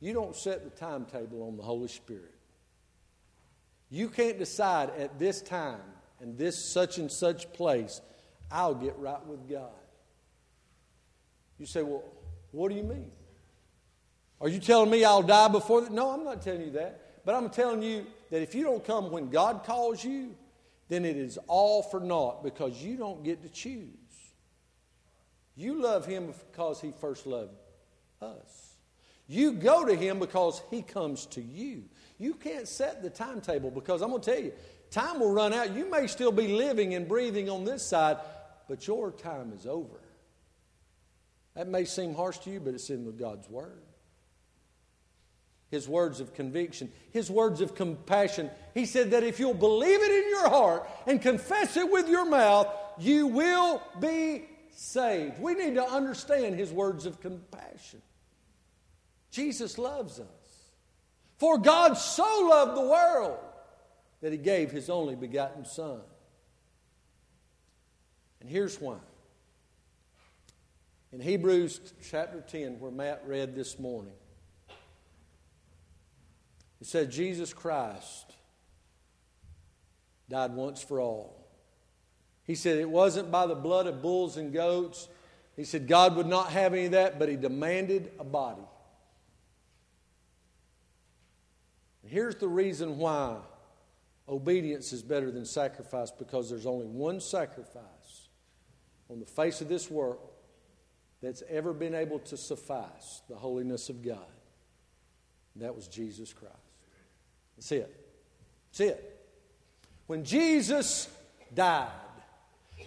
You 0.00 0.14
don't 0.14 0.34
set 0.34 0.64
the 0.64 0.70
timetable 0.70 1.46
on 1.46 1.56
the 1.56 1.62
Holy 1.62 1.88
Spirit. 1.88 2.34
You 3.90 4.08
can't 4.08 4.38
decide 4.38 4.90
at 4.98 5.18
this 5.18 5.42
time 5.42 5.80
and 6.20 6.38
this 6.38 6.72
such 6.72 6.98
and 6.98 7.10
such 7.10 7.52
place, 7.52 8.00
I'll 8.50 8.74
get 8.74 8.96
right 8.98 9.24
with 9.26 9.48
God. 9.48 9.70
You 11.58 11.66
say, 11.66 11.82
Well, 11.82 12.04
what 12.52 12.70
do 12.70 12.76
you 12.76 12.82
mean? 12.82 13.10
Are 14.40 14.48
you 14.48 14.58
telling 14.58 14.90
me 14.90 15.04
I'll 15.04 15.22
die 15.22 15.48
before 15.48 15.82
that? 15.82 15.92
No, 15.92 16.10
I'm 16.10 16.24
not 16.24 16.40
telling 16.40 16.62
you 16.62 16.70
that. 16.72 17.24
But 17.24 17.34
I'm 17.34 17.50
telling 17.50 17.82
you 17.82 18.06
that 18.30 18.42
if 18.42 18.54
you 18.54 18.64
don't 18.64 18.84
come 18.84 19.10
when 19.10 19.28
God 19.28 19.64
calls 19.64 20.02
you, 20.02 20.34
then 20.88 21.04
it 21.04 21.16
is 21.16 21.38
all 21.46 21.82
for 21.82 22.00
naught 22.00 22.42
because 22.42 22.82
you 22.82 22.96
don't 22.96 23.22
get 23.22 23.42
to 23.42 23.48
choose. 23.48 23.84
You 25.54 25.80
love 25.80 26.06
Him 26.06 26.32
because 26.50 26.80
He 26.80 26.92
first 27.00 27.26
loved 27.26 27.52
us. 28.22 28.69
You 29.30 29.52
go 29.52 29.84
to 29.84 29.94
him 29.94 30.18
because 30.18 30.60
he 30.72 30.82
comes 30.82 31.24
to 31.26 31.40
you. 31.40 31.84
You 32.18 32.34
can't 32.34 32.66
set 32.66 33.00
the 33.00 33.10
timetable 33.10 33.70
because 33.70 34.02
I'm 34.02 34.10
going 34.10 34.22
to 34.22 34.28
tell 34.32 34.42
you, 34.42 34.52
time 34.90 35.20
will 35.20 35.30
run 35.30 35.52
out. 35.52 35.72
You 35.72 35.88
may 35.88 36.08
still 36.08 36.32
be 36.32 36.48
living 36.48 36.94
and 36.94 37.06
breathing 37.06 37.48
on 37.48 37.64
this 37.64 37.86
side, 37.86 38.16
but 38.68 38.88
your 38.88 39.12
time 39.12 39.52
is 39.52 39.66
over. 39.66 40.00
That 41.54 41.68
may 41.68 41.84
seem 41.84 42.12
harsh 42.12 42.38
to 42.38 42.50
you, 42.50 42.58
but 42.58 42.74
it's 42.74 42.90
in 42.90 43.16
God's 43.16 43.48
Word. 43.48 43.84
His 45.70 45.88
words 45.88 46.18
of 46.18 46.34
conviction, 46.34 46.90
His 47.12 47.30
words 47.30 47.60
of 47.60 47.76
compassion. 47.76 48.50
He 48.74 48.84
said 48.84 49.12
that 49.12 49.22
if 49.22 49.38
you'll 49.38 49.54
believe 49.54 50.00
it 50.02 50.24
in 50.24 50.28
your 50.28 50.48
heart 50.48 50.90
and 51.06 51.22
confess 51.22 51.76
it 51.76 51.88
with 51.88 52.08
your 52.08 52.28
mouth, 52.28 52.66
you 52.98 53.28
will 53.28 53.80
be 54.00 54.48
saved. 54.72 55.38
We 55.38 55.54
need 55.54 55.76
to 55.76 55.88
understand 55.88 56.56
His 56.56 56.72
words 56.72 57.06
of 57.06 57.20
compassion. 57.20 58.02
Jesus 59.30 59.78
loves 59.78 60.18
us. 60.18 60.26
For 61.38 61.58
God 61.58 61.94
so 61.94 62.48
loved 62.50 62.76
the 62.76 62.86
world 62.86 63.38
that 64.20 64.32
he 64.32 64.38
gave 64.38 64.70
his 64.70 64.90
only 64.90 65.14
begotten 65.14 65.64
Son. 65.64 66.00
And 68.40 68.50
here's 68.50 68.80
why. 68.80 68.96
In 71.12 71.20
Hebrews 71.20 71.80
chapter 72.08 72.40
10, 72.40 72.78
where 72.78 72.90
Matt 72.90 73.22
read 73.26 73.54
this 73.54 73.78
morning, 73.78 74.12
it 76.80 76.86
said, 76.86 77.10
Jesus 77.10 77.52
Christ 77.52 78.32
died 80.28 80.54
once 80.54 80.82
for 80.82 81.00
all. 81.00 81.36
He 82.44 82.54
said 82.54 82.78
it 82.78 82.88
wasn't 82.88 83.30
by 83.30 83.46
the 83.46 83.54
blood 83.54 83.86
of 83.86 84.02
bulls 84.02 84.36
and 84.36 84.52
goats. 84.52 85.08
He 85.56 85.64
said 85.64 85.86
God 85.86 86.16
would 86.16 86.26
not 86.26 86.50
have 86.50 86.72
any 86.72 86.86
of 86.86 86.92
that, 86.92 87.18
but 87.18 87.28
he 87.28 87.36
demanded 87.36 88.12
a 88.18 88.24
body. 88.24 88.62
Here's 92.10 92.34
the 92.34 92.48
reason 92.48 92.98
why 92.98 93.36
obedience 94.28 94.92
is 94.92 95.00
better 95.00 95.30
than 95.30 95.44
sacrifice 95.44 96.10
because 96.10 96.50
there's 96.50 96.66
only 96.66 96.86
one 96.86 97.20
sacrifice 97.20 98.28
on 99.08 99.20
the 99.20 99.26
face 99.26 99.60
of 99.60 99.68
this 99.68 99.88
world 99.88 100.18
that's 101.22 101.44
ever 101.48 101.72
been 101.72 101.94
able 101.94 102.18
to 102.18 102.36
suffice 102.36 103.22
the 103.28 103.36
holiness 103.36 103.90
of 103.90 104.02
God. 104.02 104.26
And 105.54 105.62
that 105.62 105.76
was 105.76 105.86
Jesus 105.86 106.32
Christ. 106.32 106.54
That's 107.56 107.70
it. 107.70 108.10
That's 108.72 108.80
it. 108.80 109.26
When 110.08 110.24
Jesus 110.24 111.08
died, 111.54 111.90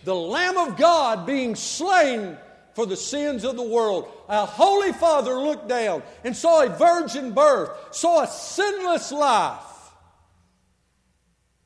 the 0.04 0.16
Lamb 0.16 0.58
of 0.58 0.76
God 0.76 1.26
being 1.26 1.56
slain 1.56 2.38
for 2.74 2.86
the 2.86 2.96
sins 2.96 3.44
of 3.44 3.56
the 3.56 3.64
world. 3.64 4.12
A 4.28 4.46
holy 4.46 4.94
father 4.94 5.36
looked 5.36 5.68
down 5.68 6.04
and 6.24 6.36
saw 6.36 6.64
a 6.64 6.70
virgin 6.70 7.32
birth, 7.32 7.72
saw 7.92 8.24
a 8.24 8.28
sinless 8.28 9.12
life. 9.12 9.60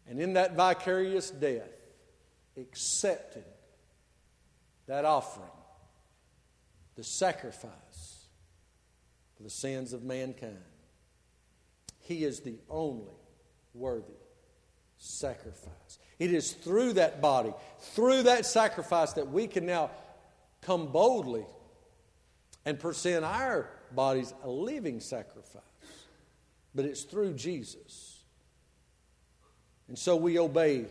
And 0.08 0.22
in 0.22 0.34
that 0.34 0.56
vicarious 0.56 1.30
death, 1.32 1.70
accepted 2.58 3.44
that 4.88 5.06
offering, 5.06 5.50
the 6.96 7.04
sacrifice 7.04 8.28
for 9.36 9.44
the 9.44 9.50
sins 9.50 9.94
of 9.94 10.04
mankind. 10.04 10.58
He 12.00 12.24
is 12.24 12.40
the 12.40 12.56
only 12.70 13.12
worthy 13.74 14.14
sacrifice. 14.98 16.00
It 16.18 16.34
is 16.34 16.54
through 16.54 16.94
that 16.94 17.22
body, 17.22 17.54
through 17.80 18.24
that 18.24 18.46
sacrifice, 18.46 19.14
that 19.14 19.30
we 19.30 19.46
can 19.46 19.66
now 19.66 19.92
come 20.68 20.88
boldly 20.88 21.46
and 22.66 22.78
present 22.78 23.24
our 23.24 23.70
bodies 23.94 24.34
a 24.44 24.50
living 24.50 25.00
sacrifice. 25.00 25.62
But 26.76 26.84
it's 26.84 27.04
through 27.04 27.36
Jesus. 27.36 28.20
And 29.88 29.98
so 29.98 30.18
we 30.18 30.38
obey 30.38 30.86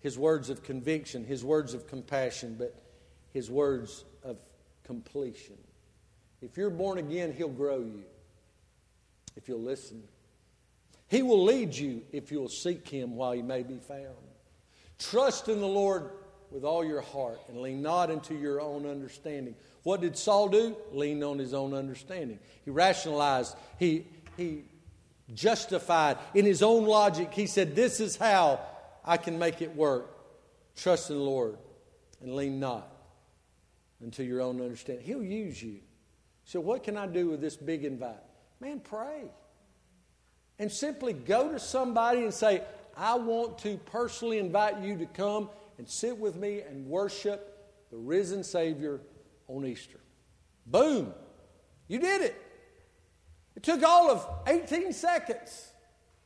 his 0.00 0.18
words 0.18 0.48
of 0.48 0.62
conviction, 0.62 1.22
his 1.22 1.44
words 1.44 1.74
of 1.74 1.86
compassion, 1.86 2.56
but 2.58 2.74
his 3.34 3.50
words 3.50 4.06
of 4.24 4.38
completion. 4.84 5.58
If 6.40 6.56
you're 6.56 6.70
born 6.70 6.96
again, 6.96 7.34
he'll 7.34 7.48
grow 7.48 7.80
you 7.80 8.04
if 9.36 9.48
you'll 9.48 9.60
listen. 9.60 10.02
He 11.08 11.22
will 11.22 11.44
lead 11.44 11.74
you 11.74 12.02
if 12.10 12.32
you'll 12.32 12.48
seek 12.48 12.88
him 12.88 13.16
while 13.16 13.32
he 13.32 13.42
may 13.42 13.62
be 13.62 13.76
found. 13.76 14.16
Trust 14.98 15.50
in 15.50 15.60
the 15.60 15.66
Lord 15.66 16.10
with 16.50 16.64
all 16.64 16.84
your 16.84 17.00
heart 17.00 17.40
and 17.48 17.60
lean 17.60 17.82
not 17.82 18.10
into 18.10 18.34
your 18.34 18.60
own 18.60 18.86
understanding. 18.86 19.54
What 19.82 20.00
did 20.00 20.16
Saul 20.16 20.48
do? 20.48 20.76
Leaned 20.92 21.22
on 21.22 21.38
his 21.38 21.54
own 21.54 21.74
understanding. 21.74 22.38
He 22.64 22.70
rationalized, 22.70 23.56
he, 23.78 24.06
he 24.36 24.64
justified 25.34 26.18
in 26.34 26.44
his 26.44 26.62
own 26.62 26.86
logic. 26.86 27.32
He 27.32 27.46
said, 27.46 27.76
This 27.76 28.00
is 28.00 28.16
how 28.16 28.60
I 29.04 29.16
can 29.16 29.38
make 29.38 29.62
it 29.62 29.74
work. 29.74 30.12
Trust 30.76 31.10
in 31.10 31.16
the 31.16 31.22
Lord 31.22 31.56
and 32.20 32.34
lean 32.34 32.60
not 32.60 32.88
into 34.00 34.24
your 34.24 34.42
own 34.42 34.60
understanding. 34.60 35.04
He'll 35.04 35.22
use 35.22 35.62
you. 35.62 35.78
So, 36.44 36.60
what 36.60 36.84
can 36.84 36.96
I 36.96 37.06
do 37.06 37.28
with 37.28 37.40
this 37.40 37.56
big 37.56 37.84
invite? 37.84 38.14
Man, 38.60 38.80
pray. 38.80 39.24
And 40.58 40.70
simply 40.70 41.12
go 41.12 41.50
to 41.50 41.58
somebody 41.58 42.22
and 42.22 42.32
say, 42.32 42.62
I 42.96 43.16
want 43.16 43.58
to 43.58 43.76
personally 43.76 44.38
invite 44.38 44.80
you 44.80 44.96
to 44.98 45.06
come 45.06 45.50
and 45.78 45.88
sit 45.88 46.18
with 46.18 46.36
me 46.36 46.60
and 46.60 46.86
worship 46.86 47.52
the 47.90 47.96
risen 47.96 48.42
Savior 48.42 49.00
on 49.48 49.64
Easter. 49.66 50.00
Boom! 50.66 51.12
You 51.88 51.98
did 51.98 52.22
it. 52.22 52.42
It 53.54 53.62
took 53.62 53.82
all 53.82 54.10
of 54.10 54.26
18 54.46 54.92
seconds. 54.92 55.72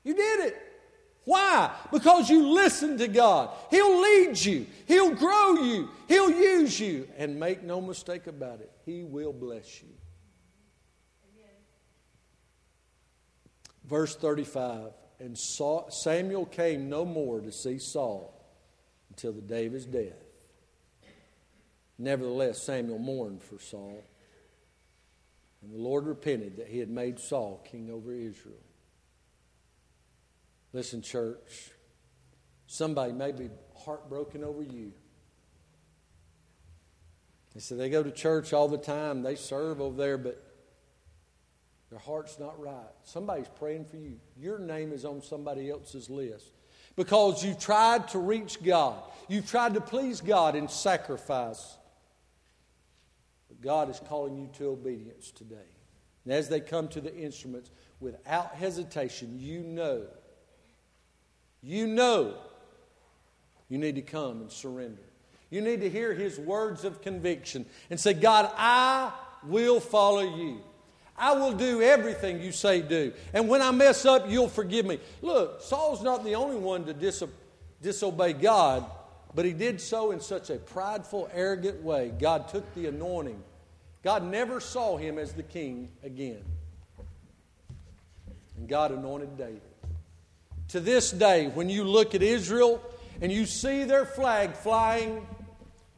You 0.03 0.15
did 0.15 0.41
it. 0.47 0.57
Why? 1.25 1.71
Because 1.93 2.31
you 2.31 2.49
listen 2.49 2.97
to 2.99 3.07
God. 3.07 3.51
He'll 3.71 4.01
lead 4.01 4.43
you, 4.43 4.67
He'll 4.87 5.15
grow 5.15 5.55
you, 5.55 5.91
He'll 6.09 6.31
use 6.31 6.81
you. 6.81 7.09
And 7.19 7.39
make 7.39 7.63
no 7.63 7.81
mistake 7.81 8.27
about 8.27 8.61
it, 8.61 8.73
He 8.87 9.05
will 9.05 9.33
bless 9.33 9.83
you. 9.83 9.89
Verse 13.85 14.15
35 14.15 14.93
And 15.19 15.37
Samuel 15.37 16.47
came 16.47 16.89
no 16.89 17.05
more 17.05 17.41
to 17.41 17.53
see 17.53 17.79
Saul 17.79 18.40
until 19.21 19.33
the 19.39 19.47
day 19.47 19.67
of 19.67 19.73
his 19.75 19.85
death. 19.85 20.17
Nevertheless, 21.99 22.63
Samuel 22.63 22.99
mourned 22.99 23.43
for 23.43 23.59
Saul. 23.59 24.03
And 25.63 25.73
the 25.73 25.79
Lord 25.79 26.07
repented 26.07 26.57
that 26.57 26.69
he 26.69 26.79
had 26.79 26.89
made 26.89 27.19
Saul 27.19 27.63
king 27.71 27.91
over 27.91 28.15
Israel. 28.15 28.55
Listen, 30.73 31.03
church, 31.03 31.73
somebody 32.67 33.13
may 33.13 33.33
be 33.33 33.51
heartbroken 33.85 34.43
over 34.43 34.63
you. 34.63 34.93
They 37.53 37.61
say 37.61 37.75
they 37.75 37.91
go 37.91 38.03
to 38.03 38.13
church 38.13 38.55
all 38.55 38.69
the 38.69 38.79
time, 38.79 39.23
they 39.23 39.35
serve 39.35 39.83
over 39.83 39.97
there, 39.97 40.17
but 40.17 40.43
their 41.91 41.99
heart's 41.99 42.39
not 42.39 42.59
right. 42.59 42.95
Somebody's 43.03 43.49
praying 43.59 43.85
for 43.85 43.97
you. 43.97 44.19
Your 44.39 44.59
name 44.59 44.93
is 44.93 45.05
on 45.05 45.21
somebody 45.21 45.69
else's 45.69 46.09
list 46.09 46.55
because 46.97 47.45
you 47.45 47.55
tried 47.55 48.09
to 48.09 48.19
reach 48.19 48.63
God. 48.63 49.03
You've 49.29 49.49
tried 49.49 49.75
to 49.75 49.81
please 49.81 50.21
God 50.21 50.57
in 50.57 50.69
sacrifice. 50.69 51.77
But 53.49 53.61
God 53.61 53.91
is 53.91 54.01
calling 54.09 54.37
you 54.37 54.49
to 54.59 54.71
obedience 54.71 55.31
today. 55.31 55.57
And 56.25 56.35
as 56.35 56.49
they 56.49 56.61
come 56.61 56.89
to 56.89 57.01
the 57.01 57.15
instruments, 57.15 57.71
without 58.01 58.55
hesitation, 58.55 59.39
you 59.39 59.61
know 59.61 60.07
you 61.63 61.87
know 61.87 62.35
you 63.69 63.79
need 63.79 63.95
to 63.97 64.03
come 64.03 64.41
and 64.41 64.51
surrender. 64.51 65.03
You 65.51 65.61
need 65.61 65.81
to 65.81 65.91
hear 65.91 66.15
his 66.15 66.39
words 66.39 66.85
of 66.85 67.03
conviction 67.03 67.67
and 67.91 67.99
say, 67.99 68.15
God, 68.15 68.51
I 68.57 69.13
will 69.45 69.81
follow 69.81 70.23
you. 70.23 70.63
I 71.21 71.33
will 71.33 71.53
do 71.53 71.83
everything 71.83 72.41
you 72.41 72.51
say 72.51 72.81
do. 72.81 73.13
And 73.33 73.49
when 73.49 73.63
I 73.63 73.71
mess 73.71 74.05
up, 74.05 74.29
you'll 74.29 74.49
forgive 74.49 74.87
me. 74.87 74.99
Look, 75.23 75.61
Saul's 75.61 76.03
not 76.03 76.25
the 76.25 76.35
only 76.35 76.57
one 76.57 76.87
to 76.87 76.95
diso- 76.95 77.31
disobey 77.83 78.33
God, 78.33 78.85
but 79.35 79.45
he 79.45 79.53
did 79.53 79.81
so 79.81 80.11
in 80.11 80.21
such 80.21 80.51
a 80.51 80.57
prideful, 80.57 81.31
arrogant 81.33 81.83
way. 81.83 82.13
God 82.19 82.49
took 82.49 82.75
the 82.75 82.87
anointing. 82.87 83.41
God 84.03 84.25
never 84.25 84.61
saw 84.61 84.97
him 84.97 85.19
as 85.19 85.35
the 85.35 85.43
king 85.43 85.91
again. 86.03 86.43
And 88.57 88.69
God 88.69 88.91
anointed 88.91 89.37
David 89.37 89.61
to 90.71 90.79
this 90.79 91.11
day, 91.11 91.49
when 91.49 91.69
you 91.69 91.83
look 91.83 92.15
at 92.15 92.23
Israel 92.23 92.81
and 93.21 93.33
you 93.33 93.45
see 93.45 93.85
their 93.85 94.05
flag 94.05 94.55
flying 94.55 95.27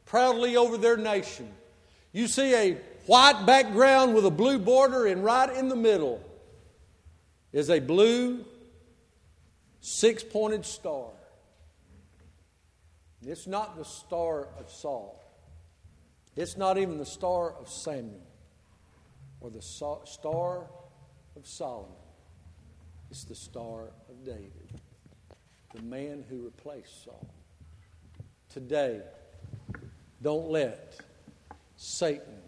proudly 0.07 0.57
over 0.57 0.79
their 0.79 0.97
nation, 0.97 1.53
you 2.13 2.27
see 2.27 2.55
a 2.55 2.79
white 3.07 3.45
background 3.47 4.15
with 4.15 4.27
a 4.27 4.31
blue 4.31 4.59
border, 4.59 5.07
and 5.07 5.25
right 5.25 5.51
in 5.51 5.69
the 5.69 5.77
middle 5.77 6.23
is 7.53 7.71
a 7.71 7.81
blue 7.81 8.45
six 9.81 10.23
pointed 10.23 10.65
star. 10.65 11.11
It's 13.25 13.47
not 13.47 13.77
the 13.77 13.85
star 13.85 14.49
of 14.59 14.71
Saul. 14.71 15.23
It's 16.35 16.57
not 16.57 16.79
even 16.79 16.99
the 16.99 17.07
star 17.07 17.53
of 17.53 17.69
Samuel 17.69 18.27
or 19.41 19.51
the 19.51 19.63
star 19.63 20.67
of 21.37 21.47
Solomon. 21.47 21.93
It's 23.11 23.25
the 23.25 23.35
star 23.35 23.91
of 24.09 24.25
David 24.25 24.81
the 25.75 25.83
man 25.83 26.25
who 26.29 26.45
replaced 26.45 27.05
Saul. 27.05 27.27
Today, 28.51 29.01
don't 30.23 30.51
let 30.51 31.01
Satan 31.77 32.42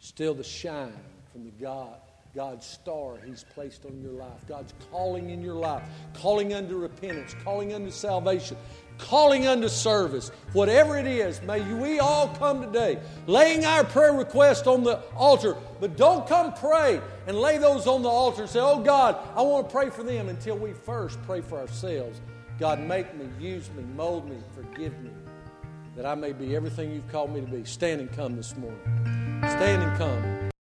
steal 0.00 0.34
the 0.34 0.42
shine 0.42 0.92
from 1.30 1.44
the 1.44 1.50
God, 1.62 1.96
God's 2.34 2.66
star 2.66 3.18
He's 3.24 3.44
placed 3.54 3.84
on 3.84 4.00
your 4.00 4.12
life. 4.12 4.46
God's 4.48 4.72
calling 4.90 5.30
in 5.30 5.42
your 5.42 5.54
life, 5.54 5.82
calling 6.14 6.54
unto 6.54 6.76
repentance, 6.76 7.34
calling 7.44 7.72
unto 7.74 7.90
salvation, 7.90 8.56
calling 8.98 9.46
unto 9.46 9.68
service. 9.68 10.30
Whatever 10.52 10.96
it 10.96 11.06
is, 11.06 11.40
may 11.42 11.60
we 11.74 11.98
all 12.00 12.28
come 12.28 12.62
today 12.62 12.98
laying 13.26 13.64
our 13.64 13.84
prayer 13.84 14.12
request 14.12 14.66
on 14.66 14.82
the 14.82 15.00
altar. 15.14 15.56
But 15.80 15.96
don't 15.96 16.26
come 16.26 16.54
pray 16.54 17.00
and 17.26 17.36
lay 17.36 17.58
those 17.58 17.86
on 17.86 18.02
the 18.02 18.08
altar 18.08 18.42
and 18.42 18.50
say, 18.50 18.60
Oh 18.60 18.80
God, 18.80 19.16
I 19.36 19.42
want 19.42 19.68
to 19.68 19.72
pray 19.72 19.90
for 19.90 20.02
them 20.02 20.28
until 20.28 20.56
we 20.56 20.72
first 20.72 21.20
pray 21.22 21.40
for 21.40 21.58
ourselves. 21.58 22.20
God, 22.58 22.80
make 22.80 23.14
me, 23.16 23.26
use 23.40 23.70
me, 23.76 23.82
mold 23.96 24.28
me, 24.28 24.36
forgive 24.54 24.98
me, 25.00 25.10
that 25.96 26.04
I 26.04 26.14
may 26.14 26.32
be 26.32 26.54
everything 26.54 26.92
you've 26.92 27.10
called 27.10 27.32
me 27.32 27.40
to 27.40 27.46
be. 27.46 27.64
Stand 27.64 28.02
and 28.02 28.12
come 28.12 28.36
this 28.36 28.54
morning. 28.56 29.29
Stand 29.50 29.82
and 29.82 29.98
come. 29.98 30.49